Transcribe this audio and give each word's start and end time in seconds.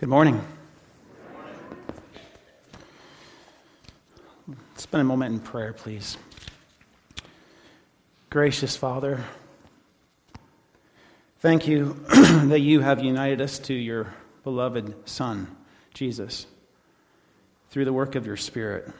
Good 0.00 0.08
morning. 0.08 0.42
Spend 4.76 5.02
a 5.02 5.04
moment 5.04 5.34
in 5.34 5.40
prayer, 5.40 5.74
please. 5.74 6.16
Gracious 8.30 8.78
Father, 8.78 9.22
thank 11.40 11.68
you 11.68 12.02
that 12.08 12.60
you 12.60 12.80
have 12.80 13.04
united 13.04 13.42
us 13.42 13.58
to 13.58 13.74
your 13.74 14.14
beloved 14.42 15.06
Son, 15.06 15.54
Jesus, 15.92 16.46
through 17.68 17.84
the 17.84 17.92
work 17.92 18.14
of 18.14 18.24
your 18.24 18.38
Spirit. 18.38 18.90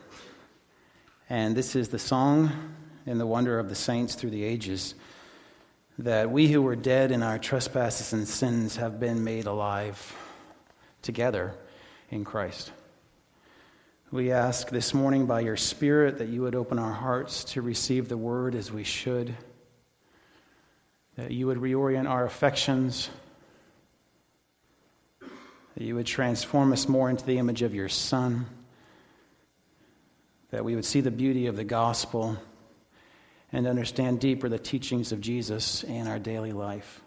And 1.30 1.56
this 1.56 1.74
is 1.74 1.88
the 1.88 1.98
song 1.98 2.74
and 3.06 3.18
the 3.18 3.26
wonder 3.26 3.58
of 3.58 3.70
the 3.70 3.74
saints 3.74 4.16
through 4.16 4.32
the 4.32 4.44
ages 4.44 4.94
that 5.98 6.30
we 6.30 6.48
who 6.48 6.60
were 6.60 6.76
dead 6.76 7.10
in 7.10 7.22
our 7.22 7.38
trespasses 7.38 8.12
and 8.12 8.28
sins 8.28 8.76
have 8.76 9.00
been 9.00 9.24
made 9.24 9.46
alive 9.46 10.14
together 11.02 11.54
in 12.10 12.24
Christ. 12.24 12.72
We 14.10 14.32
ask 14.32 14.70
this 14.70 14.92
morning 14.92 15.26
by 15.26 15.40
your 15.40 15.56
Spirit 15.56 16.18
that 16.18 16.28
you 16.28 16.42
would 16.42 16.56
open 16.56 16.80
our 16.80 16.92
hearts 16.92 17.44
to 17.44 17.62
receive 17.62 18.08
the 18.08 18.16
word 18.16 18.56
as 18.56 18.72
we 18.72 18.82
should, 18.82 19.36
that 21.16 21.30
you 21.30 21.46
would 21.46 21.58
reorient 21.58 22.08
our 22.08 22.24
affections, 22.24 23.08
that 25.20 25.84
you 25.84 25.94
would 25.94 26.06
transform 26.06 26.72
us 26.72 26.88
more 26.88 27.08
into 27.08 27.24
the 27.24 27.38
image 27.38 27.62
of 27.62 27.72
your 27.72 27.88
Son, 27.88 28.46
that 30.50 30.64
we 30.64 30.74
would 30.74 30.84
see 30.84 31.00
the 31.00 31.12
beauty 31.12 31.46
of 31.46 31.54
the 31.54 31.62
gospel 31.62 32.36
and 33.52 33.68
understand 33.68 34.20
deeper 34.20 34.48
the 34.48 34.58
teachings 34.58 35.12
of 35.12 35.20
Jesus 35.20 35.84
in 35.84 36.08
our 36.08 36.18
daily 36.18 36.52
life. 36.52 37.00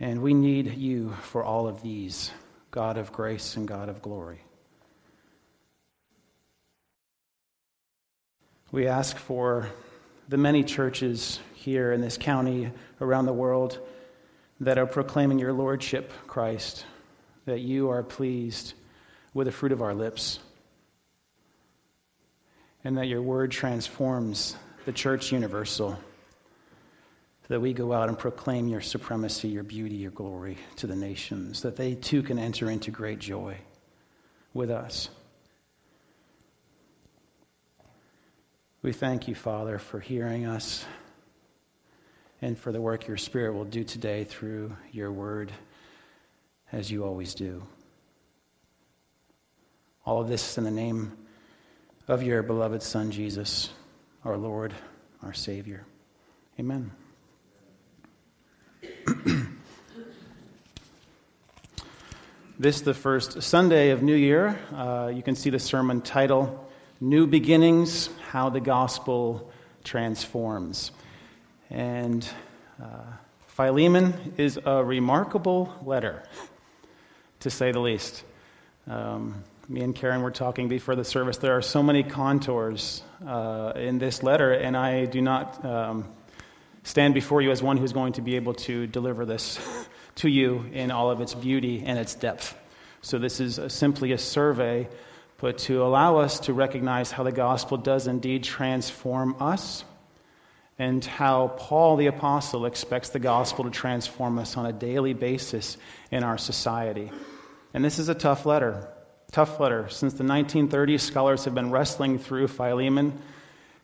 And 0.00 0.22
we 0.22 0.32
need 0.32 0.76
you 0.76 1.10
for 1.22 1.44
all 1.44 1.68
of 1.68 1.82
these, 1.82 2.30
God 2.70 2.96
of 2.96 3.12
grace 3.12 3.56
and 3.56 3.68
God 3.68 3.90
of 3.90 4.00
glory. 4.00 4.40
We 8.72 8.86
ask 8.86 9.18
for 9.18 9.68
the 10.28 10.38
many 10.38 10.64
churches 10.64 11.38
here 11.54 11.92
in 11.92 12.00
this 12.00 12.16
county, 12.16 12.70
around 13.00 13.26
the 13.26 13.32
world, 13.34 13.78
that 14.60 14.78
are 14.78 14.86
proclaiming 14.86 15.38
your 15.38 15.52
Lordship, 15.52 16.12
Christ, 16.26 16.86
that 17.44 17.60
you 17.60 17.90
are 17.90 18.02
pleased 18.02 18.72
with 19.34 19.48
the 19.48 19.52
fruit 19.52 19.72
of 19.72 19.82
our 19.82 19.92
lips, 19.92 20.38
and 22.84 22.96
that 22.96 23.06
your 23.06 23.20
word 23.20 23.50
transforms 23.50 24.56
the 24.86 24.92
church 24.92 25.30
universal 25.30 25.98
that 27.50 27.60
we 27.60 27.72
go 27.72 27.92
out 27.92 28.08
and 28.08 28.16
proclaim 28.16 28.68
your 28.68 28.80
supremacy, 28.80 29.48
your 29.48 29.64
beauty, 29.64 29.96
your 29.96 30.12
glory 30.12 30.56
to 30.76 30.86
the 30.86 30.94
nations, 30.94 31.62
that 31.62 31.74
they 31.74 31.96
too 31.96 32.22
can 32.22 32.38
enter 32.38 32.70
into 32.70 32.92
great 32.92 33.18
joy 33.18 33.56
with 34.54 34.70
us. 34.70 35.10
We 38.82 38.92
thank 38.92 39.26
you, 39.26 39.34
Father, 39.34 39.78
for 39.78 39.98
hearing 39.98 40.46
us 40.46 40.84
and 42.40 42.56
for 42.56 42.70
the 42.70 42.80
work 42.80 43.08
your 43.08 43.16
Spirit 43.16 43.52
will 43.52 43.64
do 43.64 43.82
today 43.82 44.22
through 44.22 44.76
your 44.92 45.10
word, 45.10 45.50
as 46.70 46.88
you 46.88 47.04
always 47.04 47.34
do. 47.34 47.64
All 50.06 50.20
of 50.20 50.28
this 50.28 50.56
in 50.56 50.62
the 50.62 50.70
name 50.70 51.16
of 52.06 52.22
your 52.22 52.44
beloved 52.44 52.80
Son, 52.80 53.10
Jesus, 53.10 53.70
our 54.24 54.36
Lord, 54.36 54.72
our 55.20 55.32
Savior. 55.32 55.84
Amen. 56.56 56.92
this 62.58 62.80
the 62.80 62.94
first 62.94 63.42
Sunday 63.42 63.90
of 63.90 64.02
New 64.02 64.14
Year. 64.14 64.58
Uh, 64.74 65.12
you 65.14 65.22
can 65.22 65.36
see 65.36 65.50
the 65.50 65.58
sermon 65.58 66.00
title, 66.00 66.68
New 67.00 67.26
Beginnings 67.26 68.08
How 68.30 68.48
the 68.48 68.60
Gospel 68.60 69.50
Transforms. 69.84 70.92
And 71.68 72.26
uh, 72.82 72.86
Philemon 73.48 74.34
is 74.38 74.58
a 74.64 74.82
remarkable 74.82 75.74
letter, 75.84 76.22
to 77.40 77.50
say 77.50 77.72
the 77.72 77.80
least. 77.80 78.24
Um, 78.88 79.44
me 79.68 79.82
and 79.82 79.94
Karen 79.94 80.22
were 80.22 80.30
talking 80.30 80.68
before 80.68 80.96
the 80.96 81.04
service. 81.04 81.36
There 81.36 81.56
are 81.56 81.62
so 81.62 81.82
many 81.82 82.02
contours 82.02 83.02
uh, 83.26 83.72
in 83.76 83.98
this 83.98 84.22
letter, 84.22 84.52
and 84.52 84.76
I 84.76 85.04
do 85.04 85.20
not 85.20 85.64
um, 85.64 86.06
stand 86.82 87.14
before 87.14 87.42
you 87.42 87.50
as 87.50 87.62
one 87.62 87.76
who's 87.76 87.92
going 87.92 88.14
to 88.14 88.22
be 88.22 88.36
able 88.36 88.54
to 88.54 88.86
deliver 88.86 89.24
this 89.24 89.58
to 90.16 90.28
you 90.28 90.64
in 90.72 90.90
all 90.90 91.10
of 91.10 91.20
its 91.20 91.34
beauty 91.34 91.82
and 91.84 91.98
its 91.98 92.14
depth. 92.14 92.56
So, 93.02 93.18
this 93.18 93.40
is 93.40 93.58
a, 93.58 93.70
simply 93.70 94.12
a 94.12 94.18
survey, 94.18 94.88
but 95.38 95.58
to 95.58 95.82
allow 95.82 96.18
us 96.18 96.40
to 96.40 96.52
recognize 96.52 97.10
how 97.10 97.22
the 97.22 97.32
gospel 97.32 97.78
does 97.78 98.06
indeed 98.06 98.44
transform 98.44 99.36
us 99.40 99.84
and 100.78 101.04
how 101.04 101.48
Paul 101.58 101.96
the 101.96 102.06
Apostle 102.06 102.64
expects 102.64 103.10
the 103.10 103.18
gospel 103.18 103.64
to 103.64 103.70
transform 103.70 104.38
us 104.38 104.56
on 104.56 104.64
a 104.64 104.72
daily 104.72 105.12
basis 105.12 105.76
in 106.10 106.24
our 106.24 106.38
society. 106.38 107.10
And 107.74 107.84
this 107.84 107.98
is 107.98 108.08
a 108.08 108.14
tough 108.14 108.46
letter. 108.46 108.88
Tough 109.30 109.60
letter. 109.60 109.88
Since 109.90 110.14
the 110.14 110.24
1930s, 110.24 111.00
scholars 111.00 111.44
have 111.44 111.54
been 111.54 111.70
wrestling 111.70 112.18
through 112.18 112.48
Philemon 112.48 113.20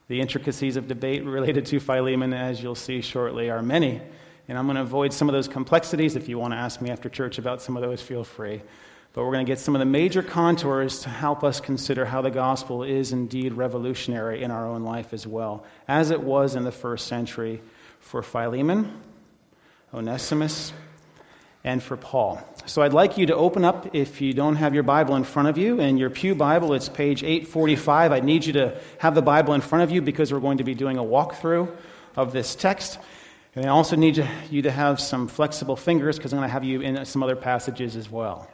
the 0.09 0.21
intricacies 0.21 0.77
of 0.77 0.89
debate 0.89 1.25
related 1.25 1.67
to 1.67 1.81
Philemon, 1.81 2.33
as 2.33 2.63
you'll 2.63 2.75
see 2.75 3.01
shortly, 3.01 3.51
are 3.51 3.63
many. 3.63 4.01
And 4.49 4.57
I'm 4.57 4.67
going 4.67 4.77
to 4.77 4.83
avoid 4.83 5.13
some 5.13 5.29
of 5.29 5.33
those 5.33 5.49
complexities. 5.49 6.15
If 6.15 6.29
you 6.29 6.39
want 6.39 6.53
to 6.53 6.59
ask 6.59 6.81
me 6.81 6.91
after 6.91 7.09
church 7.09 7.39
about 7.39 7.61
some 7.61 7.77
of 7.77 7.83
those, 7.83 8.01
feel 8.01 8.23
free. 8.23 8.63
But 9.13 9.25
we're 9.25 9.33
going 9.33 9.47
to 9.47 9.51
get 9.51 9.59
some 9.59 9.75
of 9.75 9.81
the 9.81 9.87
major 9.87 10.23
contours 10.23 11.01
to 11.01 11.09
help 11.09 11.43
us 11.43 11.59
consider 11.59 12.05
how 12.05 12.21
the 12.21 12.31
gospel 12.31 12.83
is 12.83 13.13
indeed 13.13 13.55
revolutionary 13.55 14.43
in 14.43 14.51
our 14.51 14.67
own 14.67 14.85
life 14.85 15.13
as 15.13 15.27
well, 15.27 15.65
as 15.89 16.11
it 16.11 16.21
was 16.21 16.55
in 16.55 16.65
the 16.65 16.73
first 16.73 17.07
century 17.07 17.63
for 17.99 18.23
Philemon, 18.23 19.01
Onesimus, 19.93 20.73
and 21.67 21.83
for 21.83 21.97
Paul. 21.97 22.41
So 22.65 22.81
I'd 22.81 22.95
like 22.95 23.19
you 23.19 23.27
to 23.27 23.35
open 23.35 23.65
up, 23.65 23.95
if 23.95 24.21
you 24.21 24.33
don't 24.33 24.57
have 24.57 24.73
your 24.73 24.85
Bible 24.85 25.17
in 25.17 25.25
front 25.25 25.49
of 25.49 25.59
you, 25.59 25.81
and 25.81 25.99
your 25.99 26.11
Pew 26.11 26.35
Bible, 26.35 26.73
it's 26.73 26.89
page 26.89 27.25
845. 27.25 28.13
I 28.13 28.21
need 28.21 28.47
you 28.47 28.53
to 28.55 28.81
have 28.99 29.17
the 29.17 29.23
Bible 29.23 29.53
in 29.53 29.61
front 29.61 29.83
of 29.83 29.91
you 29.91 30.01
because 30.01 30.33
we're 30.33 30.41
going 30.41 30.59
to 30.59 30.65
be 30.65 30.75
doing 30.75 30.97
a 30.97 31.03
walkthrough 31.03 31.69
of 32.15 32.33
this 32.33 32.55
text. 32.55 33.01
And 33.57 33.67
I 33.67 33.69
also 33.71 33.97
need 33.97 34.27
you 34.49 34.63
to 34.63 34.71
have 34.71 35.01
some 35.01 35.27
flexible 35.27 35.77
fingers 35.77 36.17
because 36.17 36.33
I'm 36.33 36.39
going 36.39 36.49
to 36.49 36.53
have 36.53 36.65
you 36.65 36.83
in 36.83 37.05
some 37.05 37.23
other 37.23 37.37
passages 37.37 37.97
as 37.97 38.09
well. 38.09 38.49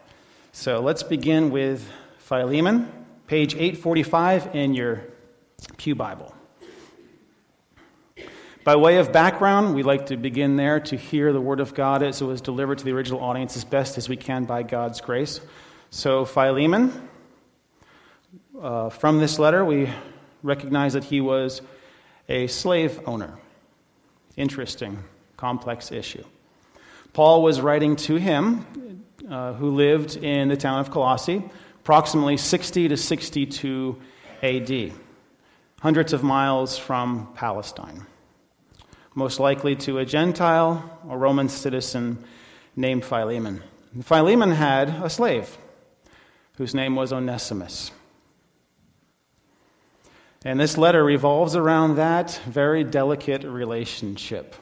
So 0.52 0.80
let's 0.80 1.02
begin 1.02 1.50
with 1.50 1.86
Philemon, 2.18 2.90
page 3.26 3.54
845 3.54 4.54
in 4.54 4.72
your 4.72 5.04
Pew 5.76 5.94
Bible. 5.94 6.34
By 8.64 8.76
way 8.76 8.98
of 8.98 9.10
background, 9.10 9.74
we 9.74 9.82
like 9.82 10.06
to 10.06 10.16
begin 10.16 10.54
there 10.54 10.78
to 10.78 10.96
hear 10.96 11.32
the 11.32 11.40
Word 11.40 11.58
of 11.58 11.74
God 11.74 12.00
as 12.04 12.22
it 12.22 12.26
was 12.26 12.40
delivered 12.40 12.78
to 12.78 12.84
the 12.84 12.92
original 12.92 13.18
audience 13.18 13.56
as 13.56 13.64
best 13.64 13.98
as 13.98 14.08
we 14.08 14.16
can 14.16 14.44
by 14.44 14.62
God's 14.62 15.00
grace. 15.00 15.40
So, 15.90 16.24
Philemon, 16.24 16.92
uh, 18.60 18.90
from 18.90 19.18
this 19.18 19.40
letter, 19.40 19.64
we 19.64 19.90
recognize 20.44 20.92
that 20.92 21.02
he 21.02 21.20
was 21.20 21.60
a 22.28 22.46
slave 22.46 23.00
owner. 23.04 23.36
Interesting, 24.36 25.02
complex 25.36 25.90
issue. 25.90 26.24
Paul 27.14 27.42
was 27.42 27.60
writing 27.60 27.96
to 27.96 28.14
him, 28.14 29.04
uh, 29.28 29.54
who 29.54 29.70
lived 29.70 30.14
in 30.14 30.46
the 30.46 30.56
town 30.56 30.78
of 30.78 30.92
Colossae, 30.92 31.42
approximately 31.80 32.36
60 32.36 32.86
to 32.86 32.96
62 32.96 34.00
AD, 34.40 34.92
hundreds 35.80 36.12
of 36.12 36.22
miles 36.22 36.78
from 36.78 37.26
Palestine 37.34 38.06
most 39.14 39.38
likely 39.40 39.76
to 39.76 39.98
a 39.98 40.04
Gentile 40.04 41.00
or 41.08 41.18
Roman 41.18 41.48
citizen 41.48 42.24
named 42.76 43.04
Philemon. 43.04 43.62
Philemon 44.02 44.50
had 44.50 44.88
a 44.88 45.10
slave 45.10 45.58
whose 46.56 46.74
name 46.74 46.96
was 46.96 47.12
Onesimus. 47.12 47.90
And 50.44 50.58
this 50.58 50.76
letter 50.76 51.04
revolves 51.04 51.54
around 51.54 51.96
that 51.96 52.40
very 52.46 52.84
delicate 52.84 53.44
relationship. 53.44 54.56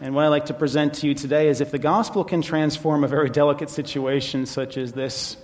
And 0.00 0.14
what 0.14 0.24
I 0.24 0.28
like 0.28 0.46
to 0.46 0.54
present 0.54 0.94
to 0.94 1.06
you 1.06 1.14
today 1.14 1.48
is 1.48 1.60
if 1.60 1.70
the 1.70 1.78
gospel 1.78 2.24
can 2.24 2.42
transform 2.42 3.04
a 3.04 3.08
very 3.08 3.30
delicate 3.30 3.70
situation 3.70 4.44
such 4.44 4.76
as 4.76 4.92
this, 4.92 5.36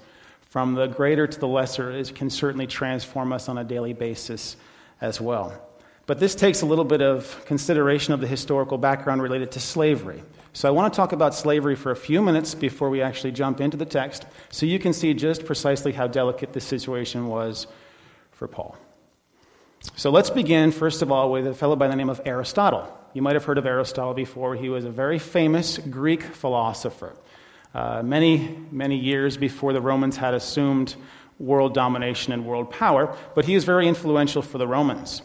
from 0.50 0.74
the 0.74 0.88
greater 0.88 1.28
to 1.28 1.40
the 1.40 1.46
lesser, 1.46 1.92
it 1.92 2.14
can 2.14 2.28
certainly 2.28 2.66
transform 2.66 3.32
us 3.32 3.48
on 3.48 3.56
a 3.56 3.64
daily 3.64 3.92
basis 3.92 4.56
as 5.00 5.20
well. 5.20 5.69
But 6.10 6.18
this 6.18 6.34
takes 6.34 6.62
a 6.62 6.66
little 6.66 6.84
bit 6.84 7.02
of 7.02 7.40
consideration 7.44 8.12
of 8.12 8.20
the 8.20 8.26
historical 8.26 8.78
background 8.78 9.22
related 9.22 9.52
to 9.52 9.60
slavery. 9.60 10.24
So 10.52 10.66
I 10.66 10.72
want 10.72 10.92
to 10.92 10.96
talk 10.96 11.12
about 11.12 11.36
slavery 11.36 11.76
for 11.76 11.92
a 11.92 11.96
few 11.96 12.20
minutes 12.20 12.52
before 12.52 12.90
we 12.90 13.00
actually 13.00 13.30
jump 13.30 13.60
into 13.60 13.76
the 13.76 13.84
text 13.84 14.26
so 14.48 14.66
you 14.66 14.80
can 14.80 14.92
see 14.92 15.14
just 15.14 15.46
precisely 15.46 15.92
how 15.92 16.08
delicate 16.08 16.52
this 16.52 16.64
situation 16.64 17.28
was 17.28 17.68
for 18.32 18.48
Paul. 18.48 18.76
So 19.94 20.10
let's 20.10 20.30
begin, 20.30 20.72
first 20.72 21.00
of 21.00 21.12
all, 21.12 21.30
with 21.30 21.46
a 21.46 21.54
fellow 21.54 21.76
by 21.76 21.86
the 21.86 21.94
name 21.94 22.10
of 22.10 22.20
Aristotle. 22.24 22.92
You 23.14 23.22
might 23.22 23.36
have 23.36 23.44
heard 23.44 23.58
of 23.58 23.64
Aristotle 23.64 24.12
before. 24.12 24.56
He 24.56 24.68
was 24.68 24.84
a 24.84 24.90
very 24.90 25.20
famous 25.20 25.78
Greek 25.78 26.24
philosopher. 26.24 27.14
uh, 27.72 28.02
many, 28.02 28.58
many 28.72 28.96
years 28.96 29.36
before 29.36 29.72
the 29.72 29.80
Romans 29.80 30.16
had 30.16 30.34
assumed 30.34 30.96
world 31.38 31.72
domination 31.72 32.32
and 32.32 32.44
world 32.44 32.68
power, 32.68 33.16
but 33.36 33.44
he 33.44 33.54
was 33.54 33.62
very 33.62 33.86
influential 33.86 34.42
for 34.42 34.58
the 34.58 34.66
Romans. 34.66 35.22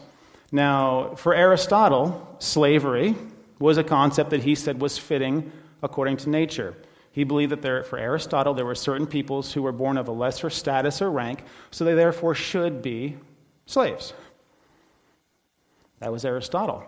Now, 0.52 1.14
for 1.16 1.34
Aristotle, 1.34 2.36
slavery 2.38 3.16
was 3.58 3.78
a 3.78 3.84
concept 3.84 4.30
that 4.30 4.42
he 4.42 4.54
said 4.54 4.80
was 4.80 4.98
fitting 4.98 5.50
according 5.82 6.18
to 6.18 6.30
nature. 6.30 6.74
He 7.12 7.24
believed 7.24 7.52
that 7.52 7.62
there, 7.62 7.82
for 7.82 7.98
Aristotle, 7.98 8.54
there 8.54 8.66
were 8.66 8.74
certain 8.74 9.06
peoples 9.06 9.52
who 9.52 9.62
were 9.62 9.72
born 9.72 9.96
of 9.96 10.08
a 10.08 10.12
lesser 10.12 10.50
status 10.50 11.00
or 11.00 11.10
rank, 11.10 11.42
so 11.70 11.84
they 11.84 11.94
therefore 11.94 12.34
should 12.34 12.82
be 12.82 13.16
slaves. 13.64 14.12
That 16.00 16.12
was 16.12 16.24
Aristotle. 16.24 16.84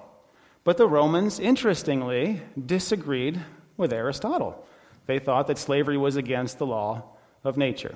But 0.65 0.77
the 0.77 0.87
Romans, 0.87 1.41
interestingly, 1.41 2.43
disagreed 2.67 3.41
with 3.79 3.93
Aristotle. 3.93 4.67
They 5.07 5.19
thought 5.19 5.47
that 5.47 5.57
slavery 5.57 5.97
was 5.97 6.17
against 6.17 6.59
the 6.59 6.67
law 6.67 7.05
of 7.43 7.57
nature. 7.57 7.95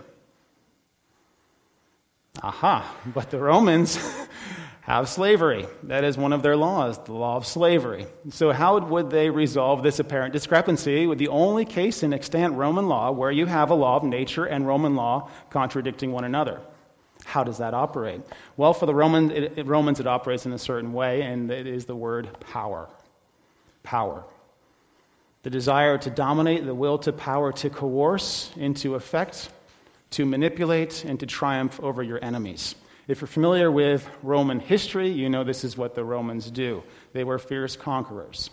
Aha, 2.42 2.96
but 3.06 3.30
the 3.30 3.38
Romans 3.38 3.98
have 4.82 5.08
slavery. 5.08 5.64
That 5.84 6.02
is 6.02 6.18
one 6.18 6.32
of 6.32 6.42
their 6.42 6.56
laws, 6.56 6.98
the 7.04 7.12
law 7.12 7.36
of 7.36 7.46
slavery. 7.46 8.06
So, 8.30 8.50
how 8.50 8.80
would 8.80 9.10
they 9.10 9.30
resolve 9.30 9.82
this 9.82 10.00
apparent 10.00 10.32
discrepancy 10.32 11.06
with 11.06 11.18
the 11.18 11.28
only 11.28 11.64
case 11.64 12.02
in 12.02 12.12
extant 12.12 12.54
Roman 12.54 12.88
law 12.88 13.12
where 13.12 13.30
you 13.30 13.46
have 13.46 13.70
a 13.70 13.74
law 13.74 13.96
of 13.96 14.02
nature 14.02 14.44
and 14.44 14.66
Roman 14.66 14.96
law 14.96 15.30
contradicting 15.50 16.10
one 16.10 16.24
another? 16.24 16.60
How 17.24 17.44
does 17.44 17.58
that 17.58 17.74
operate? 17.74 18.22
Well, 18.56 18.74
for 18.74 18.86
the 18.86 18.94
Roman, 18.94 19.30
it, 19.30 19.66
Romans, 19.66 20.00
it 20.00 20.08
operates 20.08 20.46
in 20.46 20.52
a 20.52 20.58
certain 20.58 20.92
way, 20.92 21.22
and 21.22 21.48
it 21.52 21.68
is 21.68 21.84
the 21.84 21.94
word 21.94 22.28
power. 22.40 22.88
Power. 23.84 24.24
The 25.44 25.50
desire 25.50 25.96
to 25.98 26.10
dominate, 26.10 26.66
the 26.66 26.74
will 26.74 26.98
to 26.98 27.12
power 27.12 27.52
to 27.52 27.70
coerce 27.70 28.50
into 28.56 28.96
effect, 28.96 29.48
to 30.10 30.26
manipulate, 30.26 31.04
and 31.04 31.20
to 31.20 31.26
triumph 31.26 31.78
over 31.80 32.02
your 32.02 32.18
enemies. 32.24 32.74
If 33.08 33.20
you're 33.20 33.28
familiar 33.28 33.70
with 33.70 34.08
Roman 34.22 34.60
history, 34.60 35.08
you 35.08 35.28
know 35.28 35.42
this 35.42 35.64
is 35.64 35.76
what 35.76 35.94
the 35.94 36.04
Romans 36.04 36.50
do. 36.50 36.84
They 37.12 37.24
were 37.24 37.38
fierce 37.38 37.76
conquerors. 37.76 38.50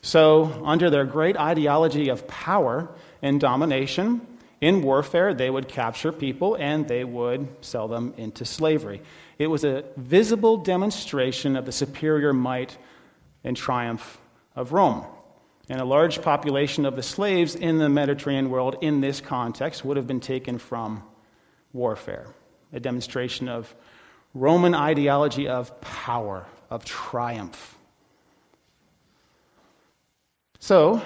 So, 0.00 0.62
under 0.64 0.90
their 0.90 1.04
great 1.04 1.36
ideology 1.36 2.08
of 2.08 2.26
power 2.26 2.88
and 3.20 3.40
domination, 3.40 4.26
in 4.60 4.82
warfare, 4.82 5.34
they 5.34 5.50
would 5.50 5.68
capture 5.68 6.12
people 6.12 6.54
and 6.54 6.88
they 6.88 7.04
would 7.04 7.46
sell 7.60 7.88
them 7.88 8.14
into 8.16 8.46
slavery. 8.46 9.02
It 9.38 9.48
was 9.48 9.64
a 9.64 9.84
visible 9.96 10.56
demonstration 10.58 11.56
of 11.56 11.66
the 11.66 11.72
superior 11.72 12.32
might 12.32 12.76
and 13.44 13.56
triumph 13.56 14.18
of 14.56 14.72
Rome. 14.72 15.04
And 15.68 15.80
a 15.80 15.84
large 15.84 16.22
population 16.22 16.86
of 16.86 16.96
the 16.96 17.02
slaves 17.02 17.54
in 17.54 17.78
the 17.78 17.88
Mediterranean 17.88 18.50
world 18.50 18.76
in 18.80 19.00
this 19.00 19.20
context 19.20 19.84
would 19.84 19.96
have 19.98 20.06
been 20.06 20.20
taken 20.20 20.58
from 20.58 21.02
warfare 21.72 22.26
a 22.74 22.80
demonstration 22.80 23.48
of 23.48 23.74
Roman 24.34 24.74
ideology 24.74 25.48
of 25.48 25.80
power, 25.80 26.44
of 26.68 26.84
triumph. 26.84 27.78
So, 30.58 31.00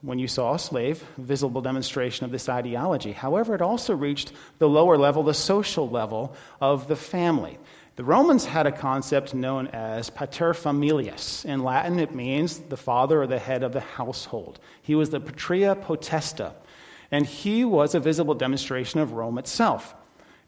when 0.00 0.20
you 0.20 0.28
saw 0.28 0.54
a 0.54 0.58
slave, 0.58 1.04
visible 1.16 1.60
demonstration 1.60 2.24
of 2.24 2.30
this 2.30 2.48
ideology. 2.48 3.10
However, 3.10 3.54
it 3.54 3.62
also 3.62 3.96
reached 3.96 4.32
the 4.58 4.68
lower 4.68 4.96
level, 4.96 5.24
the 5.24 5.34
social 5.34 5.88
level 5.88 6.36
of 6.60 6.86
the 6.86 6.94
family. 6.94 7.58
The 7.96 8.04
Romans 8.04 8.44
had 8.44 8.68
a 8.68 8.72
concept 8.72 9.34
known 9.34 9.66
as 9.68 10.08
paterfamilias. 10.08 11.44
In 11.44 11.64
Latin, 11.64 11.98
it 11.98 12.14
means 12.14 12.60
the 12.60 12.76
father 12.76 13.22
or 13.22 13.26
the 13.26 13.40
head 13.40 13.64
of 13.64 13.72
the 13.72 13.80
household. 13.80 14.60
He 14.82 14.94
was 14.94 15.10
the 15.10 15.18
patria 15.18 15.74
potesta, 15.74 16.52
and 17.10 17.26
he 17.26 17.64
was 17.64 17.96
a 17.96 18.00
visible 18.00 18.34
demonstration 18.34 19.00
of 19.00 19.14
Rome 19.14 19.36
itself. 19.36 19.96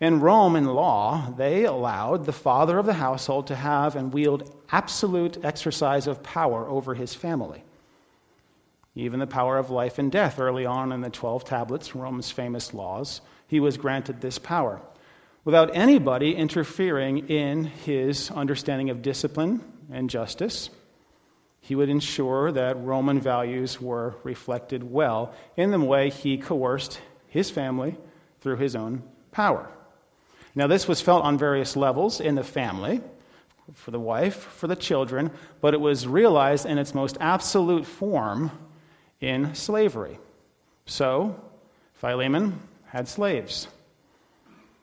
In 0.00 0.20
Rome, 0.20 0.56
in 0.56 0.64
law, 0.64 1.31
they 1.37 1.64
allowed 1.64 2.25
the 2.25 2.32
father 2.32 2.79
of 2.79 2.87
the 2.87 2.94
household 2.94 3.49
to 3.49 3.55
have 3.55 3.97
and 3.97 4.14
wield 4.14 4.50
absolute 4.73 5.44
exercise 5.44 6.06
of 6.06 6.23
power 6.23 6.67
over 6.67 6.94
his 6.94 7.14
family. 7.14 7.62
Even 8.94 9.20
the 9.20 9.26
power 9.26 9.58
of 9.58 9.69
life 9.69 9.99
and 9.99 10.11
death, 10.11 10.41
early 10.41 10.64
on 10.64 10.91
in 10.91 11.02
the 11.02 11.11
12 11.11 11.44
tablets, 11.44 11.94
Rome's 11.94 12.31
famous 12.31 12.73
laws, 12.73 13.20
he 13.47 13.61
was 13.61 13.76
granted 13.76 14.20
this 14.20 14.38
power 14.38 14.81
without 15.44 15.75
anybody 15.76 16.35
interfering 16.35 17.29
in 17.29 17.64
his 17.64 18.31
understanding 18.31 18.91
of 18.91 19.03
discipline 19.03 19.62
and 19.93 20.08
justice. 20.08 20.70
He 21.61 21.75
would 21.75 21.88
ensure 21.91 22.53
that 22.53 22.82
Roman 22.82 23.20
values 23.20 23.81
were 23.81 24.17
reflected 24.23 24.91
well 24.91 25.35
in 25.56 25.70
the 25.70 25.81
way 25.81 26.08
he 26.08 26.38
coerced 26.38 27.00
his 27.29 27.50
family 27.50 27.96
through 28.41 28.56
his 28.56 28.75
own 28.75 29.03
power. 29.31 29.69
Now, 30.55 30.67
this 30.67 30.88
was 30.88 31.00
felt 31.00 31.25
on 31.25 31.38
various 31.38 31.76
levels 31.76 32.20
in 32.20 32.35
the 32.35 32.44
family, 32.44 33.00
for 33.75 33.91
the 33.91 34.00
wife, 34.00 34.37
for 34.37 34.67
the 34.67 34.76
children, 34.76 35.31
but 35.61 35.75
it 35.75 35.81
was 35.81 36.06
realized 36.06 36.67
in 36.67 36.79
its 36.79 36.94
most 36.94 37.17
absolute 37.20 37.87
form 37.87 38.50
in 39.20 39.55
slavery. 39.55 40.19
So, 40.87 41.41
Philemon 41.94 42.58
had 42.87 43.06
slaves. 43.06 43.69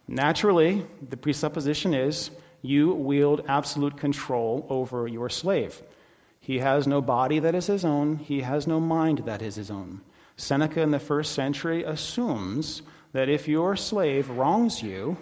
Naturally, 0.07 0.85
the 1.09 1.17
presupposition 1.17 1.93
is 1.93 2.31
you 2.61 2.93
wield 2.93 3.43
absolute 3.47 3.97
control 3.97 4.65
over 4.69 5.07
your 5.07 5.29
slave. 5.29 5.81
He 6.39 6.59
has 6.59 6.87
no 6.87 7.01
body 7.01 7.39
that 7.39 7.55
is 7.55 7.67
his 7.67 7.83
own, 7.83 8.17
he 8.17 8.41
has 8.41 8.67
no 8.67 8.79
mind 8.79 9.19
that 9.25 9.41
is 9.41 9.55
his 9.55 9.69
own. 9.69 10.01
Seneca 10.37 10.81
in 10.81 10.91
the 10.91 10.99
first 10.99 11.33
century 11.33 11.83
assumes 11.83 12.83
that 13.11 13.27
if 13.27 13.47
your 13.47 13.75
slave 13.75 14.29
wrongs 14.29 14.81
you, 14.81 15.17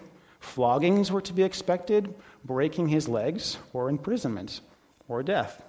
Floggings 0.46 1.10
were 1.10 1.20
to 1.22 1.32
be 1.32 1.42
expected, 1.42 2.14
breaking 2.44 2.88
his 2.88 3.08
legs, 3.08 3.58
or 3.72 3.90
imprisonment, 3.90 4.60
or 5.08 5.22
death. 5.22 5.62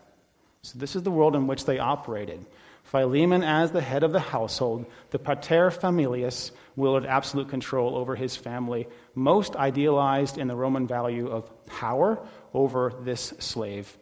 So, 0.62 0.78
this 0.78 0.96
is 0.96 1.04
the 1.04 1.12
world 1.12 1.36
in 1.36 1.48
which 1.48 1.66
they 1.66 1.80
operated. 1.80 2.46
Philemon, 2.84 3.44
as 3.44 3.72
the 3.72 3.82
head 3.82 4.04
of 4.04 4.14
the 4.14 4.20
household, 4.20 4.86
the 5.10 5.20
pater 5.20 5.72
familias, 5.72 6.52
wielded 6.76 7.06
absolute 7.06 7.50
control 7.50 7.98
over 7.98 8.16
his 8.16 8.36
family, 8.36 8.88
most 9.14 9.56
idealized 9.56 10.38
in 10.38 10.48
the 10.48 10.56
Roman 10.56 10.88
value 10.88 11.28
of 11.28 11.66
power 11.66 12.20
over 12.54 12.94
this 13.02 13.34
slave, 13.40 13.98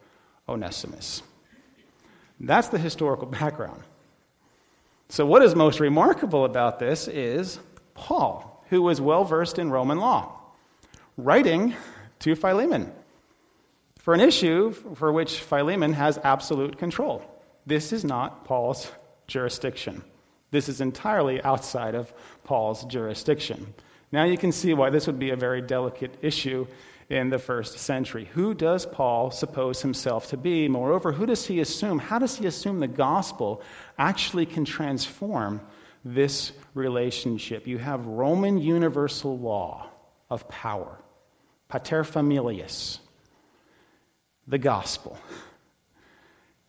Onesimus. 0.47 1.23
That's 2.39 2.67
the 2.67 2.77
historical 2.77 3.27
background. 3.41 3.81
So, 5.07 5.25
what 5.25 5.41
is 5.41 5.55
most 5.55 5.79
remarkable 5.79 6.45
about 6.45 6.79
this 6.79 7.07
is 7.07 7.59
Paul, 7.93 8.63
who 8.69 8.81
was 8.81 8.99
well 8.99 9.23
versed 9.23 9.57
in 9.57 9.71
Roman 9.71 9.99
law 9.99 10.41
writing 11.17 11.73
to 12.19 12.35
Philemon 12.35 12.91
for 13.99 14.13
an 14.13 14.19
issue 14.19 14.71
for 14.71 15.11
which 15.11 15.39
Philemon 15.39 15.93
has 15.93 16.19
absolute 16.23 16.77
control. 16.77 17.23
This 17.65 17.91
is 17.91 18.03
not 18.03 18.45
Paul's 18.45 18.91
jurisdiction. 19.27 20.03
This 20.51 20.69
is 20.69 20.81
entirely 20.81 21.41
outside 21.41 21.95
of 21.95 22.13
Paul's 22.43 22.85
jurisdiction. 22.85 23.73
Now 24.11 24.23
you 24.23 24.37
can 24.37 24.51
see 24.51 24.73
why 24.73 24.91
this 24.91 25.07
would 25.07 25.17
be 25.17 25.31
a 25.31 25.35
very 25.35 25.61
delicate 25.61 26.15
issue 26.21 26.67
in 27.09 27.29
the 27.29 27.39
first 27.39 27.79
century. 27.79 28.25
Who 28.33 28.53
does 28.53 28.85
Paul 28.85 29.31
suppose 29.31 29.81
himself 29.81 30.27
to 30.29 30.37
be? 30.37 30.67
Moreover, 30.67 31.11
who 31.11 31.25
does 31.25 31.45
he 31.45 31.59
assume? 31.59 31.99
How 31.99 32.19
does 32.19 32.37
he 32.37 32.45
assume 32.45 32.79
the 32.79 32.87
gospel 32.87 33.61
actually 33.97 34.45
can 34.45 34.65
transform 34.65 35.61
this 36.03 36.51
relationship? 36.73 37.67
You 37.67 37.77
have 37.77 38.05
Roman 38.05 38.59
universal 38.59 39.37
law 39.37 39.89
of 40.29 40.47
power 40.47 40.99
paterfamilias, 41.69 42.99
the 44.47 44.57
gospel. 44.57 45.17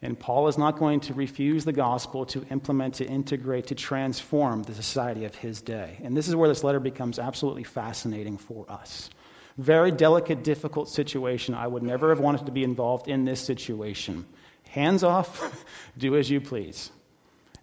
And 0.02 0.18
Paul 0.18 0.48
is 0.48 0.58
not 0.58 0.78
going 0.78 1.00
to 1.00 1.14
refuse 1.14 1.64
the 1.64 1.72
gospel 1.72 2.26
to 2.26 2.44
implement, 2.50 2.94
to 2.94 3.06
integrate, 3.06 3.68
to 3.68 3.74
transform 3.74 4.62
the 4.62 4.74
society 4.74 5.24
of 5.24 5.34
his 5.34 5.60
day. 5.62 5.98
And 6.02 6.16
this 6.16 6.28
is 6.28 6.36
where 6.36 6.48
this 6.48 6.62
letter 6.62 6.80
becomes 6.80 7.18
absolutely 7.18 7.64
fascinating 7.64 8.36
for 8.36 8.70
us. 8.70 9.10
Very 9.56 9.90
delicate, 9.90 10.44
difficult 10.44 10.90
situation. 10.90 11.54
I 11.54 11.66
would 11.66 11.82
never 11.82 12.10
have 12.10 12.20
wanted 12.20 12.44
to 12.46 12.52
be 12.52 12.62
involved 12.62 13.08
in 13.08 13.24
this 13.24 13.40
situation. 13.40 14.26
Hands 14.68 15.02
off, 15.02 15.64
do 15.98 16.16
as 16.16 16.28
you 16.28 16.40
please. 16.40 16.90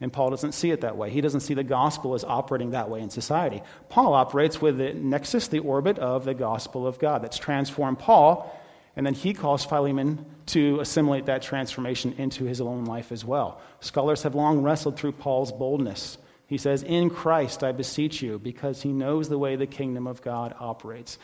And 0.02 0.12
Paul 0.12 0.32
doesn't 0.32 0.54
see 0.54 0.72
it 0.72 0.82
that 0.82 0.98
way. 0.98 1.10
He 1.10 1.22
doesn't 1.22 1.42
see 1.42 1.54
the 1.54 1.64
gospel 1.64 2.14
as 2.14 2.24
operating 2.24 2.72
that 2.72 2.90
way 2.90 3.02
in 3.02 3.10
society. 3.10 3.62
Paul 3.90 4.14
operates 4.14 4.62
with 4.62 4.78
the 4.78 4.94
nexus, 4.94 5.48
the 5.48 5.60
orbit 5.60 6.00
of 6.00 6.26
the 6.26 6.34
gospel 6.34 6.88
of 6.88 7.00
God 7.00 7.24
that's 7.24 7.38
transformed 7.38 8.00
Paul, 8.00 8.60
and 8.96 9.06
then 9.06 9.14
he 9.14 9.34
calls 9.34 9.66
Philemon 9.66 10.26
to 10.48 10.80
assimilate 10.80 11.26
that 11.28 11.42
transformation 11.42 12.14
into 12.18 12.46
his 12.46 12.62
own 12.62 12.86
life 12.86 13.12
as 13.12 13.24
well. 13.26 13.62
Scholars 13.80 14.24
have 14.24 14.36
long 14.36 14.62
wrestled 14.62 14.98
through 14.98 15.14
Paul's 15.14 15.52
boldness. 15.52 16.18
He 16.48 16.58
says, 16.58 16.84
In 16.84 17.10
Christ 17.10 17.64
I 17.64 17.72
beseech 17.72 18.22
you, 18.22 18.38
because 18.38 18.82
he 18.82 18.92
knows 18.92 19.30
the 19.30 19.40
way 19.40 19.56
the 19.56 19.66
kingdom 19.66 20.06
of 20.06 20.22
God 20.22 20.54
operates, 20.60 21.18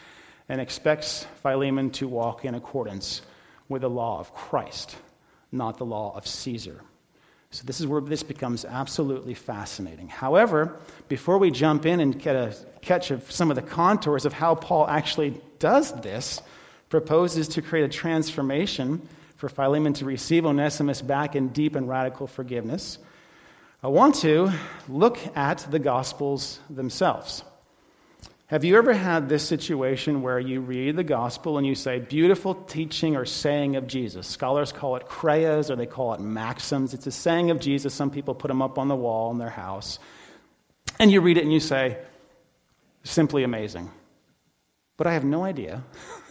and 0.48 0.60
expects 0.60 1.26
Philemon 1.44 1.92
to 1.92 2.08
walk 2.08 2.46
in 2.46 2.56
accordance 2.56 3.22
with 3.68 3.84
the 3.84 3.90
law 3.90 4.20
of 4.20 4.34
Christ, 4.34 4.96
not 5.52 5.78
the 5.78 5.86
law 5.86 6.16
of 6.16 6.26
Caesar. 6.26 6.82
So, 7.52 7.64
this 7.66 7.80
is 7.80 7.88
where 7.88 8.00
this 8.00 8.22
becomes 8.22 8.64
absolutely 8.64 9.34
fascinating. 9.34 10.08
However, 10.08 10.78
before 11.08 11.40
we 11.40 11.50
jump 11.50 11.88
in 11.88 12.00
and 12.00 12.20
get 12.20 12.36
a 12.36 12.56
catch 12.82 13.10
of 13.10 13.32
some 13.32 13.50
of 13.50 13.56
the 13.56 13.64
contours 13.64 14.26
of 14.26 14.34
how 14.34 14.54
Paul 14.54 14.88
actually 14.88 15.42
does 15.58 15.92
this, 16.02 16.42
proposes 16.90 17.48
to 17.50 17.62
create 17.62 17.86
a 17.86 17.90
transformation 17.90 19.02
for 19.36 19.50
Philemon 19.50 19.94
to 19.94 20.06
receive 20.06 20.46
Onesimus 20.46 21.02
back 21.02 21.36
in 21.36 21.48
deep 21.50 21.76
and 21.76 21.90
radical 21.90 22.28
forgiveness, 22.28 23.00
I 23.82 23.88
want 23.88 24.16
to 24.16 24.52
look 24.88 25.18
at 25.36 25.66
the 25.72 25.80
Gospels 25.80 26.60
themselves. 26.70 27.44
Have 28.50 28.64
you 28.64 28.78
ever 28.78 28.94
had 28.94 29.30
this 29.30 29.48
situation 29.48 30.24
where 30.24 30.40
you 30.40 30.60
read 30.60 30.96
the 30.96 31.04
gospel 31.04 31.60
and 31.60 31.68
you 31.68 31.76
say, 31.76 32.00
beautiful 32.00 32.56
teaching 32.56 33.16
or 33.16 33.24
saying 33.24 33.76
of 33.76 33.86
Jesus? 33.86 34.26
Scholars 34.26 34.72
call 34.72 34.96
it 34.96 35.06
chreias 35.06 35.70
or 35.70 35.76
they 35.76 35.86
call 35.86 36.16
it 36.16 36.20
maxims. 36.20 36.96
It's 36.96 37.06
a 37.06 37.12
saying 37.12 37.52
of 37.52 37.60
Jesus. 37.60 37.94
Some 37.94 38.10
people 38.10 38.34
put 38.34 38.48
them 38.48 38.64
up 38.64 38.80
on 38.80 38.88
the 38.88 38.96
wall 38.96 39.30
in 39.30 39.38
their 39.38 39.52
house. 39.52 40.00
And 41.00 41.12
you 41.12 41.22
read 41.22 41.38
it 41.38 41.44
and 41.44 41.54
you 41.54 41.60
say, 41.60 42.00
simply 43.04 43.44
amazing. 43.44 43.92
But 44.98 45.06
I 45.06 45.14
have 45.14 45.24
no 45.24 45.44
idea 45.44 45.84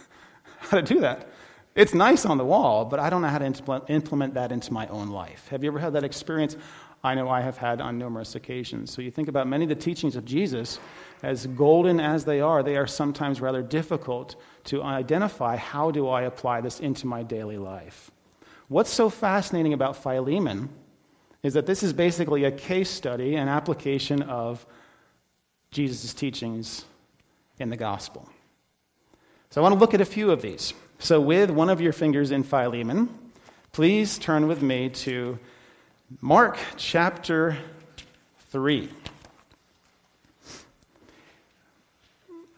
how 0.59 0.75
to 0.75 0.83
do 0.83 0.99
that. 0.99 1.29
It's 1.73 1.93
nice 1.93 2.25
on 2.25 2.37
the 2.37 2.43
wall, 2.43 2.83
but 2.83 2.99
I 2.99 3.09
don't 3.09 3.21
know 3.21 3.29
how 3.29 3.37
to 3.37 3.83
implement 3.87 4.33
that 4.33 4.51
into 4.51 4.73
my 4.73 4.87
own 4.87 5.07
life. 5.07 5.47
Have 5.51 5.63
you 5.63 5.69
ever 5.69 5.79
had 5.79 5.93
that 5.93 6.03
experience? 6.03 6.57
I 7.01 7.15
know 7.15 7.29
I 7.29 7.39
have 7.39 7.57
had 7.57 7.79
on 7.79 7.97
numerous 7.97 8.35
occasions. 8.35 8.91
So 8.91 9.01
you 9.01 9.09
think 9.09 9.29
about 9.29 9.47
many 9.47 9.63
of 9.63 9.69
the 9.69 9.75
teachings 9.75 10.17
of 10.17 10.25
Jesus, 10.25 10.79
as 11.21 11.47
golden 11.47 11.99
as 11.99 12.25
they 12.25 12.41
are, 12.41 12.63
they 12.63 12.77
are 12.77 12.87
sometimes 12.87 13.41
rather 13.41 13.61
difficult 13.61 14.35
to 14.65 14.81
identify 14.81 15.55
how 15.55 15.91
do 15.91 16.07
I 16.07 16.23
apply 16.23 16.61
this 16.61 16.79
into 16.79 17.07
my 17.07 17.23
daily 17.23 17.57
life. 17.57 18.11
What's 18.67 18.89
so 18.89 19.09
fascinating 19.09 19.73
about 19.73 19.97
Philemon 19.97 20.69
is 21.41 21.53
that 21.53 21.65
this 21.65 21.83
is 21.83 21.93
basically 21.93 22.43
a 22.43 22.51
case 22.51 22.89
study, 22.89 23.35
an 23.35 23.47
application 23.47 24.21
of 24.21 24.65
Jesus' 25.71 26.13
teachings 26.13 26.85
in 27.59 27.69
the 27.69 27.77
gospel. 27.77 28.29
So 29.49 29.61
I 29.61 29.63
want 29.63 29.73
to 29.73 29.79
look 29.79 29.93
at 29.93 30.01
a 30.01 30.05
few 30.05 30.31
of 30.31 30.41
these. 30.41 30.73
So, 30.99 31.21
with 31.21 31.49
one 31.49 31.69
of 31.69 31.79
your 31.79 31.93
fingers 31.93 32.31
in 32.31 32.43
Philemon, 32.43 33.09
please 33.71 34.17
turn 34.17 34.47
with 34.47 34.61
me 34.61 34.89
to 34.89 35.39
Mark 36.21 36.57
chapter 36.75 37.57
3. 38.51 38.89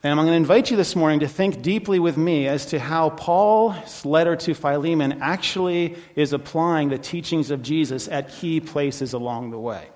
And 0.04 0.20
I'm 0.20 0.26
going 0.26 0.30
to 0.30 0.38
invite 0.38 0.72
you 0.72 0.78
this 0.78 0.96
morning 0.96 1.20
to 1.20 1.28
think 1.28 1.62
deeply 1.62 2.00
with 2.00 2.18
me 2.18 2.48
as 2.48 2.66
to 2.68 2.80
how 2.80 3.12
Paul's 3.12 4.04
letter 4.04 4.36
to 4.36 4.56
Philemon 4.56 5.22
actually 5.22 5.96
is 6.16 6.34
applying 6.34 6.90
the 6.90 6.98
teachings 6.98 7.52
of 7.52 7.62
Jesus 7.62 8.08
at 8.08 8.32
key 8.32 8.60
places 8.60 9.14
along 9.14 9.52
the 9.52 9.60
way. 9.60 9.88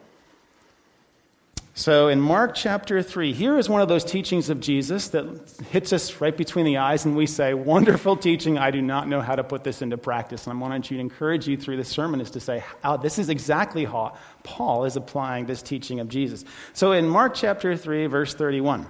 So, 1.78 2.08
in 2.08 2.22
Mark 2.22 2.56
chapter 2.56 3.04
3, 3.04 3.34
here 3.34 3.58
is 3.58 3.68
one 3.68 3.82
of 3.82 3.90
those 3.90 4.06
teachings 4.06 4.50
of 4.50 4.62
Jesus 4.62 5.10
that 5.10 5.26
hits 5.72 5.92
us 5.92 6.22
right 6.22 6.38
between 6.38 6.64
the 6.64 6.78
eyes, 6.78 7.04
and 7.04 7.18
we 7.18 7.26
say, 7.26 7.54
Wonderful 7.54 8.16
teaching. 8.16 8.58
I 8.58 8.72
do 8.72 8.82
not 8.82 9.10
know 9.10 9.20
how 9.20 9.36
to 9.36 9.44
put 9.44 9.66
this 9.66 9.82
into 9.82 9.98
practice. 9.98 10.48
And 10.48 10.58
I 10.58 10.62
want 10.62 10.86
to 10.86 10.98
encourage 10.98 11.50
you 11.50 11.58
through 11.58 11.76
this 11.76 11.90
sermon 11.90 12.22
is 12.22 12.32
to 12.32 12.40
say, 12.40 12.64
oh, 12.86 12.96
This 12.96 13.20
is 13.20 13.28
exactly 13.28 13.84
how 13.84 14.16
Paul 14.44 14.86
is 14.86 14.96
applying 14.96 15.48
this 15.48 15.62
teaching 15.62 16.00
of 16.00 16.08
Jesus. 16.08 16.46
So, 16.72 16.94
in 16.94 17.10
Mark 17.10 17.34
chapter 17.34 17.76
3, 17.76 18.06
verse 18.06 18.34
31, 18.34 18.88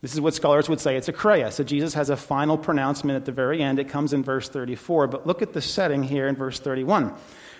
this 0.00 0.14
is 0.14 0.20
what 0.20 0.34
scholars 0.34 0.68
would 0.68 0.80
say 0.80 0.96
it's 0.96 1.08
a 1.08 1.12
chreia. 1.12 1.52
So, 1.52 1.62
Jesus 1.62 1.94
has 1.94 2.10
a 2.10 2.16
final 2.16 2.56
pronouncement 2.56 3.16
at 3.16 3.24
the 3.24 3.32
very 3.32 3.62
end. 3.62 3.78
It 3.78 3.88
comes 3.88 4.12
in 4.12 4.22
verse 4.22 4.48
34. 4.48 5.08
But 5.08 5.26
look 5.26 5.42
at 5.42 5.52
the 5.52 5.60
setting 5.60 6.02
here 6.02 6.26
in 6.26 6.36
verse 6.36 6.58
31. 6.58 7.14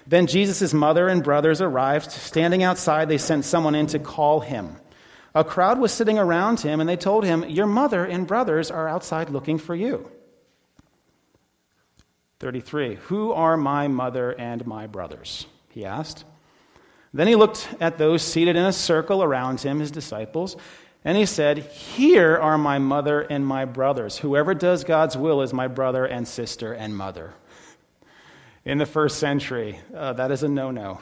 Then 0.06 0.26
Jesus' 0.26 0.73
mother 0.73 1.09
and 1.09 1.23
brothers 1.23 1.61
arrived. 1.61 2.11
Standing 2.11 2.62
outside, 2.62 3.09
they 3.09 3.18
sent 3.18 3.44
someone 3.44 3.75
in 3.75 3.87
to 3.88 3.99
call 3.99 4.40
him. 4.40 4.76
A 5.35 5.44
crowd 5.44 5.78
was 5.78 5.92
sitting 5.92 6.18
around 6.18 6.61
him, 6.61 6.80
and 6.80 6.88
they 6.88 6.97
told 6.97 7.25
him, 7.25 7.44
Your 7.49 7.66
mother 7.66 8.04
and 8.04 8.26
brothers 8.26 8.70
are 8.70 8.88
outside 8.88 9.30
looking 9.30 9.59
for 9.59 9.75
you. 9.75 10.11
33. 12.40 12.94
Who 12.94 13.32
are 13.32 13.56
my 13.56 13.87
mother 13.87 14.32
and 14.32 14.66
my 14.66 14.87
brothers? 14.87 15.47
He 15.68 15.85
asked. 15.85 16.25
Then 17.12 17.26
he 17.26 17.35
looked 17.35 17.68
at 17.80 17.99
those 17.99 18.23
seated 18.23 18.56
in 18.56 18.64
a 18.64 18.73
circle 18.73 19.23
around 19.23 19.61
him, 19.61 19.80
his 19.80 19.90
disciples, 19.90 20.56
and 21.04 21.16
he 21.16 21.26
said, 21.26 21.59
Here 21.59 22.37
are 22.37 22.59
my 22.59 22.78
mother 22.78 23.21
and 23.21 23.47
my 23.47 23.64
brothers. 23.64 24.19
Whoever 24.19 24.54
does 24.54 24.85
God's 24.85 25.16
will 25.16 25.42
is 25.42 25.52
my 25.52 25.69
brother 25.69 26.04
and 26.04 26.26
sister 26.26 26.73
and 26.73 26.97
mother 26.97 27.35
in 28.64 28.78
the 28.78 28.87
first 28.87 29.19
century. 29.19 29.80
Uh, 29.95 30.12
that 30.14 30.30
is 30.30 30.42
a 30.42 30.49
no 30.49 30.71
no. 30.71 31.00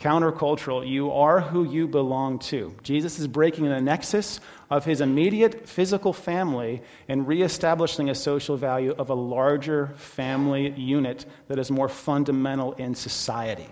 Countercultural, 0.00 0.86
you 0.86 1.12
are 1.12 1.40
who 1.40 1.64
you 1.64 1.86
belong 1.86 2.40
to. 2.40 2.74
Jesus 2.82 3.18
is 3.18 3.28
breaking 3.28 3.66
the 3.66 3.80
nexus 3.80 4.40
of 4.68 4.84
his 4.84 5.00
immediate 5.00 5.68
physical 5.68 6.12
family 6.12 6.82
and 7.08 7.28
reestablishing 7.28 8.10
a 8.10 8.14
social 8.14 8.56
value 8.56 8.92
of 8.98 9.08
a 9.08 9.14
larger 9.14 9.94
family 9.96 10.70
unit 10.70 11.24
that 11.46 11.60
is 11.60 11.70
more 11.70 11.88
fundamental 11.88 12.72
in 12.72 12.94
society. 12.94 13.68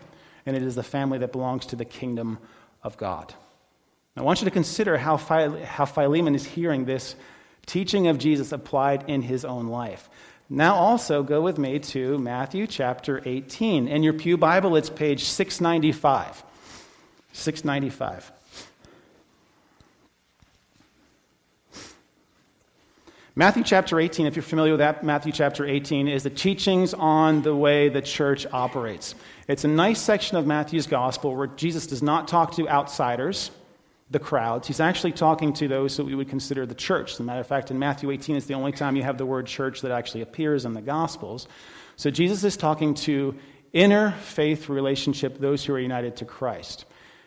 And 0.47 0.57
it 0.57 0.63
is 0.63 0.77
the 0.77 0.83
family 0.83 1.19
that 1.19 1.33
belongs 1.33 1.67
to 1.67 1.77
the 1.77 1.85
kingdom 1.85 2.39
of 2.83 2.97
God. 2.97 3.35
I 4.17 4.21
want 4.21 4.41
you 4.41 4.45
to 4.45 4.51
consider 4.51 4.99
how, 4.99 5.17
how 5.17 5.87
Philemon 5.87 6.35
is 6.35 6.45
hearing 6.45 6.85
this 6.85 7.17
teaching 7.65 8.09
of 8.09 8.19
Jesus 8.19 8.53
applied 8.53 9.09
in 9.09 9.23
his 9.23 9.45
own 9.45 9.69
life. 9.69 10.11
Now, 10.51 10.75
also 10.75 11.23
go 11.23 11.41
with 11.41 11.57
me 11.57 11.79
to 11.79 12.19
Matthew 12.19 12.67
chapter 12.67 13.23
18. 13.25 13.89
In 13.89 14.03
your 14.03 14.13
Pew 14.13 14.37
Bible, 14.37 14.77
it's 14.77 14.91
page 14.91 15.25
695. 15.25 16.45
695. 17.33 18.33
Matthew 23.35 23.63
chapter 23.65 23.99
18, 23.99 24.27
if 24.27 24.37
you're 24.37 24.43
familiar 24.43 24.73
with 24.73 24.81
that, 24.81 25.03
Matthew 25.03 25.33
chapter 25.33 25.65
18 25.65 26.07
is 26.07 26.23
the 26.23 26.29
teachings 26.29 26.93
on 26.93 27.41
the 27.41 27.57
way 27.57 27.89
the 27.89 28.03
church 28.03 28.47
operates. 28.53 29.15
It's 29.49 29.65
a 29.65 29.69
nice 29.69 30.03
section 30.03 30.37
of 30.37 30.47
Matthew's 30.47 30.87
gospel 30.87 31.35
where 31.35 31.47
Jesus 31.47 31.87
does 31.87 32.03
not 32.03 32.29
talk 32.29 32.57
to 32.57 32.69
outsiders 32.69 33.51
the 34.13 34.19
crowds. 34.19 34.69
He's 34.69 34.81
actually 34.81 35.13
talking 35.13 35.53
to 35.55 35.67
those 35.67 35.97
that 35.97 36.05
we 36.05 36.15
would 36.15 36.29
consider 36.29 36.67
the 36.67 36.75
church. 36.75 37.13
As 37.13 37.21
a 37.21 37.23
matter 37.23 37.41
of 37.41 37.47
fact, 37.47 37.71
in 37.71 37.79
Matthew 37.79 38.11
18, 38.11 38.37
it's 38.37 38.47
the 38.47 38.55
only 38.55 38.73
time 38.73 38.95
you 38.95 39.03
have 39.03 39.19
the 39.19 39.27
word 39.27 39.47
church 39.47 39.81
that 39.81 39.91
actually 39.91 40.21
appears 40.21 40.65
in 40.65 40.75
the 40.75 40.83
Gospels. 40.83 41.49
So 41.97 42.11
Jesus 42.11 42.45
is 42.45 42.57
talking 42.57 42.95
to 42.95 43.35
inner 43.73 44.13
faith 44.13 44.69
relationship, 44.69 45.39
those 45.39 45.65
who 45.65 45.75
are 45.75 45.81
united 45.81 46.17
to 46.17 46.25
Christ. 46.27 46.85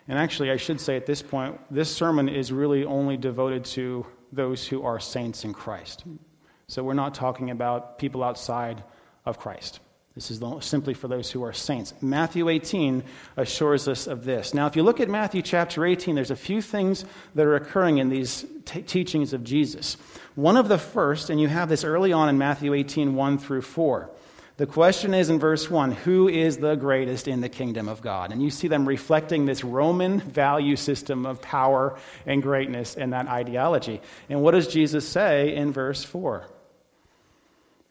And 0.08 0.18
actually, 0.18 0.52
I 0.52 0.56
should 0.56 0.80
say 0.80 0.96
at 0.96 1.06
this 1.06 1.22
point, 1.22 1.58
this 1.70 1.94
sermon 1.94 2.28
is 2.28 2.52
really 2.52 2.84
only 2.84 3.16
devoted 3.16 3.64
to 3.66 4.06
those 4.32 4.66
who 4.66 4.84
are 4.84 5.00
saints 5.00 5.44
in 5.44 5.52
Christ. 5.52 6.04
So 6.68 6.84
we're 6.84 6.94
not 6.94 7.14
talking 7.14 7.50
about 7.50 7.98
people 7.98 8.22
outside 8.22 8.84
of 9.24 9.38
Christ. 9.38 9.80
This 10.16 10.30
is 10.30 10.42
simply 10.60 10.94
for 10.94 11.08
those 11.08 11.30
who 11.30 11.44
are 11.44 11.52
saints. 11.52 11.92
Matthew 12.00 12.48
18 12.48 13.04
assures 13.36 13.86
us 13.86 14.06
of 14.06 14.24
this. 14.24 14.54
Now, 14.54 14.66
if 14.66 14.74
you 14.74 14.82
look 14.82 14.98
at 14.98 15.10
Matthew 15.10 15.42
chapter 15.42 15.84
18, 15.84 16.14
there's 16.14 16.30
a 16.30 16.36
few 16.36 16.62
things 16.62 17.04
that 17.34 17.44
are 17.44 17.54
occurring 17.54 17.98
in 17.98 18.08
these 18.08 18.46
t- 18.64 18.80
teachings 18.80 19.34
of 19.34 19.44
Jesus. 19.44 19.98
One 20.34 20.56
of 20.56 20.68
the 20.68 20.78
first, 20.78 21.28
and 21.28 21.38
you 21.38 21.48
have 21.48 21.68
this 21.68 21.84
early 21.84 22.14
on 22.14 22.30
in 22.30 22.38
Matthew 22.38 22.72
18, 22.72 23.14
1 23.14 23.36
through 23.36 23.60
4. 23.60 24.10
The 24.56 24.64
question 24.64 25.12
is 25.12 25.28
in 25.28 25.38
verse 25.38 25.68
1 25.68 25.92
Who 25.92 26.28
is 26.28 26.56
the 26.56 26.76
greatest 26.76 27.28
in 27.28 27.42
the 27.42 27.50
kingdom 27.50 27.86
of 27.86 28.00
God? 28.00 28.32
And 28.32 28.42
you 28.42 28.48
see 28.48 28.68
them 28.68 28.88
reflecting 28.88 29.44
this 29.44 29.62
Roman 29.62 30.20
value 30.20 30.76
system 30.76 31.26
of 31.26 31.42
power 31.42 31.98
and 32.24 32.42
greatness 32.42 32.96
and 32.96 33.12
that 33.12 33.28
ideology. 33.28 34.00
And 34.30 34.40
what 34.40 34.52
does 34.52 34.66
Jesus 34.66 35.06
say 35.06 35.54
in 35.54 35.72
verse 35.72 36.02
4? 36.04 36.46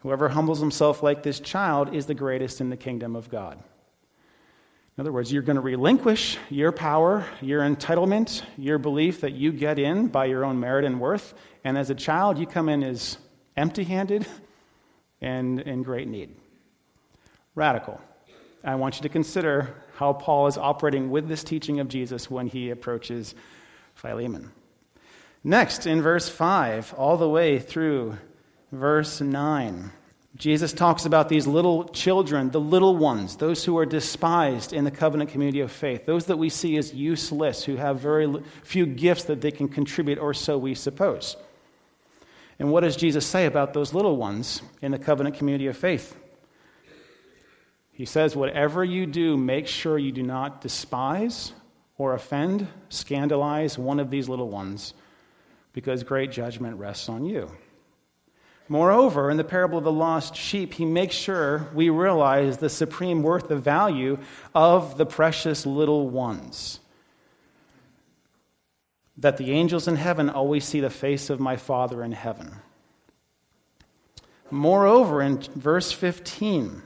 Whoever 0.06 0.30
humbles 0.30 0.60
himself 0.60 1.02
like 1.02 1.24
this 1.24 1.40
child 1.40 1.96
is 1.96 2.06
the 2.06 2.14
greatest 2.14 2.62
in 2.62 2.70
the 2.70 2.78
kingdom 2.78 3.16
of 3.16 3.28
God. 3.28 3.58
In 3.58 5.02
other 5.02 5.12
words, 5.12 5.34
you're 5.34 5.42
going 5.42 5.56
to 5.56 5.64
relinquish 5.64 6.38
your 6.52 6.72
power, 6.72 7.26
your 7.42 7.62
entitlement, 7.62 8.44
your 8.56 8.78
belief 8.78 9.22
that 9.22 9.32
you 9.32 9.52
get 9.52 9.80
in 9.80 10.10
by 10.10 10.26
your 10.26 10.46
own 10.46 10.60
merit 10.60 10.86
and 10.86 11.00
worth. 11.02 11.34
And 11.64 11.76
as 11.76 11.90
a 11.90 11.96
child, 11.96 12.38
you 12.38 12.46
come 12.46 12.70
in 12.70 12.84
as 12.84 13.18
empty 13.58 13.84
handed 13.84 14.28
and 15.22 15.60
in 15.62 15.82
great 15.82 16.08
need. 16.08 16.36
Radical. 17.56 18.00
I 18.64 18.76
want 18.76 18.98
you 18.98 19.02
to 19.02 19.10
consider 19.10 19.74
how 19.96 20.14
Paul 20.14 20.46
is 20.46 20.56
operating 20.56 21.10
with 21.10 21.28
this 21.28 21.44
teaching 21.44 21.80
of 21.80 21.88
Jesus 21.88 22.30
when 22.30 22.46
he 22.46 22.70
approaches 22.70 23.34
Philemon. 23.96 24.52
Next, 25.44 25.88
in 25.88 26.04
verse 26.04 26.30
5, 26.30 26.94
all 26.96 27.18
the 27.18 27.28
way 27.28 27.58
through 27.58 28.20
verse 28.72 29.22
9. 29.22 29.92
Jesus 30.36 30.74
talks 30.74 31.06
about 31.06 31.30
these 31.30 31.48
little 31.48 31.86
children, 31.86 32.52
the 32.52 32.60
little 32.60 32.98
ones, 32.98 33.38
those 33.38 33.64
who 33.64 33.78
are 33.78 33.86
despised 33.86 34.74
in 34.74 34.84
the 34.84 34.92
covenant 34.92 35.30
community 35.30 35.62
of 35.62 35.72
faith, 35.72 36.06
those 36.06 36.26
that 36.26 36.38
we 36.38 36.50
see 36.50 36.76
as 36.76 36.94
useless, 36.94 37.64
who 37.64 37.78
have 37.78 38.02
very 38.02 38.34
few 38.64 38.86
gifts 38.86 39.24
that 39.26 39.40
they 39.40 39.52
can 39.52 39.70
contribute, 39.70 40.20
or 40.20 40.34
so 40.34 40.58
we 40.58 40.76
suppose. 40.76 41.38
And 42.60 42.70
what 42.70 42.82
does 42.82 42.98
Jesus 42.98 43.26
say 43.26 43.46
about 43.46 43.74
those 43.74 43.94
little 43.94 44.18
ones 44.18 44.62
in 44.82 44.92
the 44.92 45.00
covenant 45.00 45.38
community 45.38 45.68
of 45.68 45.78
faith? 45.78 46.18
He 47.94 48.06
says, 48.06 48.36
Whatever 48.36 48.84
you 48.84 49.06
do, 49.06 49.38
make 49.38 49.68
sure 49.68 49.98
you 49.98 50.12
do 50.12 50.24
not 50.24 50.60
despise 50.60 51.54
or 51.98 52.14
offend, 52.14 52.68
scandalize 52.90 53.78
one 53.78 54.02
of 54.02 54.10
these 54.10 54.28
little 54.28 54.50
ones, 54.50 54.94
because 55.72 56.04
great 56.04 56.30
judgment 56.30 56.78
rests 56.78 57.08
on 57.08 57.24
you. 57.26 57.50
Moreover, 58.68 59.30
in 59.30 59.38
the 59.38 59.44
parable 59.44 59.78
of 59.78 59.84
the 59.84 59.92
lost 59.92 60.36
sheep, 60.36 60.74
he 60.74 60.86
makes 60.86 61.16
sure 61.16 61.68
we 61.74 61.90
realize 61.90 62.58
the 62.58 62.70
supreme 62.70 63.22
worth, 63.22 63.48
the 63.48 63.56
value 63.56 64.18
of 64.56 64.98
the 64.98 65.06
precious 65.06 65.66
little 65.68 66.10
ones. 66.10 66.80
That 69.18 69.38
the 69.38 69.52
angels 69.52 69.88
in 69.88 69.96
heaven 69.96 70.30
always 70.30 70.66
see 70.66 70.80
the 70.80 70.90
face 70.90 71.30
of 71.30 71.40
my 71.40 71.58
Father 71.58 72.04
in 72.04 72.12
heaven. 72.12 72.56
Moreover, 74.50 75.22
in 75.22 75.38
verse 75.56 75.92
15, 75.92 76.82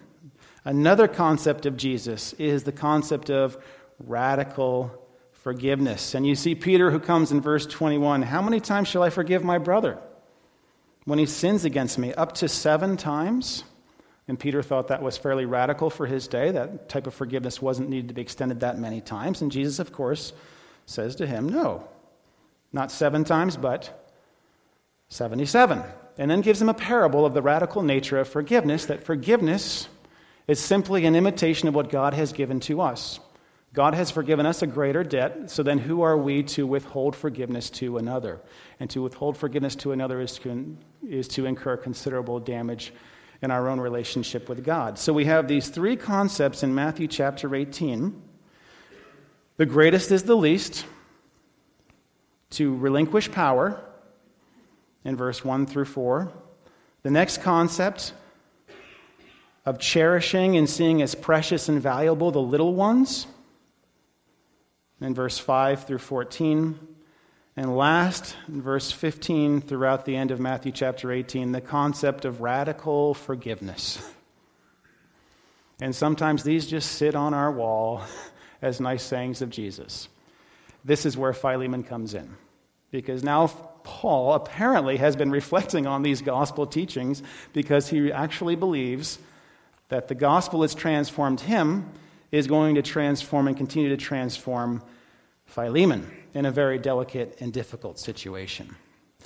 another 0.65 1.07
concept 1.07 1.65
of 1.65 1.77
Jesus 1.77 2.33
is 2.33 2.63
the 2.63 2.71
concept 2.73 3.29
of 3.29 3.57
radical 3.99 5.07
forgiveness. 5.31 6.13
And 6.13 6.27
you 6.27 6.35
see 6.35 6.55
Peter 6.55 6.91
who 6.91 6.99
comes 6.99 7.31
in 7.31 7.39
verse 7.39 7.65
21 7.65 8.23
How 8.23 8.41
many 8.41 8.59
times 8.59 8.89
shall 8.89 9.03
I 9.03 9.09
forgive 9.09 9.45
my 9.45 9.57
brother 9.57 9.97
when 11.09 11.19
he 11.19 11.25
sins 11.25 11.65
against 11.65 11.97
me? 11.97 12.13
Up 12.13 12.33
to 12.35 12.47
seven 12.47 12.95
times? 12.95 13.63
And 14.27 14.39
Peter 14.39 14.61
thought 14.61 14.89
that 14.89 15.01
was 15.01 15.17
fairly 15.17 15.45
radical 15.45 15.89
for 15.89 16.05
his 16.05 16.27
day. 16.27 16.51
That 16.51 16.87
type 16.87 17.07
of 17.07 17.15
forgiveness 17.15 17.59
wasn't 17.59 17.89
needed 17.89 18.09
to 18.09 18.13
be 18.13 18.21
extended 18.21 18.59
that 18.59 18.77
many 18.77 19.01
times. 19.01 19.41
And 19.41 19.51
Jesus, 19.51 19.79
of 19.79 19.91
course, 19.91 20.33
says 20.85 21.15
to 21.15 21.25
him, 21.25 21.49
No, 21.49 21.87
not 22.71 22.91
seven 22.91 23.23
times, 23.23 23.57
but 23.57 24.07
77. 25.09 25.83
And 26.19 26.29
then 26.29 26.41
gives 26.41 26.61
him 26.61 26.69
a 26.69 26.75
parable 26.75 27.25
of 27.25 27.33
the 27.33 27.41
radical 27.41 27.81
nature 27.81 28.19
of 28.19 28.29
forgiveness 28.29 28.85
that 28.85 29.03
forgiveness 29.03 29.87
is 30.47 30.59
simply 30.59 31.05
an 31.05 31.15
imitation 31.15 31.67
of 31.67 31.73
what 31.73 31.89
God 31.89 32.13
has 32.13 32.33
given 32.33 32.59
to 32.61 32.81
us. 32.81 33.19
God 33.73 33.93
has 33.93 34.09
forgiven 34.09 34.45
us 34.45 34.63
a 34.63 34.67
greater 34.67 35.03
debt, 35.03 35.51
so 35.51 35.61
then 35.61 35.77
who 35.77 36.01
are 36.01 36.17
we 36.17 36.41
to 36.43 36.65
withhold 36.65 37.15
forgiveness 37.15 37.69
to 37.71 37.97
another? 37.97 38.41
And 38.79 38.89
to 38.89 39.03
withhold 39.03 39.37
forgiveness 39.37 39.75
to 39.77 39.91
another 39.91 40.19
is 40.21 40.37
to, 40.39 40.75
is 41.07 41.27
to 41.29 41.45
incur 41.45 41.77
considerable 41.77 42.39
damage 42.39 42.91
in 43.41 43.51
our 43.51 43.69
own 43.69 43.79
relationship 43.79 44.49
with 44.49 44.63
God. 44.65 44.97
So 44.97 45.13
we 45.13 45.25
have 45.25 45.47
these 45.47 45.69
three 45.69 45.95
concepts 45.95 46.63
in 46.63 46.73
Matthew 46.73 47.07
chapter 47.07 47.53
18. 47.53 48.19
The 49.57 49.65
greatest 49.67 50.11
is 50.11 50.23
the 50.23 50.35
least, 50.35 50.85
to 52.51 52.75
relinquish 52.75 53.31
power 53.31 53.79
in 55.05 55.15
verse 55.15 55.45
1 55.45 55.67
through 55.67 55.85
4. 55.85 56.31
The 57.03 57.11
next 57.11 57.43
concept 57.43 58.13
of 59.63 59.77
cherishing 59.77 60.57
and 60.57 60.67
seeing 60.67 61.03
as 61.03 61.13
precious 61.13 61.69
and 61.69 61.79
valuable 61.79 62.31
the 62.31 62.41
little 62.41 62.73
ones 62.73 63.27
in 65.01 65.13
verse 65.13 65.37
5 65.37 65.85
through 65.85 65.99
14. 65.99 66.79
And 67.55 67.75
last, 67.75 68.35
in 68.47 68.61
verse 68.61 68.91
15 68.91 69.61
throughout 69.61 70.05
the 70.05 70.15
end 70.15 70.31
of 70.31 70.39
Matthew 70.39 70.71
chapter 70.71 71.11
18, 71.11 71.51
the 71.51 71.61
concept 71.61 72.25
of 72.25 72.41
radical 72.41 73.13
forgiveness. 73.13 74.01
And 75.81 75.95
sometimes 75.95 76.43
these 76.43 76.67
just 76.67 76.93
sit 76.93 77.15
on 77.15 77.33
our 77.33 77.51
wall 77.51 78.01
as 78.61 78.79
nice 78.79 79.03
sayings 79.03 79.41
of 79.41 79.49
Jesus. 79.49 80.09
This 80.85 81.05
is 81.05 81.17
where 81.17 81.33
Philemon 81.33 81.83
comes 81.83 82.13
in. 82.13 82.35
Because 82.91 83.23
now 83.23 83.47
Paul 83.83 84.33
apparently 84.33 84.97
has 84.97 85.15
been 85.15 85.31
reflecting 85.31 85.87
on 85.87 86.01
these 86.01 86.21
gospel 86.21 86.65
teachings 86.65 87.23
because 87.53 87.89
he 87.89 88.11
actually 88.11 88.55
believes 88.55 89.19
that 89.89 90.07
the 90.07 90.15
gospel 90.15 90.61
has 90.61 90.75
transformed 90.75 91.41
him 91.41 91.89
is 92.31 92.47
going 92.47 92.75
to 92.75 92.81
transform 92.81 93.47
and 93.47 93.57
continue 93.57 93.89
to 93.89 93.97
transform 93.97 94.83
Philemon 95.45 96.09
in 96.33 96.45
a 96.45 96.51
very 96.51 96.77
delicate 96.77 97.37
and 97.39 97.51
difficult 97.51 97.99
situation. 97.99 98.75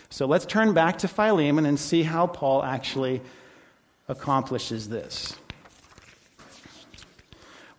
So 0.09 0.25
let's 0.25 0.45
turn 0.45 0.73
back 0.73 0.99
to 0.99 1.07
Philemon 1.07 1.65
and 1.65 1.79
see 1.79 2.03
how 2.03 2.27
Paul 2.27 2.63
actually 2.63 3.21
accomplishes 4.07 4.87
this. 4.87 5.35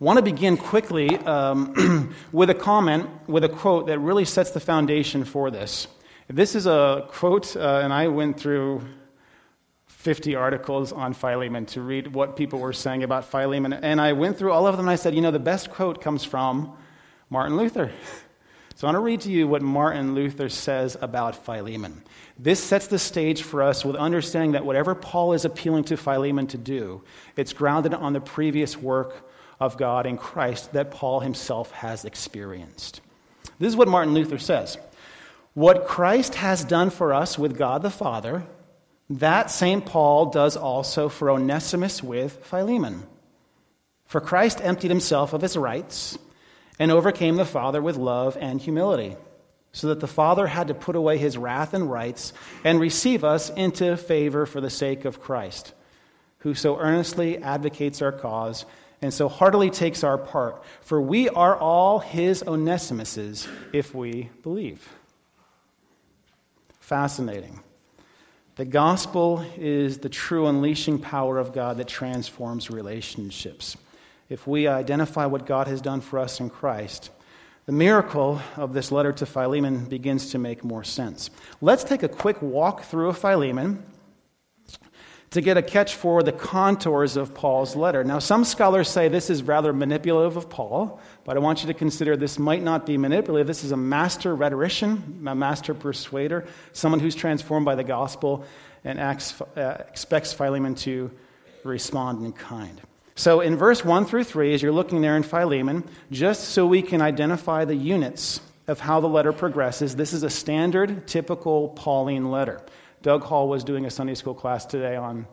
I 0.01 0.05
want 0.05 0.19
to 0.19 0.23
begin 0.23 0.57
quickly 0.57 1.17
um, 1.19 2.15
with 2.33 2.51
a 2.51 2.55
comment, 2.55 3.09
with 3.29 3.45
a 3.45 3.49
quote 3.49 3.87
that 3.87 4.01
really 4.01 4.25
sets 4.25 4.51
the 4.51 4.61
foundation 4.61 5.25
for 5.25 5.51
this. 5.51 5.87
This 6.29 6.55
is 6.55 6.67
a 6.67 7.07
quote, 7.09 7.57
uh, 7.57 7.81
and 7.83 7.93
I 7.93 8.09
went 8.09 8.39
through 8.39 8.83
50 10.05 10.35
articles 10.35 10.93
on 10.93 11.15
Philemon 11.15 11.65
to 11.65 11.81
read 11.81 12.13
what 12.13 12.37
people 12.37 12.59
were 12.59 12.75
saying 12.75 13.05
about 13.05 13.25
Philemon. 13.25 13.73
And 13.73 13.99
I 13.99 14.13
went 14.13 14.37
through 14.37 14.53
all 14.53 14.67
of 14.67 14.77
them 14.77 14.85
and 14.85 14.91
I 14.91 14.97
said, 14.97 15.15
you 15.15 15.23
know, 15.23 15.31
the 15.31 15.39
best 15.39 15.71
quote 15.71 16.03
comes 16.03 16.23
from 16.25 16.77
Martin 17.31 17.57
Luther. 17.57 17.91
So 18.75 18.87
I 18.87 18.89
want 18.89 18.97
to 18.97 19.01
read 19.01 19.23
to 19.23 19.31
you 19.31 19.49
what 19.49 19.63
Martin 19.63 20.15
Luther 20.15 20.51
says 20.51 20.95
about 21.01 21.35
Philemon. 21.47 22.03
This 22.39 22.63
sets 22.63 22.87
the 22.87 22.99
stage 22.99 23.43
for 23.45 23.63
us 23.63 23.83
with 23.83 23.97
understanding 23.97 24.53
that 24.53 24.67
whatever 24.67 24.95
Paul 24.95 25.33
is 25.33 25.47
appealing 25.47 25.85
to 25.85 25.97
Philemon 25.97 26.49
to 26.49 26.59
do, 26.59 27.03
it's 27.35 27.55
grounded 27.55 27.95
on 27.95 28.13
the 28.13 28.21
previous 28.21 28.77
work 28.77 29.31
of 29.59 29.79
God 29.79 30.05
in 30.05 30.19
Christ 30.19 30.75
that 30.75 30.91
Paul 30.91 31.21
himself 31.21 31.71
has 31.71 32.05
experienced. 32.05 33.01
This 33.59 33.69
is 33.69 33.77
what 33.77 33.89
Martin 33.89 34.13
Luther 34.13 34.39
says. 34.39 34.77
What 35.55 35.87
Christ 35.87 36.35
has 36.35 36.63
done 36.63 36.91
for 36.91 37.15
us 37.15 37.39
with 37.39 37.57
God 37.57 37.81
the 37.81 37.91
Father, 37.91 38.45
that 39.11 39.51
St. 39.51 39.85
Paul 39.85 40.27
does 40.27 40.57
also 40.57 41.09
for 41.09 41.31
Onesimus 41.31 42.03
with 42.03 42.45
Philemon. 42.45 43.05
For 44.07 44.21
Christ 44.21 44.61
emptied 44.63 44.91
himself 44.91 45.33
of 45.33 45.43
his 45.43 45.57
rights 45.57 46.19
and 46.79 46.91
overcame 46.91 47.37
the 47.37 47.45
Father 47.45 47.81
with 47.83 47.97
love 47.97 48.37
and 48.41 48.61
humility, 48.61 49.17
so 49.73 49.89
that 49.89 50.01
the 50.01 50.07
Father 50.07 50.47
had 50.47 50.69
to 50.69 50.75
put 50.75 50.97
away 50.97 51.19
his 51.19 51.37
wrath 51.37 51.75
and 51.75 51.91
rights 51.91 52.33
and 52.65 52.81
receive 52.81 53.25
us 53.25 53.51
into 53.51 53.97
favor 53.97 54.47
for 54.47 54.61
the 54.61 54.71
sake 54.71 55.05
of 55.05 55.21
Christ, 55.21 55.73
who 56.39 56.55
so 56.55 56.79
earnestly 56.79 57.39
advocates 57.39 58.03
our 58.03 58.13
cause 58.13 58.65
and 59.03 59.13
so 59.13 59.29
heartily 59.29 59.71
takes 59.71 60.03
our 60.03 60.17
part. 60.17 60.63
For 60.81 61.01
we 61.01 61.29
are 61.29 61.57
all 61.57 61.99
his 61.99 62.43
Onesimuses 62.43 63.47
if 63.73 63.95
we 63.95 64.31
believe. 64.43 64.89
Fascinating. 66.81 67.61
The 68.57 68.65
gospel 68.65 69.45
is 69.57 69.99
the 69.99 70.09
true 70.09 70.47
unleashing 70.47 71.01
power 71.01 71.39
of 71.39 71.53
God 71.53 71.79
that 71.79 71.89
transforms 71.89 72.71
relationships. 72.71 73.77
If 74.29 74.47
we 74.47 74.69
identify 74.69 75.27
what 75.27 75.45
God 75.45 75.67
has 75.67 75.81
done 75.81 76.01
for 76.01 76.21
us 76.21 76.39
in 76.39 76.51
Christ, 76.51 77.11
the 77.67 77.73
miracle 77.73 78.41
of 78.57 78.73
this 78.73 78.93
letter 78.93 79.13
to 79.15 79.27
Philemon 79.27 79.87
begins 79.87 80.31
to 80.31 80.39
make 80.39 80.63
more 80.63 80.85
sense. 80.85 81.31
Let's 81.61 81.83
take 81.83 82.05
a 82.05 82.09
quick 82.09 82.41
walk 82.41 82.85
through 82.85 83.09
of 83.09 83.19
Philemon 83.19 83.83
to 85.35 85.41
get 85.41 85.57
a 85.57 85.63
catch 85.63 85.97
for 85.97 86.23
the 86.23 86.31
contours 86.31 87.17
of 87.17 87.35
Paul's 87.35 87.75
letter. 87.75 88.05
Now, 88.05 88.21
some 88.21 88.45
scholars 88.45 88.89
say 88.89 89.09
this 89.09 89.31
is 89.31 89.43
rather 89.43 89.73
manipulative 89.73 90.37
of 90.37 90.49
Paul, 90.49 91.01
but 91.25 91.37
I 91.37 91.41
want 91.41 91.63
you 91.63 91.67
to 91.67 91.75
consider 91.75 92.17
this 92.17 92.39
might 92.39 92.63
not 92.63 92.87
be 92.87 92.97
manipulative. 92.97 93.49
This 93.49 93.65
is 93.65 93.73
a 93.73 93.77
master 93.77 94.37
rhetorician, 94.37 95.25
a 95.27 95.35
master 95.35 95.75
persuader, 95.75 96.47
someone 96.73 97.01
who's 97.01 97.17
transformed 97.17 97.67
by 97.67 97.75
the 97.75 97.83
gospel 97.83 98.45
and 98.85 99.01
acts, 99.01 99.41
uh, 99.57 99.83
expects 99.89 100.33
Philemon 100.33 100.77
to 100.77 101.11
respond 101.65 102.25
in 102.25 102.33
kind. 102.33 102.81
So, 103.17 103.41
in 103.41 103.57
verse 103.57 103.85
1 103.85 104.05
through 104.05 104.25
3, 104.25 104.55
as 104.55 104.63
you're 104.63 104.71
looking 104.71 105.01
there 105.01 105.17
in 105.17 105.25
Philemon, 105.25 105.83
just 106.13 106.51
so 106.51 106.65
we 106.65 106.81
can 106.81 107.03
identify 107.03 107.65
the 107.65 107.75
units 107.75 108.41
of 108.69 108.79
how 108.79 109.01
the 109.01 109.09
letter 109.09 109.33
progresses, 109.33 109.97
this 109.97 110.13
is 110.13 110.23
a 110.23 110.31
standard, 110.31 111.09
typical 111.09 111.71
Pauline 111.71 112.31
letter. 112.31 112.61
Doug 113.05 113.23
Hall 113.23 113.49
was 113.51 113.65
doing 113.65 113.85
a 113.85 113.91
Sunday 113.91 114.15
school 114.15 114.33
class 114.33 114.65
today 114.65 114.97
on 114.97 115.27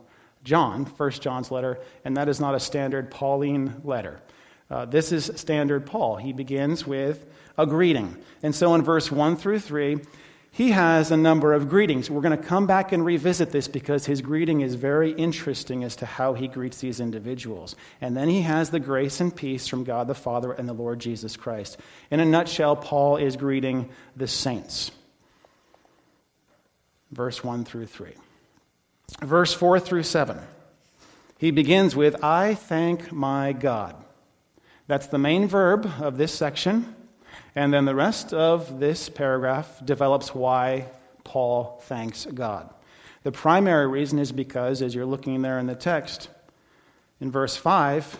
John, 0.43 0.83
First 0.83 1.21
John's 1.21 1.51
letter, 1.51 1.79
and 2.03 2.17
that 2.17 2.27
is 2.27 2.37
not 2.37 2.53
a 2.53 2.59
standard 2.59 3.09
Pauline 3.09 3.79
letter. 3.85 4.19
Uh, 4.69 4.83
this 4.83 5.13
is 5.13 5.31
standard 5.35 5.85
Paul. 5.85 6.17
He 6.17 6.33
begins 6.33 6.85
with 6.85 7.25
a 7.57 7.65
greeting. 7.65 8.17
And 8.43 8.53
so 8.53 8.75
in 8.75 8.81
verse 8.81 9.09
1 9.09 9.37
through 9.37 9.59
3, 9.59 10.01
he 10.51 10.71
has 10.71 11.11
a 11.11 11.17
number 11.17 11.53
of 11.53 11.69
greetings. 11.69 12.09
We're 12.09 12.19
going 12.19 12.37
to 12.37 12.45
come 12.45 12.67
back 12.67 12.91
and 12.91 13.05
revisit 13.05 13.51
this 13.51 13.69
because 13.69 14.05
his 14.05 14.19
greeting 14.19 14.59
is 14.59 14.75
very 14.75 15.13
interesting 15.13 15.85
as 15.85 15.95
to 15.97 16.05
how 16.05 16.33
he 16.33 16.49
greets 16.49 16.81
these 16.81 16.99
individuals. 16.99 17.77
And 18.01 18.17
then 18.17 18.27
he 18.27 18.41
has 18.41 18.69
the 18.69 18.81
grace 18.81 19.21
and 19.21 19.33
peace 19.33 19.65
from 19.69 19.85
God 19.85 20.07
the 20.07 20.13
Father 20.13 20.51
and 20.51 20.67
the 20.67 20.73
Lord 20.73 20.99
Jesus 20.99 21.37
Christ. 21.37 21.77
In 22.09 22.19
a 22.19 22.25
nutshell, 22.25 22.75
Paul 22.75 23.15
is 23.15 23.37
greeting 23.37 23.91
the 24.17 24.27
saints 24.27 24.91
verse 27.11 27.43
1 27.43 27.65
through 27.65 27.87
3. 27.87 28.13
Verse 29.21 29.53
4 29.53 29.79
through 29.79 30.03
7. 30.03 30.39
He 31.37 31.51
begins 31.51 31.95
with, 31.95 32.23
I 32.23 32.53
thank 32.53 33.11
my 33.11 33.51
God. 33.53 33.95
That's 34.87 35.07
the 35.07 35.17
main 35.17 35.47
verb 35.47 35.91
of 35.99 36.17
this 36.17 36.33
section. 36.33 36.95
And 37.55 37.73
then 37.73 37.85
the 37.85 37.95
rest 37.95 38.33
of 38.33 38.79
this 38.79 39.09
paragraph 39.09 39.83
develops 39.83 40.33
why 40.33 40.87
Paul 41.23 41.81
thanks 41.83 42.25
God. 42.25 42.69
The 43.23 43.31
primary 43.31 43.87
reason 43.87 44.19
is 44.19 44.31
because, 44.31 44.81
as 44.81 44.95
you're 44.95 45.05
looking 45.05 45.41
there 45.41 45.59
in 45.59 45.67
the 45.67 45.75
text, 45.75 46.29
in 47.19 47.31
verse 47.31 47.55
5, 47.55 48.17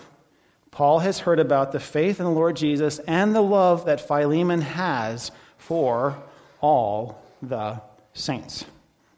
Paul 0.69 0.99
has 0.99 1.19
heard 1.19 1.39
about 1.39 1.71
the 1.71 1.80
faith 1.80 2.19
in 2.19 2.25
the 2.25 2.32
Lord 2.32 2.56
Jesus 2.56 2.99
and 2.99 3.36
the 3.36 3.41
love 3.41 3.86
that 3.86 4.08
Philemon 4.08 4.62
has 4.62 5.32
for 5.58 6.17
all 6.62 7.21
the 7.41 7.82
saints. 8.13 8.65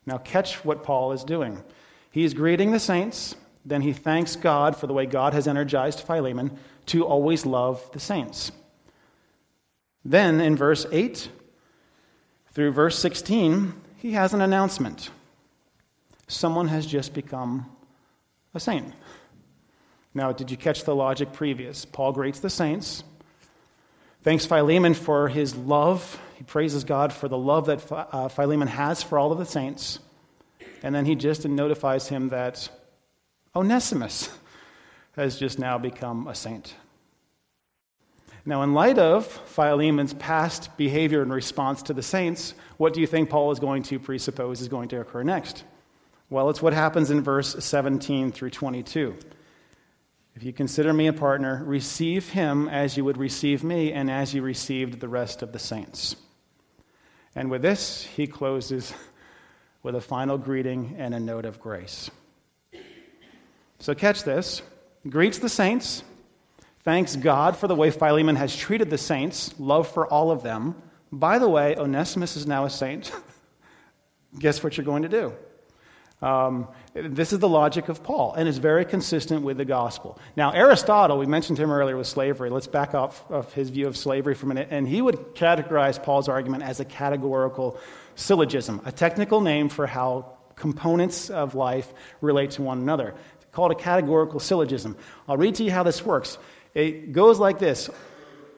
Now, 0.06 0.18
catch 0.18 0.66
what 0.66 0.84
Paul 0.84 1.12
is 1.14 1.24
doing. 1.24 1.64
He's 2.12 2.34
greeting 2.34 2.72
the 2.72 2.80
saints, 2.80 3.36
then 3.66 3.82
he 3.82 3.94
thanks 3.94 4.36
God 4.36 4.76
for 4.76 4.88
the 4.88 4.94
way 4.94 5.06
God 5.06 5.34
has 5.34 5.48
energized 5.48 6.02
Philemon 6.02 6.58
to 6.88 7.06
always 7.06 7.46
love 7.46 7.90
the 7.94 8.00
saints. 8.00 8.52
Then, 10.04 10.42
in 10.42 10.56
verse 10.56 10.86
8 10.92 11.30
through 12.52 12.72
verse 12.72 13.00
16, 13.00 13.74
he 13.98 14.12
has 14.12 14.34
an 14.34 14.42
announcement. 14.42 15.10
Someone 16.28 16.68
has 16.68 16.86
just 16.86 17.14
become 17.14 17.66
a 18.54 18.60
saint. 18.60 18.94
Now, 20.14 20.32
did 20.32 20.52
you 20.52 20.58
catch 20.58 20.84
the 20.84 20.94
logic 20.94 21.32
previous? 21.34 21.86
Paul 21.86 22.12
greets 22.12 22.40
the 22.40 22.50
saints, 22.50 23.04
thanks 24.22 24.46
Philemon 24.46 24.94
for 24.94 25.30
his 25.30 25.56
love. 25.56 26.20
He 26.44 26.48
praises 26.48 26.84
God 26.84 27.14
for 27.14 27.30
the 27.30 27.38
love 27.38 27.68
that 27.68 27.90
uh, 27.90 28.28
Philemon 28.28 28.68
has 28.68 29.02
for 29.02 29.18
all 29.18 29.32
of 29.32 29.38
the 29.38 29.46
saints. 29.46 30.00
And 30.84 30.94
then 30.94 31.06
he 31.06 31.16
just 31.16 31.48
notifies 31.48 32.10
him 32.10 32.30
that 32.30 32.70
Onesimus 33.56 34.30
has 35.16 35.40
just 35.40 35.58
now 35.58 35.78
become 35.78 36.28
a 36.28 36.36
saint. 36.36 36.76
Now, 38.46 38.62
in 38.64 38.74
light 38.74 39.00
of 39.00 39.26
Philemon's 39.26 40.16
past 40.16 40.76
behavior 40.76 41.24
in 41.24 41.32
response 41.32 41.82
to 41.84 41.94
the 41.94 42.04
saints, 42.04 42.56
what 42.76 42.94
do 42.94 43.00
you 43.00 43.08
think 43.08 43.30
Paul 43.30 43.52
is 43.52 43.60
going 43.60 43.84
to 43.84 43.98
presuppose 43.98 44.60
is 44.60 44.68
going 44.68 44.90
to 44.90 45.00
occur 45.00 45.24
next? 45.24 45.64
Well, 46.30 46.50
it's 46.50 46.62
what 46.62 46.74
happens 46.74 47.10
in 47.10 47.22
verse 47.22 47.56
17 47.64 48.34
through 48.34 48.50
22. 48.50 49.16
If 50.36 50.44
you 50.44 50.52
consider 50.52 50.92
me 50.92 51.08
a 51.08 51.14
partner, 51.14 51.64
receive 51.64 52.28
him 52.32 52.68
as 52.68 52.98
you 52.98 53.06
would 53.06 53.18
receive 53.18 53.64
me 53.64 53.94
and 53.94 54.12
as 54.12 54.34
you 54.34 54.42
received 54.42 55.00
the 55.00 55.08
rest 55.08 55.42
of 55.42 55.54
the 55.54 55.60
saints. 55.60 56.18
And 57.36 57.50
with 57.50 57.62
this, 57.62 58.04
he 58.04 58.28
closes 58.28 58.94
with 59.82 59.96
a 59.96 60.02
final 60.02 60.38
greeting 60.38 60.96
and 60.98 61.14
a 61.14 61.20
note 61.20 61.46
of 61.46 61.60
grace. 61.60 62.10
So, 63.80 63.94
catch 63.94 64.24
this 64.24 64.62
greets 65.10 65.40
the 65.40 65.50
saints, 65.50 66.04
thanks 66.84 67.16
God 67.16 67.58
for 67.58 67.68
the 67.68 67.76
way 67.76 67.92
Philemon 67.92 68.38
has 68.38 68.56
treated 68.56 68.90
the 68.90 68.98
saints, 68.98 69.54
love 69.60 69.88
for 69.88 70.08
all 70.08 70.32
of 70.32 70.44
them. 70.44 70.76
By 71.12 71.38
the 71.38 71.50
way, 71.50 71.76
Onesimus 71.76 72.38
is 72.38 72.48
now 72.48 72.66
a 72.66 72.70
saint. 72.70 73.12
Guess 74.40 74.64
what 74.64 74.78
you're 74.78 74.86
going 74.86 75.04
to 75.04 75.10
do? 75.10 75.34
Um, 76.24 76.70
this 76.94 77.34
is 77.34 77.40
the 77.40 77.50
logic 77.50 77.90
of 77.90 78.02
Paul, 78.02 78.34
and 78.34 78.48
it's 78.48 78.58
very 78.58 78.86
consistent 78.86 79.42
with 79.42 79.58
the 79.58 79.66
gospel. 79.66 80.18
Now, 80.38 80.52
Aristotle, 80.52 81.18
we 81.18 81.26
mentioned 81.26 81.60
him 81.60 81.70
earlier 81.70 81.98
with 81.98 82.08
slavery. 82.08 82.50
Let's 82.50 82.66
back 82.66 82.96
off 82.96 83.30
of 83.30 83.52
his 83.52 83.70
view 83.70 83.88
of 83.88 83.98
slavery 83.98 84.34
for 84.34 84.46
a 84.46 84.50
minute. 84.50 84.70
And 84.72 84.88
he 84.88 85.02
would 85.02 85.36
categorize 85.36 86.02
Paul's 86.02 86.30
argument 86.30 86.64
as 86.64 86.80
a 86.80 86.86
categorical 86.86 87.78
syllogism, 88.16 88.82
a 88.86 88.92
technical 88.92 89.42
name 89.42 89.68
for 89.68 89.86
how 89.86 90.38
components 90.56 91.30
of 91.30 91.56
life 91.56 91.92
relate 92.22 92.52
to 92.52 92.62
one 92.62 92.78
another. 92.78 93.14
It's 93.36 93.46
called 93.52 93.74
a 93.74 93.76
categorical 93.76 94.40
syllogism. 94.40 94.96
I'll 95.28 95.36
read 95.36 95.56
to 95.56 95.66
you 95.66 95.72
how 95.72 95.84
this 95.84 96.06
works. 96.06 96.38
It 96.74 97.12
goes 97.12 97.38
like 97.38 97.60
this 97.60 97.90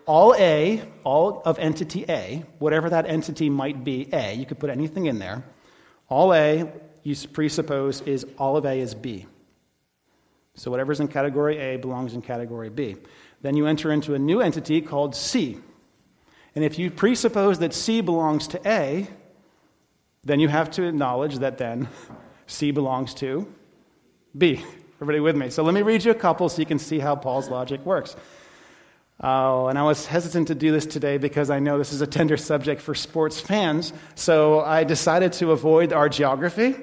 all 0.05 0.35
A, 0.35 0.83
all 1.03 1.41
of 1.45 1.57
entity 1.57 2.05
A, 2.07 2.45
whatever 2.59 2.91
that 2.91 3.07
entity 3.07 3.49
might 3.49 3.83
be, 3.83 4.07
A, 4.13 4.35
you 4.35 4.45
could 4.45 4.59
put 4.59 4.69
anything 4.69 5.07
in 5.07 5.17
there. 5.17 5.43
All 6.09 6.31
A 6.31 6.71
you 7.05 7.15
presuppose 7.27 8.01
is 8.01 8.25
all 8.37 8.57
of 8.57 8.65
A 8.65 8.79
is 8.79 8.95
B. 8.95 9.27
So 10.55 10.71
whatever's 10.71 10.99
in 10.99 11.07
category 11.07 11.57
A 11.59 11.77
belongs 11.77 12.15
in 12.15 12.21
category 12.21 12.69
B. 12.69 12.95
Then 13.41 13.55
you 13.55 13.67
enter 13.67 13.91
into 13.91 14.15
a 14.15 14.19
new 14.19 14.41
entity 14.41 14.81
called 14.81 15.15
C. 15.15 15.59
And 16.55 16.65
if 16.65 16.79
you 16.79 16.89
presuppose 16.89 17.59
that 17.59 17.75
C 17.75 18.01
belongs 18.01 18.47
to 18.49 18.67
A, 18.67 19.07
then 20.23 20.39
you 20.39 20.47
have 20.47 20.71
to 20.71 20.83
acknowledge 20.83 21.37
that 21.39 21.59
then 21.59 21.87
C 22.47 22.71
belongs 22.71 23.13
to 23.15 23.53
B. 24.35 24.65
Everybody 24.95 25.19
with 25.19 25.35
me? 25.35 25.51
So 25.51 25.61
let 25.61 25.75
me 25.75 25.83
read 25.83 26.03
you 26.03 26.11
a 26.11 26.15
couple 26.15 26.49
so 26.49 26.59
you 26.59 26.65
can 26.65 26.79
see 26.79 26.97
how 26.97 27.15
Paul's 27.15 27.49
logic 27.49 27.85
works. 27.85 28.15
Oh, 29.21 29.67
and 29.67 29.77
I 29.77 29.83
was 29.83 30.07
hesitant 30.07 30.47
to 30.47 30.55
do 30.55 30.71
this 30.71 30.87
today 30.87 31.17
because 31.17 31.51
I 31.51 31.59
know 31.59 31.77
this 31.77 31.93
is 31.93 32.01
a 32.01 32.07
tender 32.07 32.35
subject 32.35 32.81
for 32.81 32.95
sports 32.95 33.39
fans. 33.39 33.93
So 34.15 34.61
I 34.61 34.83
decided 34.83 35.33
to 35.33 35.51
avoid 35.51 35.93
our 35.93 36.09
geography. 36.09 36.75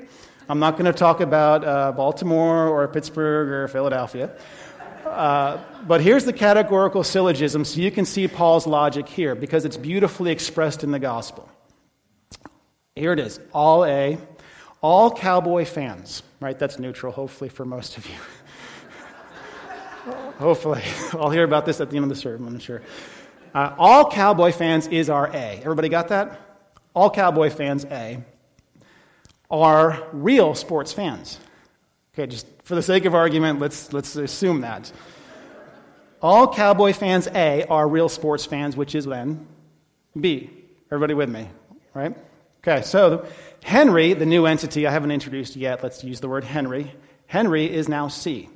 I'm 0.53 0.59
not 0.59 0.73
going 0.73 0.85
to 0.85 0.93
talk 0.93 1.23
about 1.23 1.65
uh, 1.65 1.93
Baltimore 1.93 2.69
or 2.69 2.87
Pittsburgh 2.87 3.49
or 3.49 3.69
Philadelphia. 3.69 4.37
Uh, 5.07 5.57
but 5.87 6.03
here's 6.03 6.27
the 6.27 6.33
categorical 6.35 7.03
syllogism 7.03 7.65
so 7.65 7.81
you 7.81 7.91
can 7.91 8.05
see 8.05 8.29
Paul's 8.29 8.67
logic 8.67 9.09
here 9.09 9.35
because 9.35 9.65
it's 9.65 9.79
beautifully 9.79 10.31
expressed 10.31 10.85
in 10.85 10.91
the 10.91 10.99
gospel. 10.99 11.49
Here 12.95 13.15
it 13.15 13.19
is 13.19 13.41
all 13.55 13.87
A, 13.87 14.19
all 14.83 15.11
cowboy 15.11 15.65
fans, 15.65 16.23
right? 16.39 16.59
That's 16.59 16.79
neutral, 16.79 17.15
hopefully, 17.15 17.49
for 17.49 17.65
most 17.65 17.97
of 17.97 18.07
you. 18.07 18.17
Hopefully. 20.39 20.83
I'll 21.15 21.31
hear 21.31 21.45
about 21.45 21.65
this 21.65 21.81
at 21.81 21.89
the 21.89 21.97
end 21.97 22.03
of 22.03 22.11
the 22.11 22.17
sermon, 22.17 22.53
I'm 22.53 22.61
sure. 22.61 22.83
Uh, 23.55 23.75
all 23.79 24.11
Cowboy 24.11 24.53
fans 24.53 24.87
is 24.89 25.09
our 25.09 25.29
A. 25.29 25.61
Everybody 25.63 25.89
got 25.89 26.09
that? 26.09 26.39
All 26.93 27.09
Cowboy 27.09 27.49
fans, 27.49 27.87
A, 27.87 28.23
are 29.53 30.09
real 30.13 30.55
sports 30.55 30.93
fans. 30.93 31.39
Okay, 32.15 32.27
just 32.27 32.47
for 32.65 32.75
the 32.75 32.83
sake 32.83 33.05
of 33.05 33.15
argument, 33.15 33.61
let's, 33.61 33.93
let's 33.93 34.17
assume 34.17 34.63
that. 34.63 34.91
All 36.23 36.53
Cowboy 36.53 36.93
fans, 36.93 37.29
A, 37.29 37.65
are 37.65 37.87
real 37.87 38.09
sports 38.09 38.47
fans, 38.47 38.77
which 38.77 38.95
is 38.95 39.05
then 39.05 39.47
B. 40.19 40.51
Everybody 40.91 41.15
with 41.15 41.29
me, 41.29 41.49
right? 41.95 42.17
Okay, 42.59 42.83
so 42.83 43.27
Henry, 43.63 44.15
the 44.15 44.27
new 44.27 44.47
entity 44.47 44.87
I 44.87 44.91
haven't 44.91 45.11
introduced 45.11 45.57
yet, 45.57 45.83
let's 45.83 46.03
use 46.03 46.21
the 46.21 46.29
word 46.29 46.45
Henry. 46.45 46.93
Henry 47.27 47.73
is 47.73 47.89
now 47.89 48.09
C. 48.09 48.49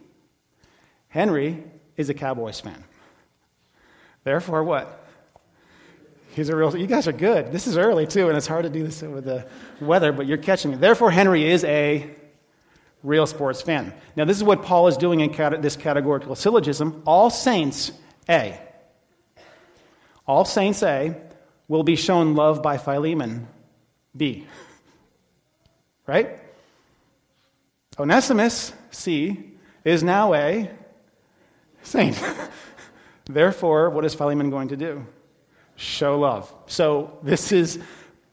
Henry 1.08 1.64
is 1.96 2.08
a 2.08 2.14
Cowboys 2.14 2.60
fan. 2.60 2.84
Therefore, 4.22 4.62
what? 4.62 5.05
He's 6.36 6.50
a 6.50 6.54
real. 6.54 6.76
You 6.76 6.86
guys 6.86 7.08
are 7.08 7.12
good. 7.12 7.50
This 7.50 7.66
is 7.66 7.78
early 7.78 8.06
too, 8.06 8.28
and 8.28 8.36
it's 8.36 8.46
hard 8.46 8.64
to 8.64 8.68
do 8.68 8.84
this 8.84 9.00
with 9.00 9.24
the 9.24 9.46
weather, 9.80 10.12
but 10.12 10.26
you're 10.26 10.36
catching 10.36 10.70
me. 10.70 10.76
Therefore, 10.76 11.10
Henry 11.10 11.50
is 11.50 11.64
a 11.64 12.14
real 13.02 13.26
sports 13.26 13.62
fan. 13.62 13.94
Now, 14.16 14.26
this 14.26 14.36
is 14.36 14.44
what 14.44 14.62
Paul 14.62 14.88
is 14.88 14.98
doing 14.98 15.20
in 15.20 15.32
this 15.62 15.76
categorical 15.76 16.34
syllogism. 16.34 17.02
All 17.06 17.30
saints 17.30 17.90
A. 18.28 18.60
All 20.26 20.44
saints 20.44 20.82
A 20.82 21.16
will 21.68 21.84
be 21.84 21.96
shown 21.96 22.34
love 22.34 22.62
by 22.62 22.76
Philemon 22.76 23.48
B. 24.14 24.46
Right? 26.06 26.38
Onesimus 27.98 28.74
C 28.90 29.52
is 29.86 30.02
now 30.02 30.34
a 30.34 30.70
saint. 31.82 32.22
Therefore, 33.24 33.88
what 33.88 34.04
is 34.04 34.14
Philemon 34.14 34.50
going 34.50 34.68
to 34.68 34.76
do? 34.76 35.06
Show 35.76 36.18
love. 36.18 36.52
So, 36.66 37.18
this 37.22 37.52
is 37.52 37.78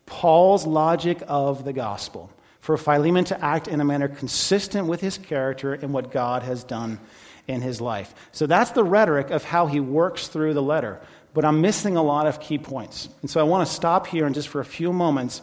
Paul's 0.06 0.65
logic 0.65 1.21
of 1.27 1.65
the 1.65 1.73
gospel 1.73 2.29
for 2.62 2.77
Philemon 2.77 3.25
to 3.25 3.43
act 3.43 3.67
in 3.67 3.82
a 3.82 3.86
manner 3.86 4.08
consistent 4.08 4.88
with 4.88 5.01
his 5.01 5.17
character 5.17 5.73
and 5.73 5.93
what 5.93 6.12
God 6.12 6.43
has 6.43 6.63
done 6.63 6.99
in 7.47 7.62
his 7.62 7.82
life. 7.82 8.13
So, 8.32 8.47
that's 8.47 8.71
the 8.71 8.84
rhetoric 8.84 9.29
of 9.29 9.43
how 9.43 9.67
he 9.67 9.79
works 9.79 10.27
through 10.27 10.53
the 10.53 10.62
letter. 10.62 11.01
But 11.34 11.45
I'm 11.45 11.62
missing 11.62 11.97
a 11.97 12.03
lot 12.03 12.27
of 12.27 12.39
key 12.39 12.58
points. 12.58 13.10
And 13.21 13.29
so, 13.29 13.39
I 13.39 13.43
want 13.43 13.67
to 13.67 13.73
stop 13.73 14.08
here 14.08 14.25
and 14.25 14.34
just 14.34 14.47
for 14.47 14.62
a 14.62 14.65
few 14.65 14.93
moments 14.93 15.41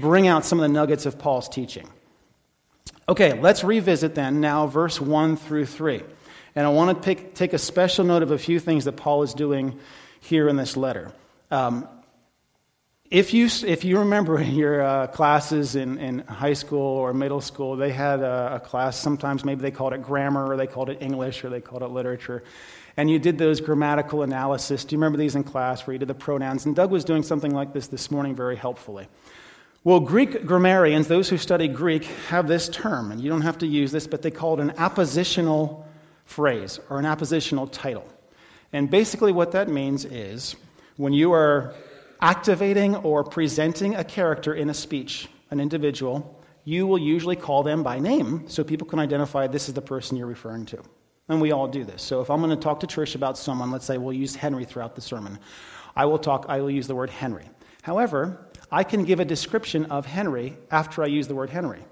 bring 0.00 0.26
out 0.26 0.44
some 0.44 0.58
of 0.60 0.62
the 0.62 0.72
nuggets 0.72 1.06
of 1.06 1.18
Paul's 1.18 1.48
teaching. 1.48 1.88
Okay, 3.08 3.40
let's 3.40 3.64
revisit 3.64 4.14
then 4.14 4.40
now 4.40 4.66
verse 4.66 5.00
1 5.00 5.36
through 5.36 5.64
3. 5.64 6.02
And 6.54 6.66
I 6.66 6.70
want 6.70 6.96
to 6.96 7.02
pick, 7.02 7.34
take 7.34 7.54
a 7.54 7.58
special 7.58 8.04
note 8.04 8.22
of 8.22 8.30
a 8.30 8.38
few 8.38 8.60
things 8.60 8.84
that 8.84 8.92
Paul 8.92 9.22
is 9.22 9.32
doing 9.32 9.78
here 10.20 10.48
in 10.48 10.56
this 10.56 10.76
letter. 10.76 11.12
Um, 11.50 11.88
if 13.10 13.32
you, 13.32 13.48
if 13.66 13.84
you 13.84 14.00
remember 14.00 14.38
in 14.38 14.54
your 14.54 14.82
uh, 14.82 15.06
classes 15.06 15.76
in, 15.76 15.98
in 15.98 16.18
high 16.20 16.52
school 16.52 16.80
or 16.80 17.14
middle 17.14 17.40
school, 17.40 17.76
they 17.76 17.90
had 17.90 18.20
a, 18.20 18.56
a, 18.56 18.60
class, 18.60 18.98
sometimes 18.98 19.46
maybe 19.46 19.62
they 19.62 19.70
called 19.70 19.94
it 19.94 20.02
grammar, 20.02 20.46
or 20.46 20.58
they 20.58 20.66
called 20.66 20.90
it 20.90 20.98
English, 21.00 21.42
or 21.42 21.48
they 21.48 21.62
called 21.62 21.82
it 21.82 21.88
literature. 21.88 22.44
And 22.98 23.10
you 23.10 23.18
did 23.18 23.38
those 23.38 23.62
grammatical 23.62 24.22
analysis. 24.22 24.84
Do 24.84 24.94
you 24.94 24.98
remember 24.98 25.16
these 25.16 25.36
in 25.36 25.44
class 25.44 25.86
where 25.86 25.94
you 25.94 25.98
did 25.98 26.08
the 26.08 26.14
pronouns? 26.14 26.66
And 26.66 26.76
Doug 26.76 26.90
was 26.90 27.04
doing 27.04 27.22
something 27.22 27.54
like 27.54 27.72
this 27.72 27.86
this 27.86 28.10
morning 28.10 28.34
very 28.34 28.56
helpfully. 28.56 29.08
Well, 29.84 30.00
Greek 30.00 30.44
grammarians, 30.44 31.08
those 31.08 31.30
who 31.30 31.38
study 31.38 31.66
Greek, 31.66 32.04
have 32.28 32.46
this 32.46 32.68
term, 32.68 33.10
and 33.10 33.20
you 33.22 33.30
don't 33.30 33.42
have 33.42 33.58
to 33.58 33.66
use 33.66 33.90
this, 33.90 34.06
but 34.06 34.20
they 34.20 34.30
call 34.30 34.58
it 34.58 34.60
an 34.60 34.72
appositional 34.72 35.84
phrase 36.26 36.78
or 36.90 36.98
an 36.98 37.06
appositional 37.06 37.70
title. 37.72 38.06
And 38.72 38.90
basically, 38.90 39.32
what 39.32 39.52
that 39.52 39.70
means 39.70 40.04
is 40.04 40.56
when 40.98 41.12
you 41.12 41.32
are 41.32 41.74
activating 42.20 42.96
or 42.96 43.24
presenting 43.24 43.94
a 43.94 44.04
character 44.04 44.52
in 44.54 44.68
a 44.68 44.74
speech, 44.74 45.28
an 45.50 45.60
individual, 45.60 46.44
you 46.64 46.86
will 46.86 46.98
usually 46.98 47.36
call 47.36 47.62
them 47.62 47.82
by 47.82 47.98
name 47.98 48.44
so 48.48 48.62
people 48.62 48.86
can 48.86 48.98
identify 48.98 49.46
this 49.46 49.68
is 49.68 49.74
the 49.74 49.80
person 49.80 50.16
you're 50.16 50.26
referring 50.26 50.66
to. 50.66 50.82
And 51.28 51.40
we 51.40 51.52
all 51.52 51.68
do 51.68 51.84
this. 51.84 52.02
So 52.02 52.20
if 52.20 52.30
I'm 52.30 52.42
going 52.42 52.50
to 52.50 52.56
talk 52.56 52.80
to 52.80 52.86
Trish 52.86 53.14
about 53.14 53.38
someone, 53.38 53.70
let's 53.70 53.86
say 53.86 53.96
we'll 53.96 54.12
use 54.12 54.34
Henry 54.34 54.64
throughout 54.64 54.96
the 54.96 55.00
sermon, 55.00 55.38
I 55.94 56.04
will 56.04 56.18
talk, 56.18 56.46
I 56.48 56.60
will 56.60 56.70
use 56.70 56.88
the 56.88 56.96
word 56.96 57.10
Henry. 57.10 57.48
However, 57.82 58.48
I 58.72 58.82
can 58.82 59.04
give 59.04 59.20
a 59.20 59.24
description 59.24 59.86
of 59.86 60.04
Henry 60.04 60.58
after 60.70 61.02
I 61.04 61.06
use 61.06 61.28
the 61.28 61.34
word 61.34 61.50
Henry. 61.50 61.84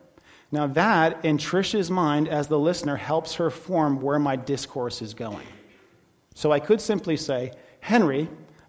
Now, 0.50 0.66
that, 0.68 1.24
in 1.24 1.38
Trish's 1.38 1.90
mind 1.90 2.28
as 2.28 2.48
the 2.48 2.58
listener, 2.58 2.96
helps 2.96 3.34
her 3.36 3.50
form 3.50 4.00
where 4.00 4.18
my 4.18 4.36
discourse 4.36 5.00
is 5.00 5.14
going. 5.14 5.46
So 6.34 6.50
I 6.50 6.60
could 6.60 6.80
simply 6.80 7.16
say, 7.16 7.52
Henry, 7.80 8.28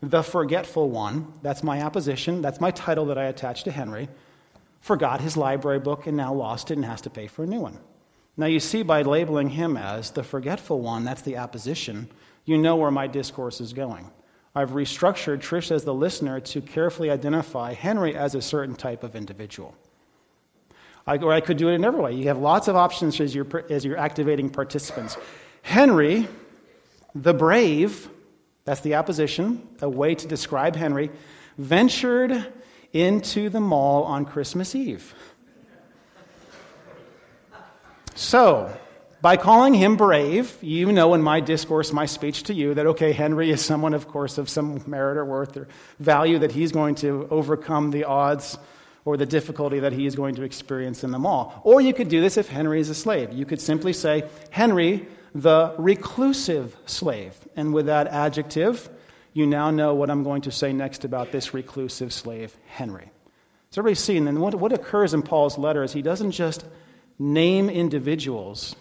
the 0.09 0.23
forgetful 0.23 0.89
one, 0.89 1.33
that's 1.41 1.63
my 1.63 1.79
apposition, 1.79 2.41
that's 2.41 2.61
my 2.61 2.71
title 2.71 3.05
that 3.07 3.17
I 3.17 3.25
attach 3.25 3.63
to 3.63 3.71
Henry, 3.71 4.07
forgot 4.79 5.19
his 5.19 5.35
library 5.35 5.79
book 5.79 6.07
and 6.07 6.15
now 6.15 6.33
lost 6.33 6.71
it 6.71 6.75
and 6.75 6.85
has 6.85 7.01
to 7.01 7.09
pay 7.09 7.27
for 7.27 7.43
a 7.43 7.47
new 7.47 7.59
one. 7.59 7.77
Now, 8.37 8.45
you 8.45 8.59
see, 8.59 8.83
by 8.83 9.01
labeling 9.01 9.49
him 9.49 9.75
as 9.75 10.11
the 10.11 10.23
forgetful 10.23 10.79
one, 10.79 11.03
that's 11.03 11.23
the 11.23 11.35
apposition, 11.35 12.09
you 12.45 12.57
know 12.57 12.75
where 12.75 12.91
my 12.91 13.07
discourse 13.07 13.59
is 13.59 13.73
going. 13.73 14.09
I've 14.55 14.71
restructured 14.71 15.39
Trish 15.39 15.71
as 15.71 15.83
the 15.83 15.93
listener 15.93 16.39
to 16.39 16.61
carefully 16.61 17.09
identify 17.09 17.73
Henry 17.73 18.15
as 18.15 18.33
a 18.33 18.41
certain 18.41 18.75
type 18.75 19.03
of 19.03 19.15
individual. 19.15 19.75
I, 21.05 21.17
or 21.17 21.33
I 21.33 21.41
could 21.41 21.57
do 21.57 21.69
it 21.69 21.75
another 21.75 21.99
way. 21.99 22.13
You 22.13 22.25
have 22.27 22.37
lots 22.37 22.67
of 22.67 22.75
options 22.75 23.19
as 23.19 23.35
you're, 23.35 23.47
as 23.69 23.83
you're 23.83 23.97
activating 23.97 24.49
participants. 24.49 25.17
Henry, 25.63 26.27
the 27.13 27.33
brave, 27.33 28.09
that's 28.67 28.81
the 28.81 28.95
apposition, 28.95 29.65
a 29.81 29.87
way 29.87 30.13
to 30.13 30.27
describe 30.27 30.75
Henry, 30.75 31.09
ventured 31.57 32.51
into 32.91 33.47
the 33.47 33.61
mall 33.61 34.03
on 34.03 34.25
Christmas 34.25 34.75
Eve. 34.75 35.15
So, 38.13 38.77
by 39.21 39.37
calling 39.37 39.73
him 39.73 39.95
brave, 39.95 40.57
you 40.61 40.91
know 40.91 41.13
in 41.13 41.21
my 41.21 41.39
discourse, 41.39 41.93
my 41.93 42.05
speech 42.05 42.43
to 42.43 42.53
you, 42.53 42.73
that 42.73 42.85
okay, 42.87 43.13
Henry 43.13 43.51
is 43.51 43.63
someone, 43.63 43.93
of 43.93 44.09
course, 44.09 44.37
of 44.37 44.49
some 44.49 44.83
merit 44.85 45.15
or 45.15 45.23
worth 45.23 45.55
or 45.55 45.69
value 45.99 46.39
that 46.39 46.51
he's 46.51 46.73
going 46.73 46.95
to 46.95 47.25
overcome 47.31 47.91
the 47.91 48.03
odds 48.03 48.57
or 49.05 49.15
the 49.15 49.25
difficulty 49.25 49.79
that 49.79 49.93
he 49.93 50.05
is 50.05 50.13
going 50.13 50.35
to 50.35 50.43
experience 50.43 51.05
in 51.05 51.11
the 51.11 51.19
mall. 51.19 51.61
Or 51.63 51.79
you 51.79 51.93
could 51.93 52.09
do 52.09 52.19
this 52.19 52.35
if 52.35 52.49
Henry 52.49 52.81
is 52.81 52.89
a 52.89 52.95
slave. 52.95 53.31
You 53.31 53.45
could 53.45 53.61
simply 53.61 53.93
say, 53.93 54.25
Henry, 54.49 55.07
the 55.33 55.73
reclusive 55.77 56.75
slave. 56.85 57.33
And 57.55 57.73
with 57.73 57.87
that 57.87 58.07
adjective, 58.07 58.89
you 59.33 59.45
now 59.45 59.71
know 59.71 59.93
what 59.93 60.09
I'm 60.09 60.23
going 60.23 60.41
to 60.43 60.51
say 60.51 60.73
next 60.73 61.05
about 61.05 61.31
this 61.31 61.53
reclusive 61.53 62.11
slave, 62.11 62.57
Henry. 62.67 63.11
So 63.69 63.81
everybody's 63.81 63.99
seen, 63.99 64.27
and 64.27 64.39
what, 64.39 64.55
what 64.55 64.73
occurs 64.73 65.13
in 65.13 65.21
Paul's 65.21 65.57
letter 65.57 65.83
is 65.83 65.93
he 65.93 66.01
doesn't 66.01 66.31
just 66.31 66.65
name 67.19 67.69
individuals, 67.69 68.75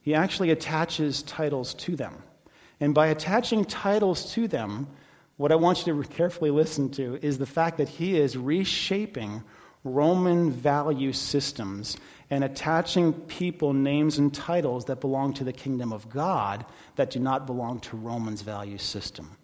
he 0.00 0.14
actually 0.14 0.50
attaches 0.50 1.22
titles 1.22 1.74
to 1.74 1.96
them. 1.96 2.22
And 2.80 2.94
by 2.94 3.08
attaching 3.08 3.64
titles 3.64 4.32
to 4.32 4.48
them, 4.48 4.88
what 5.36 5.52
I 5.52 5.56
want 5.56 5.86
you 5.86 6.02
to 6.02 6.08
carefully 6.08 6.50
listen 6.50 6.90
to 6.92 7.18
is 7.22 7.38
the 7.38 7.46
fact 7.46 7.78
that 7.78 7.88
he 7.88 8.18
is 8.18 8.36
reshaping 8.36 9.42
Roman 9.84 10.50
value 10.50 11.12
systems 11.12 11.96
and 12.30 12.44
attaching 12.44 13.12
people 13.12 13.72
names 13.72 14.18
and 14.18 14.32
titles 14.32 14.84
that 14.86 15.00
belong 15.00 15.32
to 15.34 15.44
the 15.44 15.52
kingdom 15.52 15.92
of 15.92 16.08
God 16.08 16.64
that 16.96 17.10
do 17.10 17.18
not 17.18 17.46
belong 17.46 17.80
to 17.80 17.96
Roman's 17.96 18.42
value 18.42 18.78
system. 18.78 19.36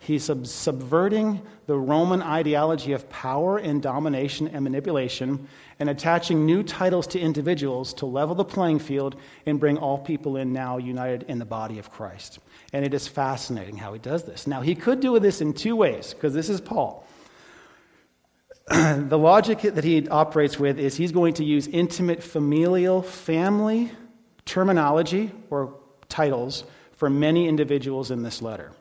He's 0.00 0.24
subverting 0.24 1.40
the 1.66 1.78
Roman 1.78 2.22
ideology 2.22 2.92
of 2.92 3.08
power 3.08 3.58
and 3.58 3.80
domination 3.80 4.48
and 4.48 4.64
manipulation 4.64 5.46
and 5.78 5.88
attaching 5.88 6.44
new 6.44 6.64
titles 6.64 7.06
to 7.08 7.20
individuals 7.20 7.94
to 7.94 8.06
level 8.06 8.34
the 8.34 8.44
playing 8.44 8.80
field 8.80 9.14
and 9.46 9.60
bring 9.60 9.78
all 9.78 9.98
people 9.98 10.38
in 10.38 10.52
now 10.52 10.78
united 10.78 11.22
in 11.28 11.38
the 11.38 11.44
body 11.44 11.78
of 11.78 11.88
Christ. 11.88 12.40
And 12.72 12.84
it 12.84 12.94
is 12.94 13.06
fascinating 13.06 13.76
how 13.76 13.92
he 13.92 14.00
does 14.00 14.24
this. 14.24 14.48
Now, 14.48 14.60
he 14.60 14.74
could 14.74 14.98
do 14.98 15.16
this 15.20 15.40
in 15.40 15.52
two 15.52 15.76
ways, 15.76 16.12
because 16.12 16.34
this 16.34 16.48
is 16.48 16.60
Paul. 16.60 17.06
the 18.68 19.18
logic 19.18 19.60
that 19.62 19.84
he 19.84 20.08
operates 20.08 20.58
with 20.58 20.78
is 20.78 20.96
he's 20.96 21.12
going 21.12 21.34
to 21.34 21.44
use 21.44 21.66
intimate 21.66 22.22
familial 22.22 23.02
family 23.02 23.90
terminology 24.44 25.32
or 25.50 25.74
titles 26.08 26.64
for 26.96 27.10
many 27.10 27.48
individuals 27.48 28.10
in 28.10 28.22
this 28.22 28.40
letter. 28.40 28.72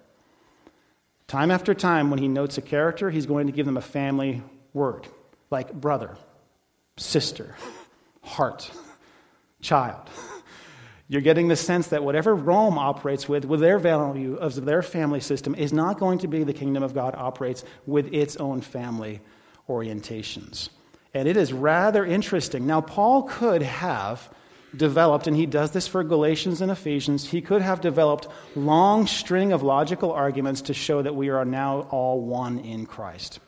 Time 1.28 1.50
after 1.50 1.74
time, 1.74 2.10
when 2.10 2.20
he 2.20 2.28
notes 2.28 2.58
a 2.58 2.62
character, 2.62 3.10
he's 3.10 3.26
going 3.26 3.48
to 3.48 3.54
give 3.54 3.66
them 3.66 3.78
a 3.78 3.82
family 3.82 4.44
word, 4.74 5.08
like 5.50 5.74
brother, 5.74 6.18
sister, 6.98 7.56
heart, 8.22 8.70
child. 9.62 10.10
You're 11.08 11.22
getting 11.22 11.48
the 11.48 11.56
sense 11.56 11.88
that 11.88 12.04
whatever 12.04 12.36
Rome 12.36 12.78
operates 12.78 13.28
with, 13.28 13.46
with 13.46 13.60
their 13.60 13.80
value 13.80 14.36
of 14.36 14.64
their 14.66 14.82
family 14.82 15.20
system, 15.20 15.56
is 15.56 15.74
not 15.74 16.00
going 16.00 16.20
to 16.20 16.28
be 16.28 16.44
the 16.44 16.54
kingdom 16.54 16.84
of 16.84 16.94
God 16.94 17.16
operates 17.18 17.64
with 17.86 18.14
its 18.14 18.38
own 18.38 18.62
family 18.62 19.22
orientations. 19.68 20.70
And 21.14 21.28
it 21.28 21.38
is 21.38 21.52
rather 21.52 22.06
interesting. 22.06 22.66
Now, 22.66 22.82
Paul 22.82 23.24
could 23.24 23.62
have 23.62 24.30
developed, 24.76 25.28
and 25.28 25.36
he 25.36 25.46
does 25.46 25.72
this 25.72 25.88
for 25.88 26.04
Galatians 26.04 26.62
and 26.62 26.72
Ephesians, 26.72 27.30
he 27.30 27.42
could 27.42 27.62
have 27.62 27.82
developed 27.82 28.28
long 28.56 29.08
string 29.08 29.52
of 29.52 29.64
logical 29.64 30.12
arguments 30.12 30.62
to 30.64 30.74
show 30.74 31.02
that 31.02 31.16
we 31.16 31.30
are 31.30 31.46
now 31.46 31.82
all 31.92 32.22
one 32.22 32.60
in 32.60 32.86
Christ. 32.86 33.40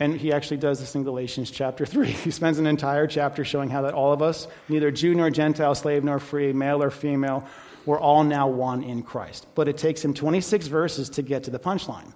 And 0.00 0.16
he 0.16 0.32
actually 0.32 0.58
does 0.58 0.78
this 0.78 0.94
in 0.94 1.02
Galatians 1.02 1.50
chapter 1.50 1.84
3. 1.84 2.10
He 2.12 2.30
spends 2.30 2.58
an 2.58 2.66
entire 2.66 3.06
chapter 3.06 3.44
showing 3.44 3.68
how 3.68 3.82
that 3.82 3.94
all 3.94 4.12
of 4.12 4.22
us, 4.22 4.46
neither 4.68 4.90
Jew 4.90 5.14
nor 5.14 5.28
Gentile, 5.28 5.74
slave 5.74 6.04
nor 6.04 6.18
free, 6.18 6.52
male 6.52 6.82
or 6.82 6.90
female, 6.90 7.46
we're 7.84 7.98
all 7.98 8.22
now 8.22 8.48
one 8.48 8.82
in 8.82 9.02
Christ. 9.02 9.46
But 9.54 9.68
it 9.68 9.76
takes 9.76 10.04
him 10.04 10.14
26 10.14 10.66
verses 10.68 11.10
to 11.10 11.22
get 11.22 11.44
to 11.44 11.50
the 11.50 11.58
punchline. 11.58 12.12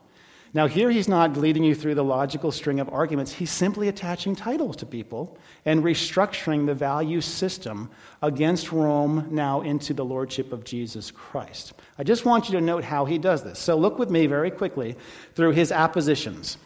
Now, 0.54 0.66
here 0.66 0.90
he's 0.90 1.08
not 1.08 1.34
leading 1.38 1.64
you 1.64 1.74
through 1.74 1.94
the 1.94 2.04
logical 2.04 2.52
string 2.52 2.78
of 2.78 2.88
arguments. 2.90 3.32
He's 3.32 3.50
simply 3.50 3.88
attaching 3.88 4.36
titles 4.36 4.76
to 4.76 4.86
people 4.86 5.38
and 5.64 5.82
restructuring 5.82 6.66
the 6.66 6.74
value 6.74 7.22
system 7.22 7.90
against 8.20 8.70
Rome 8.70 9.28
now 9.30 9.62
into 9.62 9.94
the 9.94 10.04
lordship 10.04 10.52
of 10.52 10.64
Jesus 10.64 11.10
Christ. 11.10 11.72
I 11.96 12.04
just 12.04 12.26
want 12.26 12.48
you 12.48 12.52
to 12.58 12.60
note 12.60 12.84
how 12.84 13.06
he 13.06 13.16
does 13.16 13.42
this. 13.42 13.58
So, 13.58 13.76
look 13.76 13.98
with 13.98 14.10
me 14.10 14.26
very 14.26 14.50
quickly 14.50 14.96
through 15.34 15.52
his 15.52 15.72
appositions. 15.72 16.58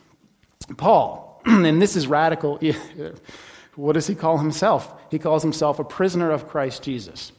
Paul, 0.76 1.40
and 1.46 1.80
this 1.80 1.94
is 1.94 2.08
radical. 2.08 2.60
What 3.76 3.92
does 3.92 4.06
he 4.06 4.14
call 4.14 4.38
himself? 4.38 4.94
He 5.10 5.18
calls 5.18 5.42
himself 5.42 5.78
a 5.78 5.84
prisoner 5.84 6.30
of 6.30 6.48
Christ 6.48 6.82
Jesus. 6.82 7.30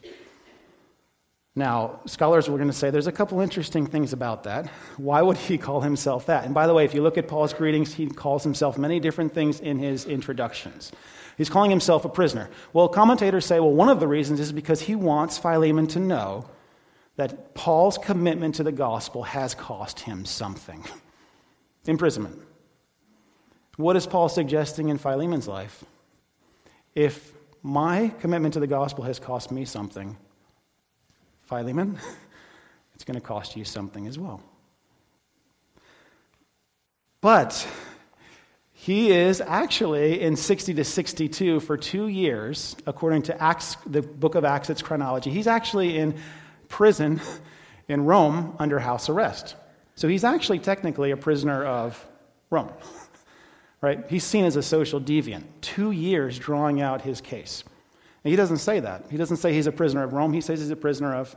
Now, 1.58 2.02
scholars 2.06 2.48
were 2.48 2.58
going 2.58 2.70
to 2.70 2.74
say 2.74 2.92
there's 2.92 3.08
a 3.08 3.12
couple 3.12 3.42
interesting 3.42 3.88
things 3.88 4.14
about 4.14 4.44
that. 4.44 4.68
Why 4.98 5.24
would 5.24 5.38
he 5.38 5.58
call 5.58 5.82
himself 5.82 6.28
that? 6.28 6.46
And 6.46 6.54
by 6.54 6.68
the 6.68 6.74
way, 6.76 6.86
if 6.86 6.94
you 6.94 7.02
look 7.02 7.18
at 7.18 7.28
Paul's 7.28 7.52
greetings, 7.52 7.96
he 7.96 8.06
calls 8.06 8.44
himself 8.44 8.78
many 8.78 9.00
different 9.00 9.34
things 9.34 9.60
in 9.60 9.80
his 9.80 10.06
introductions. 10.06 10.92
He's 11.36 11.50
calling 11.50 11.72
himself 11.72 12.06
a 12.06 12.10
prisoner. 12.10 12.52
Well, 12.74 12.88
commentators 12.88 13.48
say, 13.48 13.60
well, 13.60 13.74
one 13.74 13.90
of 13.90 14.00
the 14.00 14.08
reasons 14.08 14.40
is 14.40 14.52
because 14.52 14.82
he 14.82 14.94
wants 14.94 15.40
Philemon 15.40 15.88
to 15.88 16.00
know 16.00 16.46
that 17.16 17.56
Paul's 17.56 17.98
commitment 17.98 18.54
to 18.56 18.64
the 18.64 18.72
gospel 18.72 19.24
has 19.24 19.56
cost 19.56 20.02
him 20.02 20.26
something 20.26 20.86
imprisonment. 21.88 22.40
What 23.78 23.96
is 23.96 24.06
Paul 24.06 24.30
suggesting 24.30 24.90
in 24.90 25.00
Philemon's 25.00 25.48
life? 25.48 25.84
If 26.94 27.34
my 27.64 28.10
commitment 28.20 28.54
to 28.54 28.60
the 28.60 28.68
gospel 28.68 29.06
has 29.06 29.18
cost 29.18 29.52
me 29.52 29.66
something, 29.66 30.18
Philemon, 31.48 31.98
it's 32.96 33.04
going 33.04 33.16
to 33.16 33.26
cost 33.26 33.56
you 33.56 33.66
something 33.66 34.06
as 34.08 34.20
well. 34.20 34.42
But 37.22 37.68
he 38.74 39.12
is 39.12 39.42
actually 39.42 40.22
in 40.22 40.36
60 40.36 40.76
to 40.76 40.84
62 40.84 41.60
for 41.62 41.78
two 41.78 42.08
years, 42.08 42.76
according 42.86 43.24
to 43.24 43.42
Acts, 43.42 43.76
the 43.86 44.02
book 44.02 44.36
of 44.36 44.46
Acts, 44.46 44.70
its 44.70 44.82
chronology. 44.82 45.32
He's 45.32 45.48
actually 45.48 45.98
in 45.98 46.16
prison 46.70 47.20
in 47.88 48.06
Rome 48.06 48.56
under 48.60 48.80
house 48.80 49.10
arrest. 49.10 49.56
So 49.96 50.08
he's 50.08 50.24
actually 50.24 50.60
technically 50.60 51.12
a 51.12 51.18
prisoner 51.18 51.66
of 51.66 52.06
Rome, 52.50 52.72
right? 53.82 54.06
He's 54.10 54.24
seen 54.24 54.46
as 54.46 54.56
a 54.56 54.64
social 54.64 55.02
deviant. 55.02 55.44
Two 55.62 55.92
years 55.92 56.38
drawing 56.38 56.82
out 56.82 57.02
his 57.02 57.20
case. 57.20 57.64
And 58.28 58.32
he 58.34 58.36
doesn't 58.36 58.58
say 58.58 58.82
that. 58.82 59.06
He 59.10 59.16
doesn't 59.16 59.38
say 59.38 59.54
he's 59.54 59.68
a 59.68 59.72
prisoner 59.72 60.04
of 60.04 60.12
Rome. 60.12 60.34
He 60.34 60.42
says 60.42 60.60
he's 60.60 60.70
a 60.70 60.76
prisoner 60.76 61.16
of. 61.16 61.34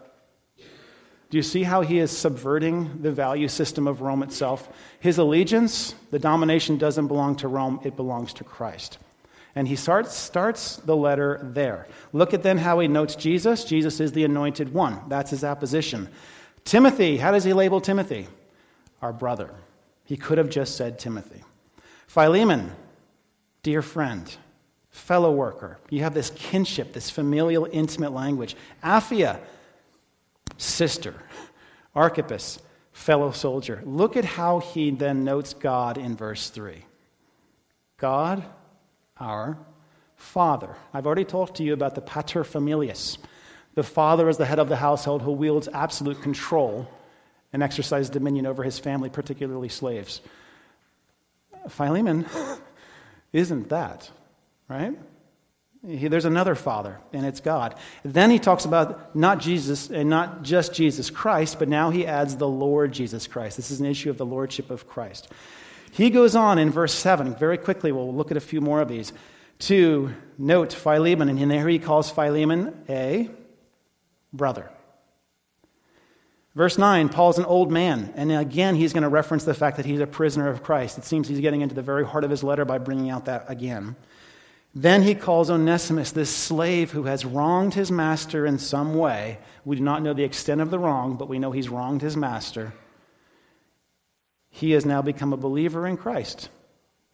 Do 0.57 1.37
you 1.37 1.43
see 1.45 1.63
how 1.63 1.83
he 1.83 2.01
is 2.01 2.11
subverting 2.11 3.03
the 3.03 3.13
value 3.13 3.47
system 3.47 3.87
of 3.87 4.01
Rome 4.01 4.25
itself? 4.25 4.69
His 4.99 5.19
allegiance, 5.19 5.95
the 6.11 6.19
domination 6.19 6.79
doesn't 6.79 7.07
belong 7.07 7.37
to 7.37 7.47
Rome, 7.47 7.79
it 7.85 7.95
belongs 7.95 8.33
to 8.33 8.43
Christ. 8.43 8.99
And 9.55 9.69
he 9.69 9.77
starts, 9.77 10.17
starts 10.17 10.79
the 10.79 10.97
letter 10.97 11.39
there. 11.41 11.87
Look 12.13 12.35
at 12.35 12.43
then 12.43 12.59
how 12.59 12.81
he 12.81 12.89
notes 12.89 13.15
Jesus. 13.15 13.63
Jesus 13.63 14.01
is 14.01 14.11
the 14.11 14.25
anointed 14.25 14.75
one. 14.75 15.01
That's 15.07 15.31
his 15.31 15.45
apposition. 15.45 16.09
Timothy, 16.65 17.19
how 17.19 17.31
does 17.31 17.45
he 17.45 17.53
label 17.53 17.81
Timothy? 17.81 18.27
Our 19.01 19.13
brother. 19.13 19.55
He 20.07 20.17
could 20.17 20.39
have 20.39 20.51
just 20.51 20.77
said 20.77 20.99
Timothy. 20.99 21.45
Philemon, 22.09 22.73
dear 23.63 23.81
friend 23.81 24.37
fellow 24.91 25.33
worker. 25.33 25.79
You 25.89 26.01
have 26.01 26.15
this 26.15 26.31
kinship, 26.31 26.93
this 26.93 27.11
familial, 27.11 27.69
intimate 27.71 28.13
language. 28.13 28.57
Apphia, 28.83 29.39
sister. 30.57 31.15
Archippus, 31.95 32.61
fellow 32.93 33.33
soldier. 33.33 33.83
Look 33.85 34.17
at 34.17 34.25
how 34.25 34.61
he 34.61 34.91
then 34.91 35.25
notes 35.25 35.55
God 35.55 35.99
in 35.99 36.17
verse 36.17 36.51
3. 36.51 36.85
God, 37.97 38.45
our 39.19 39.59
Father. 40.17 40.77
I've 40.93 41.07
already 41.07 41.25
talked 41.25 41.57
to 41.57 41.63
you 41.63 41.73
about 41.73 41.95
the 41.95 42.03
pater 42.03 42.45
familias. 42.45 43.19
The 43.75 43.83
father 43.83 44.29
is 44.29 44.37
the 44.37 44.45
head 44.45 44.59
of 44.59 44.69
the 44.69 44.77
household 44.77 45.23
who 45.23 45.33
wields 45.33 45.69
absolute 45.73 46.21
control 46.21 46.89
and 47.53 47.63
exercises 47.63 48.11
dominion 48.11 48.47
over 48.47 48.63
his 48.63 48.79
family, 48.79 49.09
particularly 49.09 49.69
slaves. 49.69 50.21
Philemon 51.69 52.27
isn't 53.33 53.71
that, 53.71 54.11
right? 54.71 54.97
He, 55.87 56.09
there's 56.09 56.27
another 56.27 56.55
Father, 56.55 56.99
and 57.13 57.27
it's 57.27 57.41
God. 57.41 57.75
Then 58.05 58.31
he 58.31 58.39
talks 58.39 58.65
about 58.65 59.17
not 59.17 59.39
Jesus, 59.41 59.91
and 59.91 60.09
not 60.09 60.43
just 60.43 60.73
Jesus 60.75 61.11
Christ, 61.11 61.59
but 61.59 61.69
now 61.69 61.91
he 61.91 62.07
adds 62.07 62.37
the 62.37 62.49
Lord 62.49 62.93
Jesus 62.93 63.27
Christ. 63.27 63.57
This 63.57 63.71
is 63.71 63.81
an 63.81 63.87
issue 63.87 64.11
of 64.11 64.17
the 64.19 64.27
Lordship 64.27 64.71
of 64.71 64.87
Christ. 64.87 65.29
He 65.91 66.11
goes 66.11 66.37
on 66.37 66.59
in 66.59 66.71
verse 66.71 66.95
7, 66.95 67.35
very 67.35 67.59
quickly, 67.59 67.93
we'll 67.93 68.15
look 68.15 68.31
at 68.31 68.37
a 68.37 68.41
few 68.41 68.61
more 68.61 68.81
of 68.81 68.89
these, 68.89 69.13
to 69.61 70.15
note 70.39 70.73
Philemon, 70.73 71.29
and 71.29 71.51
there 71.51 71.69
he 71.69 71.79
calls 71.79 72.11
Philemon 72.11 72.85
a 72.89 73.29
brother. 74.33 74.71
Verse 76.55 76.79
9, 76.79 77.09
Paul's 77.09 77.39
an 77.39 77.45
old 77.45 77.71
man, 77.71 78.13
and 78.17 78.33
again 78.33 78.75
he's 78.75 78.93
going 78.93 79.03
to 79.03 79.09
reference 79.09 79.45
the 79.45 79.55
fact 79.55 79.77
that 79.77 79.87
he's 79.87 80.01
a 80.01 80.07
prisoner 80.07 80.49
of 80.49 80.63
Christ. 80.63 80.99
It 80.99 81.05
seems 81.05 81.29
he's 81.29 81.41
getting 81.41 81.61
into 81.61 81.75
the 81.75 81.83
very 81.83 82.05
heart 82.05 82.25
of 82.25 82.31
his 82.31 82.43
letter 82.43 82.65
by 82.65 82.79
bringing 82.79 83.09
out 83.09 83.27
that 83.27 83.45
again. 83.49 83.97
Then 84.75 85.03
he 85.03 85.15
calls 85.15 85.51
Onesimus, 85.51 86.13
this 86.13 86.35
slave 86.35 86.93
who 86.93 87.05
has 87.05 87.25
wronged 87.25 87.75
his 87.75 87.91
master 87.91 88.47
in 88.47 88.59
some 88.59 88.95
way. 88.95 89.39
We 89.65 89.77
do 89.77 89.83
not 89.83 90.03
know 90.03 90.15
the 90.15 90.25
extent 90.25 90.61
of 90.61 90.71
the 90.71 90.79
wrong, 90.79 91.17
but 91.17 91.29
we 91.29 91.41
know 91.41 91.51
he's 91.51 91.69
wronged 91.69 92.03
his 92.03 92.17
master. 92.17 92.73
He 94.49 94.73
has 94.73 94.87
now 94.87 95.03
become 95.03 95.33
a 95.33 95.37
believer 95.37 95.87
in 95.87 95.97
Christ 95.97 96.49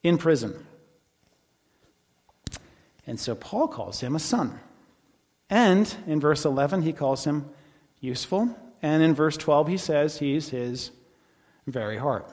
in 0.03 0.19
prison. 0.19 0.66
And 3.07 3.19
so 3.19 3.35
Paul 3.35 3.69
calls 3.69 4.01
him 4.01 4.16
a 4.16 4.21
son. 4.21 4.59
And 5.49 5.92
in 6.07 6.21
verse 6.21 6.45
11, 6.45 6.83
he 6.83 6.92
calls 6.92 7.25
him 7.25 7.49
useful. 8.01 8.55
And 8.83 9.03
in 9.03 9.14
verse 9.14 9.37
12, 9.37 9.69
he 9.69 9.77
says 9.77 10.19
he's 10.19 10.49
his 10.49 10.90
very 11.66 11.97
heart. 11.97 12.29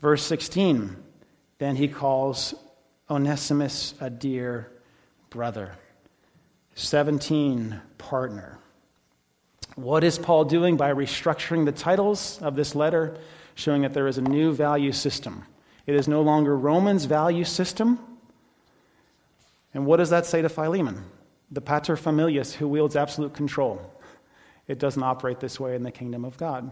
Verse 0.00 0.22
16, 0.24 0.96
then 1.58 1.76
he 1.76 1.88
calls 1.88 2.54
Onesimus, 3.10 3.94
a 4.00 4.08
dear 4.08 4.70
brother. 5.30 5.76
17, 6.74 7.80
partner. 7.98 8.58
What 9.74 10.04
is 10.04 10.18
Paul 10.18 10.44
doing 10.44 10.76
by 10.76 10.92
restructuring 10.92 11.64
the 11.64 11.72
titles 11.72 12.40
of 12.40 12.54
this 12.54 12.74
letter, 12.74 13.18
showing 13.54 13.82
that 13.82 13.94
there 13.94 14.06
is 14.06 14.18
a 14.18 14.22
new 14.22 14.52
value 14.52 14.92
system? 14.92 15.44
It 15.86 15.94
is 15.94 16.06
no 16.06 16.22
longer 16.22 16.56
Romans' 16.56 17.04
value 17.04 17.44
system. 17.44 17.98
And 19.74 19.86
what 19.86 19.96
does 19.96 20.10
that 20.10 20.26
say 20.26 20.42
to 20.42 20.48
Philemon, 20.48 21.04
the 21.50 21.60
pater 21.60 21.96
familias 21.96 22.54
who 22.54 22.68
wields 22.68 22.96
absolute 22.96 23.34
control? 23.34 23.80
It 24.68 24.78
doesn't 24.78 25.02
operate 25.02 25.40
this 25.40 25.58
way 25.58 25.74
in 25.74 25.82
the 25.82 25.90
kingdom 25.90 26.24
of 26.24 26.36
God. 26.36 26.70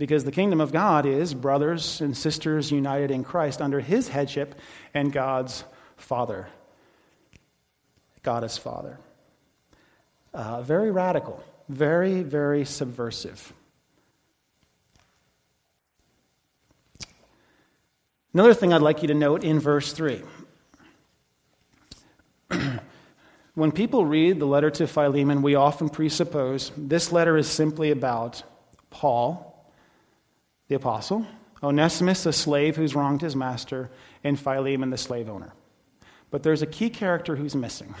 Because 0.00 0.24
the 0.24 0.32
kingdom 0.32 0.62
of 0.62 0.72
God 0.72 1.04
is 1.04 1.34
brothers 1.34 2.00
and 2.00 2.16
sisters 2.16 2.72
united 2.72 3.10
in 3.10 3.22
Christ 3.22 3.60
under 3.60 3.80
his 3.80 4.08
headship 4.08 4.54
and 4.94 5.12
God's 5.12 5.62
Father. 5.98 6.48
God 8.22 8.42
is 8.42 8.56
Father. 8.56 8.98
Uh, 10.32 10.62
very 10.62 10.90
radical, 10.90 11.44
very, 11.68 12.22
very 12.22 12.64
subversive. 12.64 13.52
Another 18.32 18.54
thing 18.54 18.72
I'd 18.72 18.80
like 18.80 19.02
you 19.02 19.08
to 19.08 19.14
note 19.14 19.44
in 19.44 19.60
verse 19.60 19.92
3. 19.92 20.22
when 23.54 23.70
people 23.70 24.06
read 24.06 24.40
the 24.40 24.46
letter 24.46 24.70
to 24.70 24.86
Philemon, 24.86 25.42
we 25.42 25.56
often 25.56 25.90
presuppose 25.90 26.72
this 26.74 27.12
letter 27.12 27.36
is 27.36 27.48
simply 27.48 27.90
about 27.90 28.42
Paul 28.88 29.49
the 30.70 30.76
apostle, 30.76 31.26
Onesimus, 31.64 32.24
a 32.26 32.32
slave 32.32 32.76
who's 32.76 32.94
wronged 32.94 33.20
his 33.20 33.34
master, 33.34 33.90
and 34.22 34.38
Philemon, 34.38 34.90
the 34.90 34.96
slave 34.96 35.28
owner. 35.28 35.52
But 36.30 36.44
there's 36.44 36.62
a 36.62 36.66
key 36.66 36.90
character 36.90 37.34
who's 37.34 37.56
missing. 37.56 37.92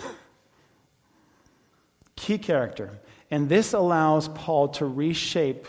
key 2.16 2.38
character. 2.38 3.00
And 3.28 3.48
this 3.48 3.72
allows 3.72 4.28
Paul 4.28 4.68
to 4.68 4.86
reshape 4.86 5.66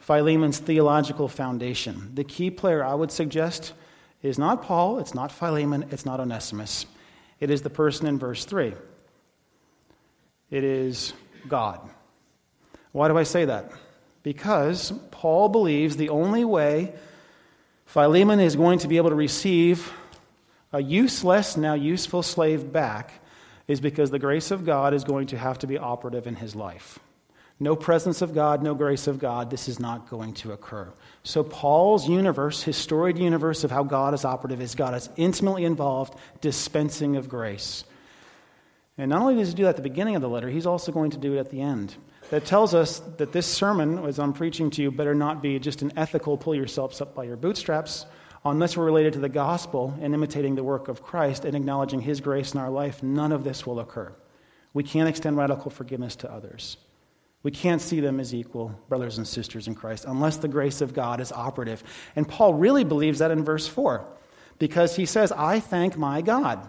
Philemon's 0.00 0.58
theological 0.58 1.28
foundation. 1.28 2.10
The 2.14 2.24
key 2.24 2.50
player, 2.50 2.84
I 2.84 2.94
would 2.94 3.12
suggest, 3.12 3.72
is 4.22 4.40
not 4.40 4.64
Paul, 4.64 4.98
it's 4.98 5.14
not 5.14 5.30
Philemon, 5.30 5.86
it's 5.92 6.04
not 6.04 6.18
Onesimus. 6.18 6.84
It 7.38 7.48
is 7.48 7.62
the 7.62 7.70
person 7.70 8.08
in 8.08 8.18
verse 8.18 8.44
3. 8.44 8.74
It 10.50 10.64
is 10.64 11.12
God. 11.46 11.88
Why 12.90 13.06
do 13.06 13.16
I 13.16 13.22
say 13.22 13.44
that? 13.44 13.70
Because 14.22 14.92
Paul 15.10 15.48
believes 15.48 15.96
the 15.96 16.10
only 16.10 16.44
way 16.44 16.92
Philemon 17.86 18.40
is 18.40 18.54
going 18.56 18.78
to 18.80 18.88
be 18.88 18.98
able 18.98 19.10
to 19.10 19.16
receive 19.16 19.92
a 20.72 20.82
useless, 20.82 21.56
now 21.56 21.74
useful 21.74 22.22
slave 22.22 22.72
back 22.72 23.12
is 23.66 23.80
because 23.80 24.10
the 24.10 24.18
grace 24.18 24.50
of 24.50 24.64
God 24.64 24.94
is 24.94 25.04
going 25.04 25.28
to 25.28 25.38
have 25.38 25.58
to 25.60 25.66
be 25.66 25.78
operative 25.78 26.26
in 26.26 26.36
his 26.36 26.54
life. 26.54 26.98
No 27.58 27.76
presence 27.76 28.22
of 28.22 28.34
God, 28.34 28.62
no 28.62 28.74
grace 28.74 29.06
of 29.06 29.18
God, 29.18 29.50
this 29.50 29.68
is 29.68 29.78
not 29.78 30.08
going 30.08 30.32
to 30.34 30.52
occur. 30.52 30.90
So, 31.24 31.44
Paul's 31.44 32.08
universe, 32.08 32.62
his 32.62 32.76
storied 32.76 33.18
universe 33.18 33.64
of 33.64 33.70
how 33.70 33.82
God 33.82 34.14
is 34.14 34.24
operative, 34.24 34.62
is 34.62 34.74
God 34.74 34.94
is 34.94 35.10
intimately 35.16 35.64
involved, 35.64 36.14
dispensing 36.40 37.16
of 37.16 37.28
grace. 37.28 37.84
And 38.96 39.10
not 39.10 39.20
only 39.20 39.34
does 39.34 39.48
he 39.48 39.54
do 39.54 39.64
that 39.64 39.70
at 39.70 39.76
the 39.76 39.82
beginning 39.82 40.16
of 40.16 40.22
the 40.22 40.28
letter, 40.28 40.48
he's 40.48 40.66
also 40.66 40.90
going 40.90 41.10
to 41.10 41.18
do 41.18 41.34
it 41.34 41.38
at 41.38 41.50
the 41.50 41.60
end 41.60 41.96
that 42.30 42.44
tells 42.44 42.74
us 42.74 43.00
that 43.18 43.32
this 43.32 43.46
sermon, 43.46 44.04
as 44.06 44.18
I'm 44.18 44.32
preaching 44.32 44.70
to 44.70 44.82
you, 44.82 44.90
better 44.90 45.14
not 45.14 45.42
be 45.42 45.58
just 45.58 45.82
an 45.82 45.92
ethical 45.96 46.36
pull 46.36 46.54
yourselves 46.54 47.00
up 47.00 47.14
by 47.14 47.24
your 47.24 47.36
bootstraps. 47.36 48.06
Unless 48.44 48.76
we're 48.76 48.86
related 48.86 49.12
to 49.14 49.18
the 49.18 49.28
gospel 49.28 49.94
and 50.00 50.14
imitating 50.14 50.54
the 50.54 50.64
work 50.64 50.88
of 50.88 51.02
Christ 51.02 51.44
and 51.44 51.54
acknowledging 51.54 52.00
his 52.00 52.20
grace 52.20 52.54
in 52.54 52.60
our 52.60 52.70
life, 52.70 53.02
none 53.02 53.32
of 53.32 53.44
this 53.44 53.66
will 53.66 53.80
occur. 53.80 54.14
We 54.72 54.82
can't 54.82 55.08
extend 55.08 55.36
radical 55.36 55.70
forgiveness 55.70 56.16
to 56.16 56.32
others. 56.32 56.78
We 57.42 57.50
can't 57.50 57.82
see 57.82 58.00
them 58.00 58.20
as 58.20 58.34
equal 58.34 58.68
brothers 58.88 59.18
and 59.18 59.26
sisters 59.26 59.66
in 59.66 59.74
Christ 59.74 60.04
unless 60.06 60.36
the 60.36 60.48
grace 60.48 60.80
of 60.80 60.94
God 60.94 61.20
is 61.20 61.32
operative. 61.32 61.82
And 62.14 62.28
Paul 62.28 62.54
really 62.54 62.84
believes 62.84 63.18
that 63.18 63.30
in 63.30 63.44
verse 63.44 63.66
4 63.66 64.06
because 64.58 64.94
he 64.94 65.06
says, 65.06 65.32
I 65.32 65.58
thank 65.58 65.98
my 65.98 66.20
God 66.20 66.68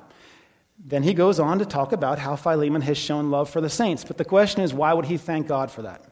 then 0.84 1.04
he 1.04 1.13
goes 1.13 1.39
on 1.39 1.60
to 1.60 1.65
talk 1.65 1.91
about 1.91 2.17
how 2.17 2.36
Philemon 2.36 2.82
has 2.82 2.98
shown 2.98 3.30
love 3.30 3.50
for 3.50 3.62
the 3.62 3.70
saints. 3.70 4.04
But 4.04 4.17
the 4.17 4.26
question 4.26 4.63
is, 4.63 4.74
why 4.74 4.94
would 4.94 5.06
he 5.06 5.17
thank 5.17 5.48
God 5.48 5.70
for 5.70 5.84
that? 5.84 6.04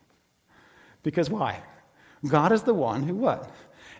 because 1.02 1.28
why? 1.28 1.60
God 2.26 2.52
is 2.52 2.62
the 2.62 2.74
one 2.74 3.02
who 3.02 3.14
what? 3.14 3.50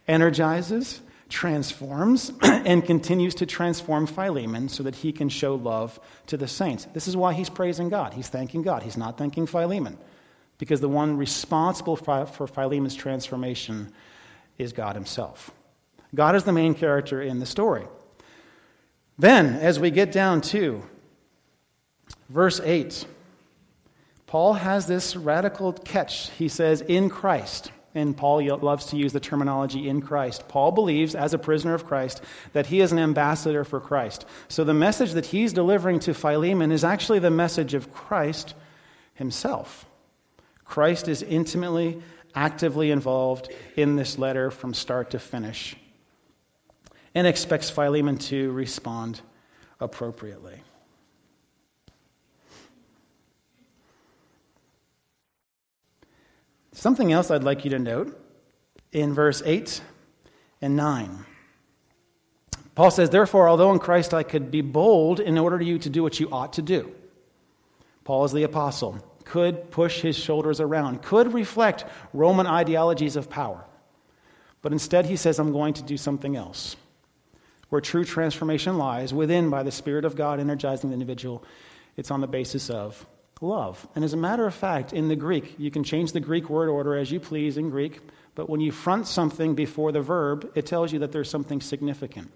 Energizes, 0.09 1.03
transforms, 1.29 2.33
and 2.43 2.85
continues 2.85 3.35
to 3.37 3.47
transform 3.47 4.07
Philemon 4.07 4.69
so 4.69 4.83
that 4.83 4.95
he 4.95 5.13
can 5.13 5.29
show 5.29 5.57
love 5.57 6.01
to 6.29 6.39
the 6.39 6.49
saints. 6.49 6.87
This 6.95 7.07
is 7.07 7.17
why 7.17 7.35
he's 7.35 7.51
praising 7.51 7.91
God. 7.91 8.15
He's 8.15 8.29
thanking 8.29 8.63
God. 8.63 8.83
He's 8.83 8.97
not 8.97 9.19
thanking 9.19 9.47
Philemon. 9.47 9.99
Because 10.59 10.81
the 10.81 10.89
one 10.89 11.19
responsible 11.19 11.97
for 11.97 12.47
Philemon's 12.47 12.95
transformation 12.95 13.93
is 14.57 14.73
God 14.73 14.95
himself. 14.95 15.51
God 16.15 16.35
is 16.35 16.45
the 16.45 16.53
main 16.53 16.75
character 16.75 17.21
in 17.21 17.41
the 17.41 17.47
story. 17.47 17.87
Then, 19.19 19.55
as 19.55 19.81
we 19.81 19.91
get 19.91 20.13
down 20.13 20.43
to 20.43 20.83
verse 22.29 22.61
8, 22.61 23.07
Paul 24.27 24.55
has 24.55 24.87
this 24.87 25.17
radical 25.17 25.73
catch. 25.73 26.31
He 26.31 26.49
says, 26.49 26.83
in 26.83 27.09
Christ. 27.09 27.71
And 27.95 28.15
Paul 28.15 28.45
loves 28.59 28.87
to 28.87 28.97
use 28.97 29.15
the 29.15 29.21
terminology 29.21 29.89
in 29.89 30.03
Christ. 30.03 30.49
Paul 30.49 30.71
believes, 30.71 31.15
as 31.15 31.33
a 31.33 31.39
prisoner 31.39 31.73
of 31.73 31.87
Christ, 31.87 32.21
that 32.53 32.67
he 32.67 32.83
is 32.83 32.93
an 32.93 32.99
ambassador 32.99 33.65
for 33.65 33.81
Christ. 33.81 34.27
So 34.49 34.65
the 34.65 34.75
message 34.75 35.13
that 35.13 35.27
he's 35.27 35.55
delivering 35.55 36.01
to 36.01 36.13
Philemon 36.13 36.73
is 36.73 36.85
actually 36.85 37.21
the 37.21 37.31
message 37.31 37.73
of 37.73 37.95
Christ 37.95 38.55
himself. 39.15 39.87
Christ 40.67 41.09
is 41.09 41.23
intimately, 41.23 42.03
actively 42.35 42.91
involved 42.91 43.51
in 43.77 43.97
this 43.97 44.19
letter 44.19 44.51
from 44.51 44.75
start 44.75 45.11
to 45.13 45.19
finish 45.19 45.75
and 47.17 47.27
expects 47.27 47.71
Philemon 47.71 48.19
to 48.19 48.53
respond 48.53 49.23
appropriately. 49.81 50.61
Something 56.73 57.13
else 57.13 57.31
I'd 57.31 57.43
like 57.43 57.65
you 57.65 57.71
to 57.71 57.79
note 57.79 58.21
in 58.93 59.15
verse 59.15 59.43
8 59.47 59.81
and 60.61 60.77
9. 60.77 61.25
Paul 62.75 62.91
says, 62.91 63.09
Therefore, 63.09 63.49
although 63.49 63.73
in 63.73 63.79
Christ 63.79 64.13
I 64.13 64.23
could 64.23 64.51
be 64.51 64.61
bold 64.61 65.19
in 65.19 65.39
order 65.39 65.59
to 65.59 65.65
you 65.65 65.79
to 65.79 65.89
do 65.89 66.03
what 66.03 66.21
you 66.21 66.29
ought 66.31 66.53
to 66.53 66.63
do. 66.63 66.93
Paul 68.05 68.27
is 68.27 68.33
the 68.33 68.43
apostle, 68.43 68.99
could 69.25 69.71
push 69.71 70.03
his 70.03 70.19
shoulders 70.19 70.61
around, 70.61 71.03
could 71.03 71.33
reflect 71.33 71.87
Roman 72.13 72.47
ideologies 72.47 73.17
of 73.17 73.31
power. 73.31 73.65
But 74.61 74.73
instead, 74.73 75.07
he 75.07 75.17
says, 75.17 75.39
I'm 75.39 75.53
going 75.53 75.73
to 75.75 75.83
do 75.83 75.97
something 75.97 76.37
else. 76.37 76.77
Where 77.69 77.81
true 77.81 78.05
transformation 78.05 78.79
lies, 78.79 79.13
within 79.13 79.51
by 79.51 79.63
the 79.63 79.73
Spirit 79.73 80.05
of 80.05 80.17
God 80.17 80.39
energizing 80.39 80.91
the 80.91 80.95
individual, 80.95 81.45
it's 81.97 82.11
on 82.11 82.21
the 82.21 82.27
basis 82.27 82.71
of 82.71 83.07
love. 83.41 83.87
And 83.95 84.05
as 84.05 84.13
a 84.13 84.17
matter 84.17 84.47
of 84.47 84.55
fact, 84.55 84.93
in 84.93 85.09
the 85.09 85.17
Greek, 85.17 85.57
you 85.59 85.71
can 85.71 85.85
change 85.85 86.13
the 86.13 86.21
Greek 86.21 86.49
word 86.49 86.69
order 86.69 86.97
as 86.97 87.11
you 87.11 87.21
please 87.21 87.57
in 87.57 87.71
Greek, 87.71 88.01
but 88.35 88.49
when 88.49 88.61
you 88.61 88.71
front 88.71 89.07
something 89.07 89.55
before 89.55 89.93
the 89.93 90.01
verb, 90.01 90.51
it 90.55 90.67
tells 90.67 90.93
you 90.93 91.01
that 91.01 91.13
there's 91.13 91.31
something 91.31 91.61
significant. 91.61 92.31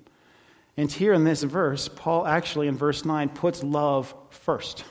And 0.77 0.91
here 0.91 1.13
in 1.13 1.25
this 1.25 1.43
verse, 1.43 1.89
Paul 1.89 2.27
actually, 2.27 2.69
in 2.69 2.77
verse 2.77 3.05
9, 3.05 3.29
puts 3.31 3.63
love 3.63 4.15
first. 4.31 4.85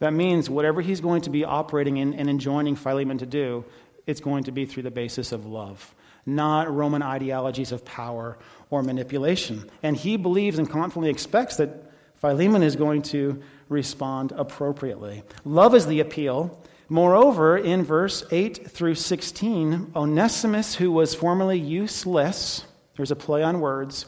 That 0.00 0.12
means 0.12 0.50
whatever 0.50 0.80
he's 0.80 1.00
going 1.00 1.22
to 1.22 1.30
be 1.30 1.44
operating 1.44 1.98
in 1.98 2.14
and 2.14 2.28
enjoining 2.28 2.76
Philemon 2.76 3.18
to 3.18 3.26
do, 3.26 3.64
it's 4.06 4.20
going 4.20 4.44
to 4.44 4.52
be 4.52 4.66
through 4.66 4.82
the 4.82 4.90
basis 4.90 5.32
of 5.32 5.46
love, 5.46 5.94
not 6.26 6.74
Roman 6.74 7.02
ideologies 7.02 7.72
of 7.72 7.84
power 7.84 8.38
or 8.70 8.82
manipulation. 8.82 9.70
And 9.82 9.96
he 9.96 10.16
believes 10.16 10.58
and 10.58 10.68
confidently 10.68 11.10
expects 11.10 11.56
that 11.56 11.92
Philemon 12.16 12.62
is 12.62 12.76
going 12.76 13.02
to 13.02 13.42
respond 13.68 14.32
appropriately. 14.32 15.22
Love 15.44 15.74
is 15.74 15.86
the 15.86 16.00
appeal. 16.00 16.58
Moreover, 16.88 17.56
in 17.56 17.82
verse 17.82 18.24
8 18.30 18.70
through 18.70 18.94
16, 18.94 19.92
Onesimus, 19.96 20.74
who 20.74 20.92
was 20.92 21.14
formerly 21.14 21.58
useless, 21.58 22.64
there's 22.96 23.10
a 23.10 23.16
play 23.16 23.42
on 23.42 23.60
words, 23.60 24.06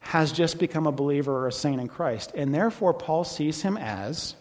has 0.00 0.30
just 0.30 0.58
become 0.58 0.86
a 0.86 0.92
believer 0.92 1.32
or 1.32 1.48
a 1.48 1.52
saint 1.52 1.80
in 1.80 1.88
Christ. 1.88 2.32
And 2.34 2.54
therefore, 2.54 2.94
Paul 2.94 3.24
sees 3.24 3.62
him 3.62 3.76
as 3.76 4.36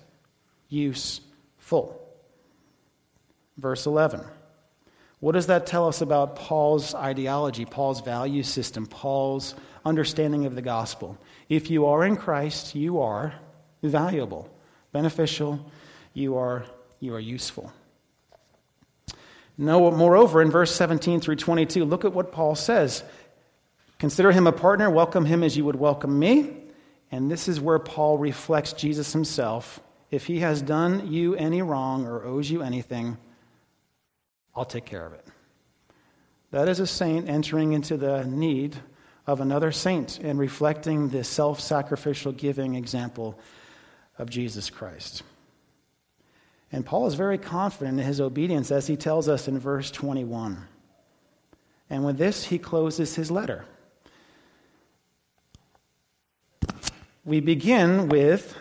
useful. 0.69 2.01
Verse 3.57 3.85
11. 3.85 4.23
What 5.25 5.31
does 5.31 5.47
that 5.47 5.65
tell 5.65 5.87
us 5.87 6.01
about 6.01 6.35
Paul's 6.35 6.93
ideology, 6.93 7.65
Paul's 7.65 7.99
value 8.01 8.43
system, 8.43 8.85
Paul's 8.85 9.55
understanding 9.83 10.45
of 10.45 10.53
the 10.53 10.61
gospel? 10.61 11.17
If 11.49 11.71
you 11.71 11.87
are 11.87 12.05
in 12.05 12.15
Christ, 12.15 12.75
you 12.75 13.01
are 13.01 13.33
valuable, 13.81 14.47
beneficial, 14.91 15.65
you 16.13 16.37
are, 16.37 16.63
you 16.99 17.15
are 17.15 17.19
useful. 17.19 17.73
No, 19.57 19.89
moreover, 19.89 20.43
in 20.43 20.51
verse 20.51 20.75
17 20.75 21.21
through 21.21 21.37
22, 21.37 21.85
look 21.85 22.05
at 22.05 22.13
what 22.13 22.31
Paul 22.31 22.53
says. 22.53 23.03
Consider 23.97 24.31
him 24.31 24.45
a 24.45 24.51
partner, 24.51 24.91
welcome 24.91 25.25
him 25.25 25.41
as 25.41 25.57
you 25.57 25.65
would 25.65 25.75
welcome 25.75 26.19
me. 26.19 26.55
And 27.11 27.31
this 27.31 27.47
is 27.47 27.59
where 27.59 27.79
Paul 27.79 28.19
reflects 28.19 28.73
Jesus 28.73 29.11
himself. 29.11 29.79
If 30.11 30.27
he 30.27 30.41
has 30.41 30.61
done 30.61 31.11
you 31.11 31.33
any 31.33 31.63
wrong 31.63 32.05
or 32.05 32.23
owes 32.23 32.47
you 32.47 32.61
anything, 32.61 33.17
I'll 34.55 34.65
take 34.65 34.85
care 34.85 35.05
of 35.05 35.13
it. 35.13 35.25
That 36.51 36.69
is 36.69 36.79
a 36.79 36.87
saint 36.87 37.27
entering 37.27 37.73
into 37.73 37.97
the 37.97 38.23
need 38.23 38.77
of 39.27 39.41
another 39.41 39.71
saint 39.71 40.19
and 40.19 40.39
reflecting 40.39 41.09
the 41.09 41.23
self 41.23 41.59
sacrificial 41.59 42.31
giving 42.31 42.75
example 42.75 43.37
of 44.17 44.29
Jesus 44.29 44.69
Christ. 44.69 45.23
And 46.71 46.85
Paul 46.85 47.07
is 47.07 47.15
very 47.15 47.37
confident 47.37 47.99
in 47.99 48.05
his 48.05 48.21
obedience 48.21 48.71
as 48.71 48.87
he 48.87 48.95
tells 48.95 49.29
us 49.29 49.47
in 49.47 49.59
verse 49.59 49.91
21. 49.91 50.67
And 51.89 52.05
with 52.05 52.17
this, 52.17 52.45
he 52.45 52.57
closes 52.57 53.15
his 53.15 53.29
letter. 53.29 53.65
We 57.23 57.39
begin 57.39 58.09
with 58.09 58.55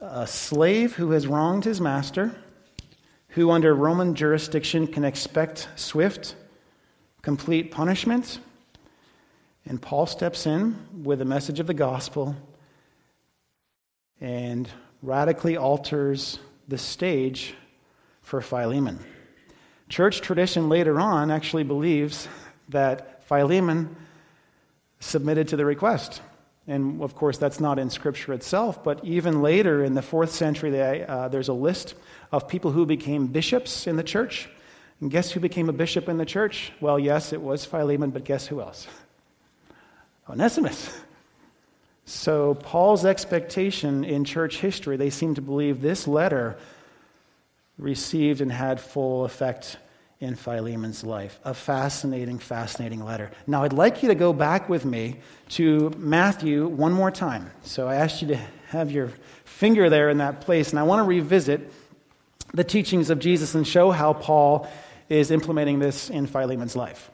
a 0.00 0.26
slave 0.26 0.94
who 0.94 1.12
has 1.12 1.26
wronged 1.26 1.64
his 1.64 1.80
master, 1.80 2.34
who 3.34 3.50
under 3.50 3.74
Roman 3.74 4.14
jurisdiction 4.14 4.86
can 4.86 5.04
expect 5.04 5.68
swift, 5.74 6.36
complete 7.20 7.72
punishment. 7.72 8.38
And 9.66 9.82
Paul 9.82 10.06
steps 10.06 10.46
in 10.46 11.02
with 11.02 11.18
the 11.18 11.24
message 11.24 11.58
of 11.58 11.66
the 11.66 11.74
gospel 11.74 12.36
and 14.20 14.68
radically 15.02 15.56
alters 15.56 16.38
the 16.68 16.78
stage 16.78 17.54
for 18.22 18.40
Philemon. 18.40 19.00
Church 19.88 20.20
tradition 20.20 20.68
later 20.68 21.00
on 21.00 21.32
actually 21.32 21.64
believes 21.64 22.28
that 22.68 23.24
Philemon 23.24 23.96
submitted 25.00 25.48
to 25.48 25.56
the 25.56 25.64
request. 25.64 26.22
And 26.66 27.02
of 27.02 27.14
course, 27.14 27.36
that's 27.36 27.60
not 27.60 27.78
in 27.78 27.90
Scripture 27.90 28.32
itself, 28.32 28.82
but 28.82 29.04
even 29.04 29.42
later 29.42 29.84
in 29.84 29.94
the 29.94 30.02
fourth 30.02 30.30
century, 30.30 30.70
they, 30.70 31.04
uh, 31.04 31.28
there's 31.28 31.48
a 31.48 31.54
list 31.54 31.94
of 32.32 32.48
people 32.48 32.70
who 32.70 32.86
became 32.86 33.26
bishops 33.26 33.86
in 33.86 33.96
the 33.96 34.02
church. 34.02 34.48
And 35.00 35.10
guess 35.10 35.30
who 35.30 35.40
became 35.40 35.68
a 35.68 35.72
bishop 35.72 36.08
in 36.08 36.16
the 36.16 36.24
church? 36.24 36.72
Well, 36.80 36.98
yes, 36.98 37.32
it 37.32 37.42
was 37.42 37.64
Philemon, 37.64 38.10
but 38.10 38.24
guess 38.24 38.46
who 38.46 38.60
else? 38.60 38.86
Onesimus. 40.28 40.98
So, 42.06 42.54
Paul's 42.54 43.04
expectation 43.04 44.04
in 44.04 44.24
church 44.24 44.58
history, 44.58 44.96
they 44.96 45.10
seem 45.10 45.34
to 45.36 45.42
believe 45.42 45.80
this 45.80 46.06
letter 46.06 46.56
received 47.78 48.40
and 48.40 48.52
had 48.52 48.80
full 48.80 49.24
effect 49.24 49.78
in 50.24 50.34
Philemon's 50.34 51.04
life. 51.04 51.38
A 51.44 51.54
fascinating, 51.54 52.38
fascinating 52.38 53.04
letter. 53.04 53.30
Now, 53.46 53.62
I'd 53.62 53.72
like 53.72 54.02
you 54.02 54.08
to 54.08 54.14
go 54.14 54.32
back 54.32 54.68
with 54.68 54.84
me 54.84 55.16
to 55.50 55.90
Matthew 55.96 56.66
one 56.66 56.92
more 56.92 57.10
time. 57.10 57.50
So, 57.62 57.86
I 57.86 57.96
asked 57.96 58.22
you 58.22 58.28
to 58.28 58.36
have 58.68 58.90
your 58.90 59.12
finger 59.44 59.88
there 59.88 60.10
in 60.10 60.18
that 60.18 60.40
place, 60.40 60.70
and 60.70 60.78
I 60.78 60.82
want 60.82 61.00
to 61.00 61.04
revisit 61.04 61.70
the 62.52 62.64
teachings 62.64 63.10
of 63.10 63.18
Jesus 63.18 63.54
and 63.54 63.66
show 63.66 63.90
how 63.90 64.14
Paul 64.14 64.68
is 65.08 65.30
implementing 65.30 65.78
this 65.78 66.10
in 66.10 66.26
Philemon's 66.26 66.74
life. 66.74 67.10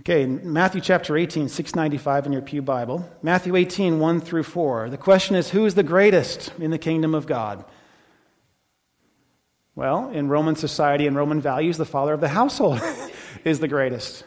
Okay, 0.00 0.24
Matthew 0.26 0.80
chapter 0.80 1.16
18, 1.16 1.48
695 1.48 2.26
in 2.26 2.32
your 2.32 2.42
Pew 2.42 2.62
Bible. 2.62 3.08
Matthew 3.22 3.56
18, 3.56 3.98
1 3.98 4.20
through 4.20 4.44
4. 4.44 4.88
The 4.88 4.96
question 4.96 5.34
is 5.34 5.50
who 5.50 5.66
is 5.66 5.74
the 5.74 5.82
greatest 5.82 6.52
in 6.58 6.70
the 6.70 6.78
kingdom 6.78 7.14
of 7.14 7.26
God? 7.26 7.64
Well, 9.76 10.08
in 10.08 10.28
Roman 10.28 10.56
society 10.56 11.06
and 11.06 11.14
Roman 11.14 11.40
values, 11.40 11.76
the 11.76 11.84
father 11.84 12.14
of 12.14 12.20
the 12.20 12.28
household 12.28 12.80
is 13.44 13.60
the 13.60 13.68
greatest. 13.68 14.24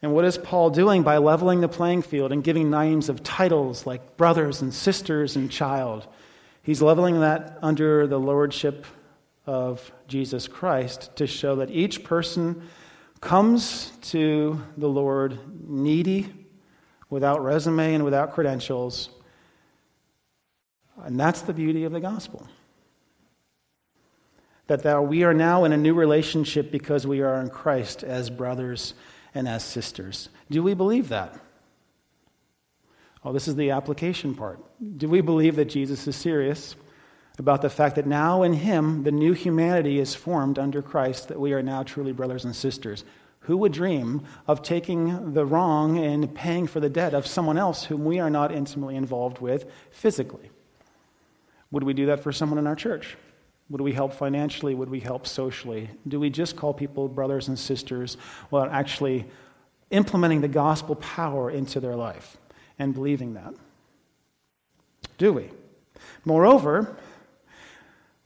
And 0.00 0.12
what 0.14 0.24
is 0.24 0.38
Paul 0.38 0.70
doing 0.70 1.02
by 1.02 1.18
leveling 1.18 1.60
the 1.60 1.68
playing 1.68 2.02
field 2.02 2.32
and 2.32 2.42
giving 2.42 2.70
names 2.70 3.10
of 3.10 3.22
titles 3.22 3.86
like 3.86 4.16
brothers 4.16 4.62
and 4.62 4.72
sisters 4.72 5.36
and 5.36 5.50
child? 5.50 6.08
He's 6.62 6.80
leveling 6.80 7.20
that 7.20 7.58
under 7.60 8.06
the 8.06 8.18
lordship 8.18 8.86
of 9.46 9.92
Jesus 10.08 10.48
Christ 10.48 11.14
to 11.16 11.26
show 11.26 11.56
that 11.56 11.70
each 11.70 12.02
person 12.02 12.66
comes 13.20 13.92
to 14.02 14.62
the 14.78 14.88
Lord 14.88 15.38
needy, 15.68 16.32
without 17.10 17.44
resume 17.44 17.94
and 17.94 18.04
without 18.04 18.32
credentials. 18.32 19.10
And 21.02 21.20
that's 21.20 21.42
the 21.42 21.52
beauty 21.52 21.84
of 21.84 21.92
the 21.92 22.00
gospel. 22.00 22.48
That 24.66 25.06
we 25.06 25.24
are 25.24 25.34
now 25.34 25.64
in 25.64 25.72
a 25.72 25.76
new 25.76 25.94
relationship 25.94 26.70
because 26.70 27.06
we 27.06 27.20
are 27.20 27.40
in 27.40 27.50
Christ 27.50 28.02
as 28.02 28.30
brothers 28.30 28.94
and 29.34 29.46
as 29.46 29.62
sisters. 29.64 30.30
Do 30.50 30.62
we 30.62 30.74
believe 30.74 31.08
that? 31.10 31.38
Oh, 33.24 33.32
this 33.32 33.48
is 33.48 33.56
the 33.56 33.70
application 33.70 34.34
part. 34.34 34.60
Do 34.98 35.08
we 35.08 35.20
believe 35.20 35.56
that 35.56 35.66
Jesus 35.66 36.06
is 36.06 36.16
serious 36.16 36.76
about 37.38 37.62
the 37.62 37.70
fact 37.70 37.96
that 37.96 38.06
now 38.06 38.42
in 38.42 38.52
Him, 38.52 39.02
the 39.02 39.10
new 39.10 39.32
humanity 39.32 39.98
is 39.98 40.14
formed 40.14 40.58
under 40.58 40.80
Christ, 40.82 41.28
that 41.28 41.40
we 41.40 41.52
are 41.52 41.62
now 41.62 41.82
truly 41.82 42.12
brothers 42.12 42.44
and 42.44 42.54
sisters. 42.54 43.04
Who 43.40 43.56
would 43.58 43.72
dream 43.72 44.22
of 44.46 44.62
taking 44.62 45.34
the 45.34 45.44
wrong 45.44 45.98
and 45.98 46.34
paying 46.34 46.66
for 46.66 46.80
the 46.80 46.88
debt 46.88 47.12
of 47.12 47.26
someone 47.26 47.58
else 47.58 47.84
whom 47.84 48.04
we 48.04 48.18
are 48.18 48.30
not 48.30 48.52
intimately 48.52 48.96
involved 48.96 49.40
with 49.40 49.70
physically? 49.90 50.50
Would 51.70 51.82
we 51.82 51.92
do 51.92 52.06
that 52.06 52.22
for 52.22 52.32
someone 52.32 52.58
in 52.58 52.66
our 52.66 52.76
church? 52.76 53.16
Would 53.70 53.80
we 53.80 53.92
help 53.92 54.12
financially? 54.12 54.74
Would 54.74 54.90
we 54.90 55.00
help 55.00 55.26
socially? 55.26 55.90
Do 56.06 56.20
we 56.20 56.30
just 56.30 56.56
call 56.56 56.74
people 56.74 57.08
brothers 57.08 57.48
and 57.48 57.58
sisters 57.58 58.16
without 58.50 58.70
actually 58.70 59.26
implementing 59.90 60.40
the 60.40 60.48
gospel 60.48 60.96
power 60.96 61.50
into 61.50 61.80
their 61.80 61.96
life 61.96 62.36
and 62.78 62.92
believing 62.92 63.34
that? 63.34 63.54
Do 65.16 65.32
we? 65.32 65.50
Moreover, 66.24 66.96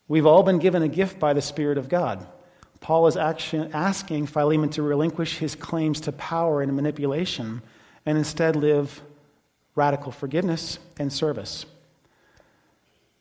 We've 0.09 0.24
all 0.24 0.43
been 0.43 0.59
given 0.59 0.82
a 0.82 0.89
gift 0.89 1.18
by 1.18 1.34
the 1.34 1.43
Spirit 1.43 1.76
of 1.76 1.91
God. 1.91 2.26
Paul 2.80 3.07
is 3.09 3.16
asking 3.16 4.26
Philemon 4.26 4.70
to 4.70 4.82
relinquish 4.82 5.36
his 5.36 5.55
claims 5.55 6.01
to 6.03 6.12
power 6.12 6.62
and 6.62 6.74
manipulation 6.74 7.61
and 8.07 8.16
instead 8.16 8.57
live 8.57 9.03
radical 9.74 10.11
forgiveness 10.11 10.78
and 10.99 11.12
service. 11.12 11.66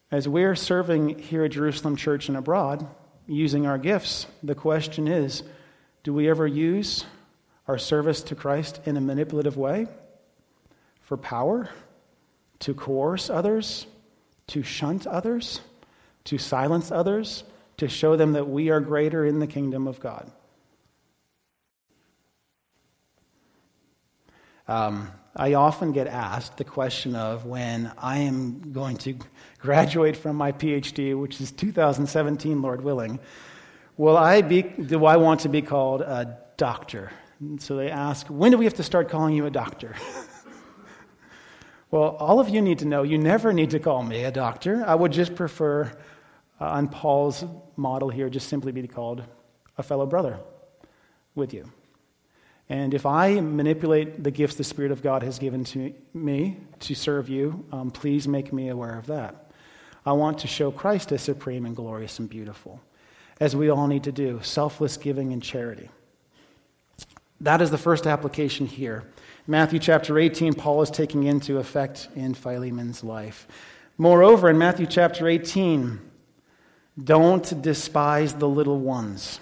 As 0.09 0.27
we're 0.27 0.55
serving 0.55 1.19
here 1.19 1.43
at 1.43 1.51
Jerusalem 1.51 1.95
Church 1.95 2.29
and 2.29 2.37
abroad, 2.37 2.87
using 3.27 3.65
our 3.65 3.77
gifts, 3.77 4.27
the 4.41 4.55
question 4.55 5.07
is 5.07 5.43
do 6.03 6.13
we 6.13 6.29
ever 6.29 6.47
use 6.47 7.05
our 7.67 7.77
service 7.77 8.21
to 8.23 8.35
Christ 8.35 8.79
in 8.85 8.95
a 8.95 9.01
manipulative 9.01 9.57
way? 9.57 9.87
For 11.01 11.17
power? 11.17 11.69
To 12.59 12.73
coerce 12.73 13.29
others? 13.29 13.85
to 14.47 14.63
shunt 14.63 15.05
others, 15.05 15.61
to 16.23 16.37
silence 16.37 16.91
others, 16.91 17.43
to 17.77 17.87
show 17.87 18.15
them 18.15 18.33
that 18.33 18.47
we 18.47 18.69
are 18.69 18.79
greater 18.79 19.25
in 19.25 19.39
the 19.39 19.47
kingdom 19.47 19.87
of 19.87 19.99
God. 19.99 20.31
Um, 24.67 25.11
I 25.39 25.53
often 25.53 25.91
get 25.91 26.07
asked 26.07 26.57
the 26.57 26.63
question 26.63 27.15
of 27.15 27.45
when 27.45 27.91
I 27.99 28.17
am 28.19 28.71
going 28.73 28.97
to 28.97 29.19
graduate 29.59 30.17
from 30.17 30.35
my 30.35 30.51
PhD, 30.51 31.15
which 31.15 31.39
is 31.39 31.51
2017, 31.51 32.59
Lord 32.59 32.81
willing, 32.81 33.19
will 33.97 34.17
I 34.17 34.41
be, 34.41 34.63
do 34.63 35.05
I 35.05 35.17
want 35.17 35.41
to 35.41 35.49
be 35.49 35.61
called 35.61 36.01
a 36.01 36.39
doctor? 36.57 37.11
And 37.39 37.61
so 37.61 37.75
they 37.75 37.91
ask, 37.91 38.25
when 38.27 38.51
do 38.51 38.57
we 38.57 38.65
have 38.65 38.73
to 38.75 38.83
start 38.83 39.09
calling 39.09 39.35
you 39.35 39.45
a 39.45 39.51
doctor? 39.51 39.95
well, 41.91 42.17
all 42.19 42.39
of 42.39 42.49
you 42.49 42.59
need 42.59 42.79
to 42.79 42.85
know 42.85 43.03
you 43.03 43.19
never 43.19 43.53
need 43.53 43.69
to 43.71 43.79
call 43.79 44.01
me 44.01 44.23
a 44.23 44.31
doctor. 44.31 44.83
I 44.87 44.95
would 44.95 45.11
just 45.11 45.35
prefer, 45.35 45.83
uh, 46.59 46.65
on 46.65 46.87
Paul's 46.87 47.45
model 47.75 48.09
here, 48.09 48.27
just 48.31 48.49
simply 48.49 48.71
be 48.71 48.87
called 48.87 49.23
a 49.77 49.83
fellow 49.83 50.07
brother 50.07 50.39
with 51.35 51.53
you. 51.53 51.71
And 52.69 52.93
if 52.93 53.05
I 53.05 53.39
manipulate 53.39 54.23
the 54.23 54.31
gifts 54.31 54.55
the 54.55 54.63
Spirit 54.63 54.91
of 54.91 55.01
God 55.01 55.23
has 55.23 55.39
given 55.39 55.63
to 55.65 55.93
me 56.13 56.57
to 56.81 56.95
serve 56.95 57.29
you, 57.29 57.65
um, 57.71 57.91
please 57.91 58.27
make 58.27 58.51
me 58.51 58.69
aware 58.69 58.97
of 58.97 59.07
that. 59.07 59.51
I 60.05 60.11
want 60.13 60.39
to 60.39 60.47
show 60.47 60.71
Christ 60.71 61.11
as 61.11 61.21
supreme 61.21 61.65
and 61.65 61.75
glorious 61.75 62.19
and 62.19 62.29
beautiful, 62.29 62.81
as 63.39 63.55
we 63.55 63.69
all 63.69 63.87
need 63.87 64.03
to 64.03 64.11
do 64.11 64.39
selfless 64.41 64.97
giving 64.97 65.31
and 65.31 65.41
charity. 65.41 65.89
That 67.41 67.61
is 67.61 67.71
the 67.71 67.77
first 67.77 68.07
application 68.07 68.65
here. 68.65 69.03
Matthew 69.45 69.79
chapter 69.79 70.17
18, 70.17 70.53
Paul 70.53 70.81
is 70.81 70.91
taking 70.91 71.23
into 71.23 71.57
effect 71.57 72.09
in 72.15 72.33
Philemon's 72.33 73.03
life. 73.03 73.47
Moreover, 73.97 74.49
in 74.49 74.57
Matthew 74.57 74.87
chapter 74.87 75.27
18, 75.27 75.99
don't 77.01 77.61
despise 77.61 78.33
the 78.33 78.47
little 78.47 78.79
ones. 78.79 79.39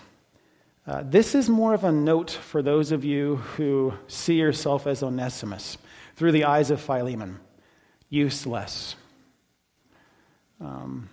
Uh, 0.88 1.02
this 1.04 1.34
is 1.34 1.50
more 1.50 1.74
of 1.74 1.84
a 1.84 1.92
note 1.92 2.30
for 2.30 2.62
those 2.62 2.92
of 2.92 3.04
you 3.04 3.38
who 3.38 3.92
see 4.08 4.36
yourself 4.36 4.86
as 4.86 5.02
Onesimus 5.02 5.80
through 6.16 6.32
the 6.32 6.44
eyes 6.44 6.70
of 6.70 6.80
Philemon, 6.80 7.40
useless. 8.10 8.96
Um, 10.62 11.10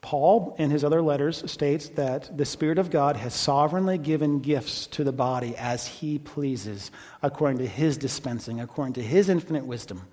Paul, 0.00 0.56
in 0.58 0.70
his 0.70 0.84
other 0.84 1.02
letters, 1.02 1.48
states 1.50 1.90
that 1.90 2.34
the 2.34 2.46
Spirit 2.46 2.78
of 2.78 2.90
God 2.90 3.16
has 3.16 3.34
sovereignly 3.34 3.98
given 3.98 4.40
gifts 4.40 4.86
to 4.86 5.04
the 5.04 5.12
body 5.12 5.54
as 5.58 5.86
he 5.86 6.18
pleases, 6.18 6.90
according 7.22 7.58
to 7.58 7.66
his 7.66 7.98
dispensing, 7.98 8.58
according 8.58 8.94
to 8.94 9.02
his 9.02 9.28
infinite 9.28 9.66
wisdom. 9.66 10.08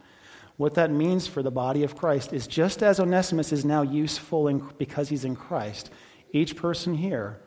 What 0.58 0.74
that 0.74 0.92
means 0.92 1.28
for 1.28 1.42
the 1.42 1.50
body 1.50 1.84
of 1.84 1.96
Christ 1.96 2.34
is 2.34 2.46
just 2.46 2.84
as 2.84 3.00
Onesimus 3.00 3.54
is 3.54 3.64
now 3.64 3.84
useful 3.84 4.50
in, 4.50 4.68
because 4.78 5.08
he's 5.08 5.24
in 5.24 5.38
Christ, 5.38 5.92
each 6.34 6.58
person 6.58 6.94
here 6.94 7.40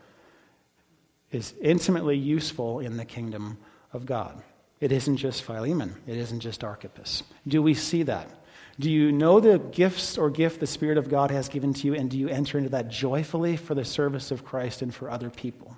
is 1.33 1.55
intimately 1.61 2.17
useful 2.17 2.81
in 2.81 2.97
the 2.97 3.05
kingdom 3.05 3.59
of 3.93 4.07
God. 4.07 4.43
It 4.81 4.93
isn't 4.93 5.19
just 5.19 5.43
Philemon, 5.43 5.95
it 6.07 6.17
isn't 6.17 6.41
just 6.41 6.65
Archippus. 6.65 7.23
Do 7.47 7.63
we 7.63 7.75
see 7.75 8.03
that? 8.05 8.29
Do 8.79 8.91
you 8.91 9.13
know 9.13 9.41
the 9.41 9.59
gifts 9.59 10.17
or 10.17 10.31
gift 10.31 10.59
the 10.59 10.67
Spirit 10.67 10.97
of 10.97 11.11
God 11.11 11.31
has 11.31 11.51
given 11.51 11.75
to 11.75 11.87
you, 11.87 11.95
and 11.95 12.11
do 12.11 12.17
you 12.19 12.29
enter 12.29 12.57
into 12.57 12.71
that 12.71 12.89
joyfully 12.89 13.59
for 13.59 13.75
the 13.75 13.85
service 13.85 14.31
of 14.31 14.45
Christ 14.45 14.81
and 14.81 14.95
for 14.95 15.11
other 15.11 15.29
people? 15.29 15.77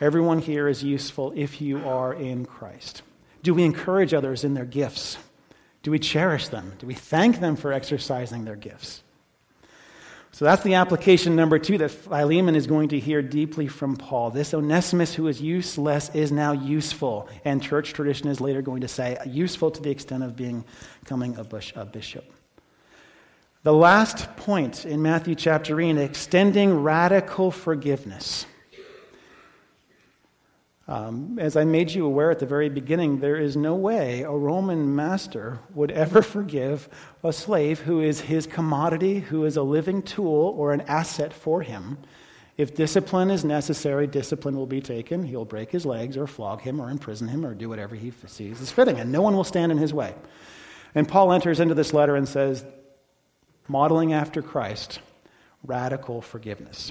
Everyone 0.00 0.38
here 0.38 0.68
is 0.68 0.82
useful 0.82 1.32
if 1.36 1.60
you 1.60 1.86
are 1.86 2.14
in 2.14 2.46
Christ. 2.46 3.02
Do 3.42 3.52
we 3.52 3.64
encourage 3.64 4.14
others 4.14 4.42
in 4.42 4.54
their 4.54 4.64
gifts? 4.64 5.18
Do 5.82 5.90
we 5.90 5.98
cherish 5.98 6.48
them? 6.48 6.74
Do 6.78 6.86
we 6.86 6.94
thank 6.94 7.40
them 7.40 7.56
for 7.56 7.72
exercising 7.72 8.44
their 8.44 8.56
gifts? 8.56 9.02
So 10.32 10.44
that's 10.44 10.62
the 10.62 10.74
application 10.74 11.34
number 11.36 11.58
two 11.58 11.78
that 11.78 11.90
Philemon 11.90 12.54
is 12.54 12.66
going 12.66 12.90
to 12.90 13.00
hear 13.00 13.22
deeply 13.22 13.66
from 13.66 13.96
Paul. 13.96 14.30
This 14.30 14.54
Onesimus 14.54 15.14
who 15.14 15.26
is 15.26 15.40
useless 15.40 16.10
is 16.14 16.30
now 16.30 16.52
useful. 16.52 17.28
And 17.44 17.62
church 17.62 17.92
tradition 17.92 18.28
is 18.28 18.40
later 18.40 18.62
going 18.62 18.82
to 18.82 18.88
say 18.88 19.18
useful 19.26 19.70
to 19.70 19.82
the 19.82 19.90
extent 19.90 20.22
of 20.22 20.36
being, 20.36 20.64
becoming 21.00 21.36
a, 21.36 21.84
bishop. 21.84 22.24
The 23.64 23.72
last 23.72 24.36
point 24.36 24.84
in 24.84 25.02
Matthew 25.02 25.34
chapter 25.34 25.80
8, 25.80 25.96
extending 25.96 26.82
radical 26.82 27.50
forgiveness. 27.50 28.46
Um, 30.88 31.38
as 31.38 31.54
I 31.54 31.64
made 31.64 31.90
you 31.90 32.06
aware 32.06 32.30
at 32.30 32.38
the 32.38 32.46
very 32.46 32.70
beginning, 32.70 33.20
there 33.20 33.36
is 33.36 33.58
no 33.58 33.74
way 33.74 34.22
a 34.22 34.30
Roman 34.30 34.96
master 34.96 35.60
would 35.74 35.90
ever 35.90 36.22
forgive 36.22 36.88
a 37.22 37.30
slave 37.30 37.80
who 37.80 38.00
is 38.00 38.22
his 38.22 38.46
commodity, 38.46 39.20
who 39.20 39.44
is 39.44 39.58
a 39.58 39.62
living 39.62 40.00
tool 40.02 40.54
or 40.56 40.72
an 40.72 40.80
asset 40.82 41.34
for 41.34 41.60
him. 41.60 41.98
If 42.56 42.74
discipline 42.74 43.30
is 43.30 43.44
necessary, 43.44 44.06
discipline 44.06 44.56
will 44.56 44.66
be 44.66 44.80
taken. 44.80 45.24
He'll 45.24 45.44
break 45.44 45.70
his 45.70 45.84
legs 45.84 46.16
or 46.16 46.26
flog 46.26 46.62
him 46.62 46.80
or 46.80 46.88
imprison 46.88 47.28
him 47.28 47.44
or 47.44 47.54
do 47.54 47.68
whatever 47.68 47.94
he 47.94 48.10
sees 48.26 48.62
is 48.62 48.72
fitting, 48.72 48.98
and 48.98 49.12
no 49.12 49.20
one 49.20 49.36
will 49.36 49.44
stand 49.44 49.70
in 49.70 49.76
his 49.76 49.92
way. 49.92 50.14
And 50.94 51.06
Paul 51.06 51.32
enters 51.32 51.60
into 51.60 51.74
this 51.74 51.92
letter 51.92 52.16
and 52.16 52.26
says, 52.26 52.64
modeling 53.68 54.14
after 54.14 54.40
Christ, 54.40 55.00
radical 55.62 56.22
forgiveness. 56.22 56.90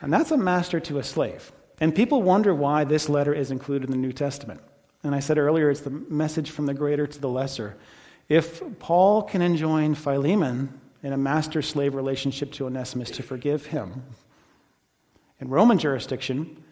And 0.00 0.10
that's 0.10 0.30
a 0.30 0.38
master 0.38 0.80
to 0.80 0.98
a 0.98 1.04
slave. 1.04 1.52
And 1.80 1.94
people 1.94 2.22
wonder 2.22 2.54
why 2.54 2.84
this 2.84 3.08
letter 3.08 3.32
is 3.32 3.50
included 3.50 3.86
in 3.86 3.90
the 3.90 3.96
New 3.96 4.12
Testament. 4.12 4.60
And 5.02 5.14
I 5.14 5.20
said 5.20 5.38
earlier, 5.38 5.70
it's 5.70 5.80
the 5.80 5.90
message 5.90 6.50
from 6.50 6.66
the 6.66 6.74
greater 6.74 7.06
to 7.06 7.20
the 7.20 7.28
lesser. 7.28 7.76
If 8.28 8.62
Paul 8.78 9.22
can 9.22 9.40
enjoin 9.40 9.94
Philemon 9.94 10.78
in 11.02 11.14
a 11.14 11.16
master 11.16 11.62
slave 11.62 11.94
relationship 11.94 12.52
to 12.52 12.66
Onesimus 12.66 13.10
to 13.12 13.22
forgive 13.22 13.66
him, 13.66 14.04
in 15.40 15.48
Roman 15.48 15.78
jurisdiction, 15.78 16.62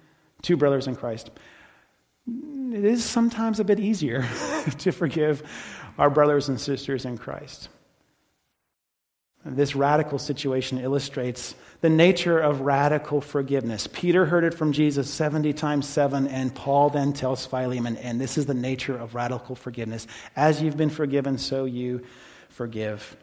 two 0.42 0.58
brothers 0.58 0.86
in 0.86 0.94
Christ, 0.94 1.30
it 2.26 2.84
is 2.84 3.02
sometimes 3.02 3.58
a 3.60 3.64
bit 3.64 3.80
easier 3.80 4.28
to 4.78 4.92
forgive 4.92 5.42
our 5.96 6.10
brothers 6.10 6.50
and 6.50 6.60
sisters 6.60 7.06
in 7.06 7.16
Christ. 7.16 7.70
This 9.44 9.74
radical 9.74 10.18
situation 10.18 10.78
illustrates 10.78 11.54
the 11.80 11.88
nature 11.88 12.38
of 12.38 12.62
radical 12.62 13.20
forgiveness. 13.20 13.86
Peter 13.86 14.26
heard 14.26 14.44
it 14.44 14.54
from 14.54 14.72
Jesus 14.72 15.08
70 15.12 15.52
times 15.52 15.88
7, 15.88 16.26
and 16.26 16.54
Paul 16.54 16.90
then 16.90 17.12
tells 17.12 17.46
Philemon, 17.46 17.96
and 17.98 18.20
this 18.20 18.36
is 18.36 18.46
the 18.46 18.54
nature 18.54 18.96
of 18.96 19.14
radical 19.14 19.54
forgiveness. 19.54 20.06
As 20.34 20.60
you've 20.60 20.76
been 20.76 20.90
forgiven, 20.90 21.38
so 21.38 21.66
you 21.66 22.04
forgive. 22.48 23.16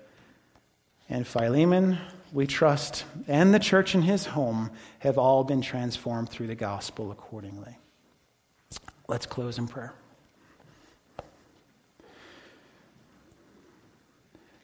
And 1.09 1.27
Philemon, 1.27 1.97
we 2.31 2.47
trust, 2.47 3.03
and 3.27 3.53
the 3.53 3.59
church 3.59 3.93
in 3.93 4.03
his 4.03 4.25
home 4.25 4.71
have 4.99 5.17
all 5.17 5.43
been 5.43 5.61
transformed 5.61 6.29
through 6.29 6.47
the 6.47 6.55
gospel 6.55 7.11
accordingly. 7.11 7.77
Let's 9.07 9.25
close 9.25 9.57
in 9.57 9.67
prayer. 9.67 9.93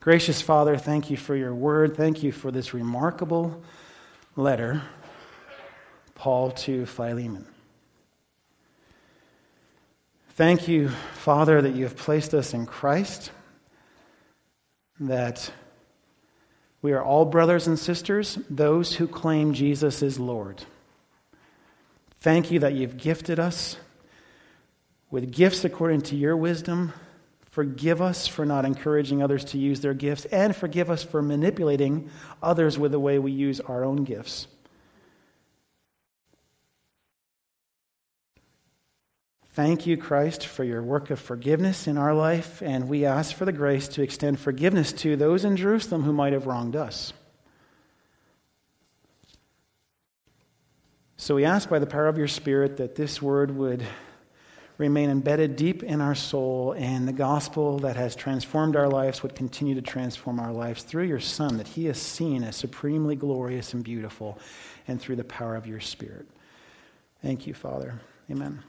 Gracious 0.01 0.41
Father, 0.41 0.77
thank 0.77 1.11
you 1.11 1.15
for 1.15 1.35
your 1.35 1.53
word. 1.53 1.95
Thank 1.95 2.23
you 2.23 2.31
for 2.31 2.49
this 2.49 2.73
remarkable 2.73 3.61
letter, 4.35 4.81
Paul 6.15 6.49
to 6.51 6.87
Philemon. 6.87 7.45
Thank 10.29 10.67
you, 10.67 10.89
Father, 10.89 11.61
that 11.61 11.75
you 11.75 11.83
have 11.83 11.95
placed 11.95 12.33
us 12.33 12.51
in 12.51 12.65
Christ, 12.65 13.29
that 14.99 15.51
we 16.81 16.93
are 16.93 17.03
all 17.03 17.25
brothers 17.25 17.67
and 17.67 17.77
sisters, 17.77 18.39
those 18.49 18.95
who 18.95 19.07
claim 19.07 19.53
Jesus 19.53 20.01
is 20.01 20.19
Lord. 20.19 20.63
Thank 22.21 22.49
you 22.49 22.57
that 22.57 22.73
you've 22.73 22.97
gifted 22.97 23.39
us 23.39 23.77
with 25.11 25.31
gifts 25.31 25.63
according 25.63 26.01
to 26.01 26.15
your 26.15 26.35
wisdom 26.35 26.91
Forgive 27.51 28.01
us 28.01 28.27
for 28.27 28.45
not 28.45 28.63
encouraging 28.63 29.21
others 29.21 29.43
to 29.45 29.57
use 29.57 29.81
their 29.81 29.93
gifts, 29.93 30.23
and 30.25 30.55
forgive 30.55 30.89
us 30.89 31.03
for 31.03 31.21
manipulating 31.21 32.09
others 32.41 32.79
with 32.79 32.93
the 32.93 32.99
way 32.99 33.19
we 33.19 33.33
use 33.33 33.59
our 33.59 33.83
own 33.83 34.05
gifts. 34.05 34.47
Thank 39.53 39.85
you, 39.85 39.97
Christ, 39.97 40.47
for 40.47 40.63
your 40.63 40.81
work 40.81 41.09
of 41.09 41.19
forgiveness 41.19 41.87
in 41.87 41.97
our 41.97 42.13
life, 42.13 42.61
and 42.61 42.87
we 42.87 43.03
ask 43.03 43.35
for 43.35 43.43
the 43.43 43.51
grace 43.51 43.89
to 43.89 44.01
extend 44.01 44.39
forgiveness 44.39 44.93
to 44.93 45.17
those 45.17 45.43
in 45.43 45.57
Jerusalem 45.57 46.03
who 46.03 46.13
might 46.13 46.31
have 46.31 46.47
wronged 46.47 46.77
us. 46.77 47.11
So 51.17 51.35
we 51.35 51.43
ask 51.43 51.69
by 51.69 51.79
the 51.79 51.85
power 51.85 52.07
of 52.07 52.17
your 52.17 52.29
Spirit 52.29 52.77
that 52.77 52.95
this 52.95 53.21
word 53.21 53.51
would 53.57 53.85
remain 54.81 55.09
embedded 55.09 55.55
deep 55.55 55.83
in 55.83 56.01
our 56.01 56.15
soul, 56.15 56.73
and 56.77 57.07
the 57.07 57.13
gospel 57.13 57.79
that 57.79 57.95
has 57.95 58.15
transformed 58.15 58.75
our 58.75 58.89
lives 58.89 59.23
would 59.23 59.35
continue 59.35 59.75
to 59.75 59.81
transform 59.81 60.39
our 60.39 60.51
lives 60.51 60.83
through 60.83 61.05
your 61.05 61.19
Son, 61.19 61.57
that 61.57 61.67
he 61.67 61.87
is 61.87 62.01
seen 62.01 62.43
as 62.43 62.55
supremely 62.55 63.15
glorious 63.15 63.73
and 63.73 63.83
beautiful, 63.83 64.37
and 64.87 64.99
through 64.99 65.15
the 65.15 65.23
power 65.23 65.55
of 65.55 65.67
your 65.67 65.79
Spirit. 65.79 66.27
Thank 67.21 67.47
you, 67.47 67.53
Father. 67.53 68.01
Amen. 68.29 68.63